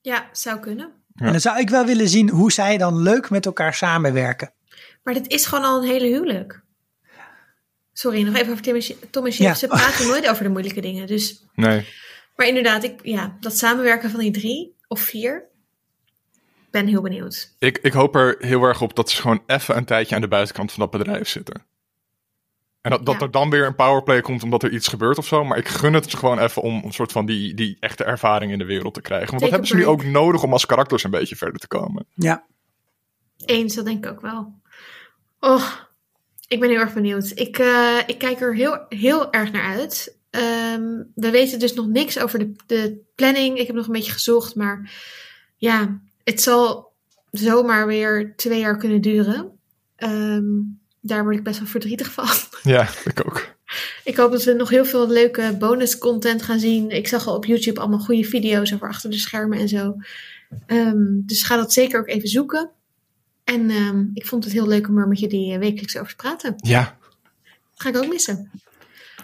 Ja, 0.05 0.29
zou 0.31 0.59
kunnen. 0.59 0.91
Ja. 1.15 1.25
En 1.25 1.31
dan 1.31 1.41
zou 1.41 1.59
ik 1.59 1.69
wel 1.69 1.85
willen 1.85 2.09
zien 2.09 2.29
hoe 2.29 2.51
zij 2.51 2.77
dan 2.77 3.01
leuk 3.01 3.29
met 3.29 3.45
elkaar 3.45 3.73
samenwerken. 3.73 4.53
Maar 5.03 5.13
dit 5.13 5.27
is 5.27 5.45
gewoon 5.45 5.63
al 5.63 5.81
een 5.81 5.87
hele 5.87 6.05
huwelijk. 6.07 6.63
Sorry, 7.93 8.21
nog 8.21 8.35
even 8.35 8.51
over 8.51 8.63
Tim 8.63 8.75
en 8.75 8.81
Shi- 8.81 8.97
Tom 9.09 9.25
en. 9.25 9.33
Ja. 9.37 9.53
Ze 9.53 9.67
praten 9.67 10.07
nooit 10.07 10.27
over 10.29 10.43
de 10.43 10.49
moeilijke 10.49 10.81
dingen. 10.81 11.07
Dus, 11.07 11.45
Nee. 11.53 11.87
maar 12.35 12.47
inderdaad, 12.47 12.83
ik, 12.83 12.99
ja, 13.03 13.37
dat 13.39 13.57
samenwerken 13.57 14.09
van 14.09 14.19
die 14.19 14.31
drie 14.31 14.75
of 14.87 14.99
vier. 15.01 15.43
Ben 16.71 16.87
heel 16.87 17.01
benieuwd. 17.01 17.55
Ik, 17.59 17.77
ik 17.77 17.93
hoop 17.93 18.15
er 18.15 18.35
heel 18.39 18.63
erg 18.63 18.81
op 18.81 18.95
dat 18.95 19.09
ze 19.09 19.21
gewoon 19.21 19.43
even 19.47 19.77
een 19.77 19.85
tijdje 19.85 20.15
aan 20.15 20.21
de 20.21 20.27
buitenkant 20.27 20.71
van 20.71 20.79
dat 20.89 20.99
bedrijf 20.99 21.27
zitten. 21.27 21.65
En 22.85 22.91
dat, 22.91 23.05
dat 23.05 23.15
Ja. 23.15 23.21
er 23.21 23.31
dan 23.31 23.49
weer 23.49 23.65
een 23.65 23.75
powerplay 23.75 24.21
komt 24.21 24.43
omdat 24.43 24.63
er 24.63 24.71
iets 24.71 24.87
gebeurt 24.87 25.17
of 25.17 25.27
zo. 25.27 25.43
Maar 25.43 25.57
ik 25.57 25.67
gun 25.67 25.93
het 25.93 26.09
ze 26.09 26.17
gewoon 26.17 26.39
even 26.39 26.61
om 26.61 26.81
een 26.83 26.93
soort 26.93 27.11
van 27.11 27.25
die, 27.25 27.53
die 27.53 27.77
echte 27.79 28.03
ervaring 28.03 28.51
in 28.51 28.57
de 28.57 28.65
wereld 28.65 28.93
te 28.93 29.01
krijgen. 29.01 29.29
Want 29.29 29.41
dat 29.41 29.49
Take 29.49 29.53
a 29.53 29.65
hebben 29.65 29.85
ze 29.85 29.89
nu 29.89 29.91
ook 29.93 30.11
nodig 30.21 30.43
om 30.43 30.51
als 30.51 30.65
karakters 30.65 31.03
een 31.03 31.11
beetje 31.11 31.35
verder 31.35 31.59
te 31.59 31.67
komen. 31.67 32.05
Ja. 32.13 32.45
Eens, 33.45 33.75
dat 33.75 33.85
denk 33.85 34.05
ik 34.05 34.11
ook 34.11 34.21
wel. 34.21 34.53
Oh, 35.39 35.71
ik 36.47 36.59
ben 36.59 36.69
heel 36.69 36.79
erg 36.79 36.93
benieuwd. 36.93 37.31
Ik, 37.35 37.57
eh, 37.57 37.97
ik 38.05 38.17
kijk 38.17 38.41
er 38.41 38.55
heel, 38.55 38.85
heel 38.89 39.31
erg 39.31 39.51
naar 39.51 39.75
uit. 39.75 40.17
Ehm, 40.29 41.03
we 41.15 41.29
weten 41.31 41.59
dus 41.59 41.73
nog 41.73 41.87
niks 41.87 42.19
over 42.19 42.39
de, 42.39 42.51
de 42.65 43.01
planning. 43.15 43.57
Ik 43.57 43.67
heb 43.67 43.75
nog 43.75 43.85
een 43.85 43.91
beetje 43.91 44.11
gezocht, 44.11 44.55
maar 44.55 44.91
ja, 45.57 45.99
het 46.23 46.41
zal 46.41 46.91
zomaar 47.31 47.87
weer 47.87 48.33
twee 48.35 48.59
jaar 48.59 48.77
kunnen 48.77 49.01
duren. 49.01 49.59
Ehm, 49.95 50.45
daar 51.07 51.23
word 51.23 51.35
ik 51.35 51.43
best 51.43 51.59
wel 51.59 51.67
verdrietig 51.67 52.11
van. 52.11 52.27
Ja, 52.73 52.89
ik 53.05 53.25
ook. 53.25 53.53
Ik 54.03 54.15
hoop 54.17 54.31
dat 54.31 54.43
we 54.43 54.53
nog 54.53 54.69
heel 54.69 54.85
veel 54.85 55.07
leuke 55.07 55.55
bonus 55.59 55.97
content 55.97 56.41
gaan 56.41 56.59
zien. 56.59 56.89
Ik 56.89 57.07
zag 57.07 57.27
al 57.27 57.35
op 57.35 57.45
YouTube 57.45 57.79
allemaal 57.79 57.99
goede 57.99 58.23
video's 58.23 58.73
over 58.73 58.87
achter 58.87 59.09
de 59.09 59.17
schermen 59.17 59.59
en 59.59 59.67
zo. 59.67 59.95
Ehm, 60.65 60.95
dus 61.25 61.43
ga 61.43 61.55
dat 61.55 61.73
zeker 61.73 61.99
ook 61.99 62.07
even 62.07 62.29
zoeken. 62.29 62.69
En 63.43 63.69
ehm, 63.69 64.03
ik 64.13 64.25
vond 64.25 64.43
het 64.43 64.53
heel 64.53 64.67
leuk 64.67 64.87
om 64.87 64.97
er 64.97 65.07
met 65.07 65.19
jullie 65.19 65.53
eh, 65.53 65.59
wekelijks 65.59 65.97
over 65.97 66.09
te 66.09 66.15
praten. 66.15 66.53
Ja, 66.57 66.97
Dat 67.43 67.81
ga 67.81 67.89
ik 67.89 67.95
ook 67.97 68.07
missen. 68.07 68.51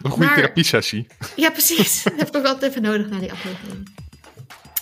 een 0.02 0.12
goede 0.12 0.26
Maar- 0.26 0.36
therapiesessie. 0.36 1.08
Ja, 1.36 1.50
precies. 1.50 2.04
dat 2.04 2.14
heb 2.18 2.28
ik 2.28 2.36
ook 2.36 2.46
altijd 2.46 2.72
even 2.72 2.82
nodig 2.84 3.10
na 3.10 3.20
die 3.20 3.32
aflevering. 3.32 3.90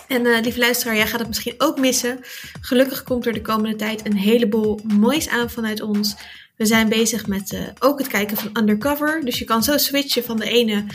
En 0.07 0.25
eh, 0.25 0.41
lieve 0.41 0.59
luisteraar, 0.59 0.95
jij 0.95 1.07
gaat 1.07 1.19
het 1.19 1.27
misschien 1.27 1.53
ook 1.57 1.79
missen. 1.79 2.19
Gelukkig 2.61 3.03
komt 3.03 3.25
er 3.25 3.33
de 3.33 3.41
komende 3.41 3.75
tijd 3.75 4.05
een 4.05 4.17
heleboel 4.17 4.79
moois 4.83 5.29
aan 5.29 5.49
vanuit 5.49 5.81
ons. 5.81 6.15
We 6.59 6.65
zijn 6.65 6.89
bezig 6.89 7.27
met 7.27 7.53
eh, 7.53 7.61
ook 7.79 7.99
het 7.99 8.07
kijken 8.07 8.37
van 8.37 8.57
Undercover. 8.57 9.21
Dus 9.25 9.39
je 9.39 9.45
kan 9.45 9.63
zo 9.63 9.77
switchen 9.77 10.23
van 10.23 10.37
de 10.37 10.49
ene 10.49 10.85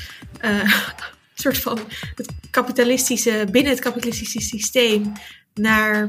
eh, 0.41 0.75
soort 1.35 1.59
van 1.59 1.79
het 2.15 2.33
kapitalistische, 2.51 3.47
binnen 3.51 3.73
het 3.73 3.81
kapitalistische 3.81 4.41
systeem 4.41 5.13
naar 5.55 6.09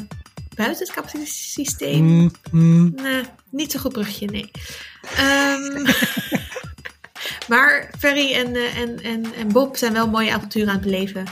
buiten 0.56 0.86
het 0.86 0.95
kapitalistische 0.95 1.49
systeem. 1.49 2.03
Mm, 2.03 2.32
mm. 2.51 2.93
Nee, 2.95 3.24
niet 3.49 3.72
zo 3.72 3.80
goed 3.80 3.93
brugje, 3.93 4.26
nee. 4.26 4.51
Ehm, 5.18 5.86
maar 7.51 7.91
Ferry 7.99 8.34
en, 8.34 8.56
eh, 8.56 8.78
en, 8.78 9.03
en, 9.03 9.34
en 9.34 9.47
Bob 9.51 9.78
zijn 9.78 9.93
wel 9.93 10.10
mooie 10.10 10.34
avonturen 10.34 10.70
aan 10.70 10.76
het 10.76 10.84
beleven 10.84 11.26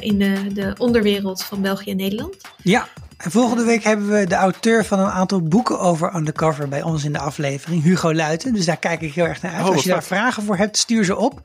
in 0.00 0.18
de, 0.18 0.52
de 0.52 0.74
onderwereld 0.78 1.44
van 1.44 1.62
België 1.62 1.90
en 1.90 1.96
Nederland. 1.96 2.36
Ja, 2.62 2.88
en 3.20 3.30
volgende 3.30 3.64
week 3.64 3.82
hebben 3.82 4.08
we 4.08 4.26
de 4.26 4.34
auteur 4.34 4.84
van 4.84 4.98
een 4.98 5.10
aantal 5.10 5.42
boeken 5.42 5.78
over 5.78 6.14
Undercover 6.14 6.68
bij 6.68 6.82
ons 6.82 7.04
in 7.04 7.12
de 7.12 7.18
aflevering, 7.18 7.82
Hugo 7.82 8.14
Luiten. 8.14 8.54
Dus 8.54 8.64
daar 8.64 8.76
kijk 8.76 9.00
ik 9.00 9.14
heel 9.14 9.24
erg 9.24 9.42
naar 9.42 9.52
uit. 9.52 9.66
Oh, 9.66 9.72
Als 9.72 9.82
je 9.82 9.88
daar 9.88 10.04
vragen 10.04 10.42
voor 10.42 10.56
hebt, 10.56 10.76
stuur 10.76 11.04
ze 11.04 11.16
op. 11.16 11.40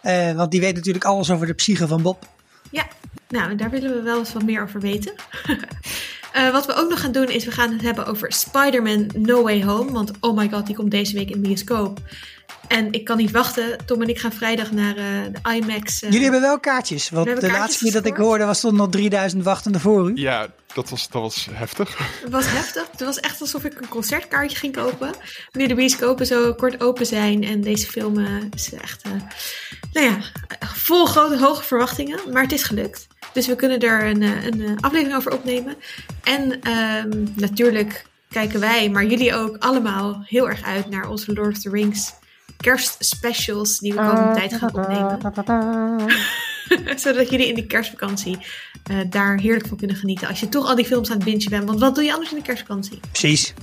Eh, 0.00 0.32
want 0.32 0.50
die 0.50 0.60
weet 0.60 0.74
natuurlijk 0.74 1.04
alles 1.04 1.30
over 1.30 1.46
de 1.46 1.52
psyche 1.52 1.86
van 1.86 2.02
Bob. 2.02 2.26
Ja, 2.70 2.86
nou, 3.28 3.56
daar 3.56 3.70
willen 3.70 3.94
we 3.94 4.02
wel 4.02 4.18
eens 4.18 4.32
wat 4.32 4.42
meer 4.42 4.62
over 4.62 4.80
weten. 4.80 5.12
Eh, 6.32 6.50
wat 6.50 6.66
we 6.66 6.74
ook 6.74 6.88
nog 6.88 7.00
gaan 7.00 7.12
doen 7.12 7.28
is 7.28 7.44
we 7.44 7.50
gaan 7.50 7.72
het 7.72 7.82
hebben 7.82 8.06
over 8.06 8.32
Spider-Man 8.32 9.10
No 9.14 9.42
Way 9.42 9.64
Home. 9.64 9.92
Want 9.92 10.10
oh 10.20 10.36
my 10.36 10.48
god, 10.48 10.66
die 10.66 10.74
komt 10.74 10.90
deze 10.90 11.14
week 11.14 11.30
in 11.30 11.42
de 11.42 11.48
bioscoop. 11.48 12.00
En 12.68 12.92
ik 12.92 13.04
kan 13.04 13.16
niet 13.16 13.30
wachten. 13.30 13.78
Tom 13.86 14.02
en 14.02 14.08
ik 14.08 14.18
gaan 14.18 14.32
vrijdag 14.32 14.72
naar 14.72 14.96
eh, 14.96 15.04
de 15.32 15.54
IMAX. 15.54 16.02
eh, 16.02 16.10
Jullie 16.10 16.22
hebben 16.22 16.40
wel 16.40 16.60
kaartjes, 16.60 17.10
want 17.10 17.26
We 17.26 17.40
de 17.40 17.50
laatste 17.50 17.84
keer 17.84 17.92
dat 17.92 18.06
ik 18.06 18.16
hoorde 18.16 18.44
was 18.44 18.58
stonden 18.58 18.80
nog 18.80 18.90
3000 18.90 19.42
wachtende 19.44 19.80
voor 19.80 20.10
u. 20.10 20.12
Ja, 20.14 20.46
dat 20.74 20.90
was, 20.90 21.08
dat 21.08 21.22
was 21.22 21.48
heftig. 21.52 21.98
Het 22.22 22.32
was 22.32 22.46
heftig. 22.46 22.86
Het 22.90 23.00
was 23.00 23.20
echt 23.20 23.40
alsof 23.40 23.64
ik 23.64 23.80
een 23.80 23.88
concertkaartje 23.88 24.56
ging 24.56 24.72
kopen. 24.76 25.10
Nu 25.52 25.66
de 25.66 25.74
bioscopen 25.74 26.26
zo 26.26 26.54
kort 26.54 26.80
open 26.80 27.06
zijn. 27.06 27.44
En 27.44 27.60
deze 27.60 27.86
film 27.86 28.18
eh, 28.18 28.26
is 28.54 28.72
echt, 28.74 29.02
eh, 29.02 29.10
nou 29.92 30.06
ja, 30.06 30.18
vol 30.74 31.06
grote 31.06 31.38
hoge 31.38 31.62
verwachtingen. 31.62 32.20
Maar 32.32 32.42
het 32.42 32.52
is 32.52 32.62
gelukt. 32.62 33.06
Dus 33.32 33.46
we 33.46 33.56
kunnen 33.56 33.80
er 33.80 34.04
een, 34.06 34.22
eh, 34.22 34.44
een 34.44 34.78
aflevering 34.80 35.16
over 35.16 35.32
opnemen. 35.32 35.76
En 36.22 36.60
ehm, 36.62 37.24
natuurlijk 37.34 38.06
kijken 38.30 38.60
wij, 38.60 38.90
maar 38.90 39.04
jullie 39.04 39.34
ook 39.34 39.56
allemaal 39.58 40.22
heel 40.26 40.48
erg 40.48 40.62
uit 40.62 40.90
naar 40.90 41.08
onze 41.08 41.32
Lord 41.32 41.56
of 41.56 41.62
the 41.62 41.70
Rings 41.70 42.12
kerstspecials 42.56 43.78
die 43.78 43.92
we 43.92 43.98
komende 43.98 44.34
tijd 44.34 44.54
gaan 44.54 44.74
opnemen. 44.74 45.18
Zodat 47.02 47.30
jullie 47.30 47.48
in 47.48 47.54
de 47.54 47.66
kerstvakantie 47.66 48.38
eh, 48.84 48.96
daar 49.10 49.38
heerlijk 49.38 49.66
van 49.66 49.76
kunnen 49.76 49.96
genieten. 49.96 50.28
Als 50.28 50.40
je 50.40 50.48
toch 50.48 50.66
al 50.68 50.74
die 50.74 50.84
films 50.84 51.10
aan 51.10 51.16
het 51.16 51.24
bingen 51.24 51.50
bent. 51.50 51.64
Want 51.64 51.80
wat 51.80 51.94
doe 51.94 52.04
je 52.04 52.12
anders 52.12 52.30
in 52.30 52.36
de 52.36 52.42
kerstvakantie? 52.42 53.00
Precies. 53.10 53.54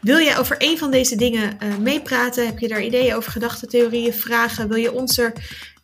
Wil 0.00 0.18
jij 0.18 0.38
over 0.38 0.56
een 0.58 0.78
van 0.78 0.90
deze 0.90 1.16
dingen 1.16 1.60
eh, 1.60 1.76
meepraten? 1.76 2.46
Heb 2.46 2.58
je 2.58 2.68
daar 2.68 2.82
ideeën 2.82 3.14
over, 3.14 3.32
gedachten, 3.32 3.68
theorieën, 3.68 4.14
vragen? 4.14 4.68
Wil 4.68 4.76
je 4.76 4.92
ons 4.92 5.18
er 5.18 5.32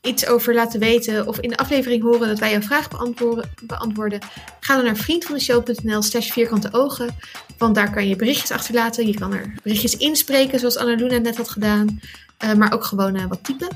iets 0.03 0.27
over 0.27 0.55
laten 0.55 0.81
weten? 0.81 1.27
Of 1.27 1.41
in 1.41 1.51
de 1.51 1.57
aflevering 1.57 2.03
horen 2.03 2.29
dat 2.29 2.39
wij 2.39 2.51
jouw 2.51 2.61
vraag 2.61 2.89
beantwoorden? 2.89 3.51
beantwoorden? 3.63 4.19
Ga 4.61 4.77
dan 4.77 4.85
naar 4.85 4.97
vriendvandeshow.nl 4.97 6.03
slash 6.03 6.31
vierkante 6.31 6.69
ogen. 6.73 7.17
Want 7.59 7.75
daar 7.75 7.93
kan 7.93 8.09
je 8.09 8.17
berichtjes 8.17 8.51
achterlaten. 8.51 9.07
Je 9.07 9.15
kan 9.15 9.33
er 9.33 9.55
berichtjes 9.63 9.97
inspreken, 9.97 10.59
zoals 10.59 10.77
Annaluna 10.77 11.19
net 11.19 11.37
had 11.37 11.49
gedaan. 11.49 12.01
Eh, 12.39 12.53
maar 12.53 12.73
ook 12.73 12.85
gewoon 12.85 13.15
eh, 13.15 13.27
wat 13.27 13.45
typen. 13.45 13.69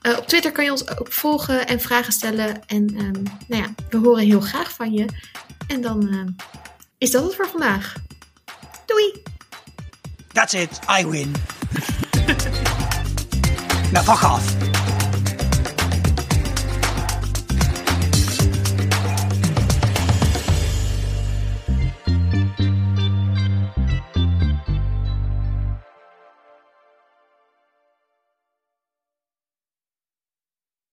Eh, 0.00 0.18
op 0.18 0.26
Twitter 0.26 0.52
kan 0.52 0.64
je 0.64 0.70
ons 0.70 0.98
ook 0.98 1.12
volgen 1.12 1.66
en 1.66 1.80
vragen 1.80 2.12
stellen. 2.12 2.66
En 2.66 2.94
ehm, 2.96 3.22
nou 3.46 3.62
ja, 3.62 3.66
we 3.90 3.96
horen 3.96 4.24
heel 4.24 4.40
graag 4.40 4.70
van 4.70 4.92
je. 4.92 5.06
En 5.66 5.80
dan 5.80 6.08
eh, 6.08 6.48
is 6.98 7.10
dat 7.10 7.24
het 7.24 7.34
voor 7.34 7.48
vandaag. 7.48 7.94
Doei! 8.86 9.22
That's 10.32 10.52
it, 10.52 10.78
I 11.00 11.06
win. 11.06 11.32
nou, 13.92 14.04
fuck 14.04 14.22
off. 14.22 14.69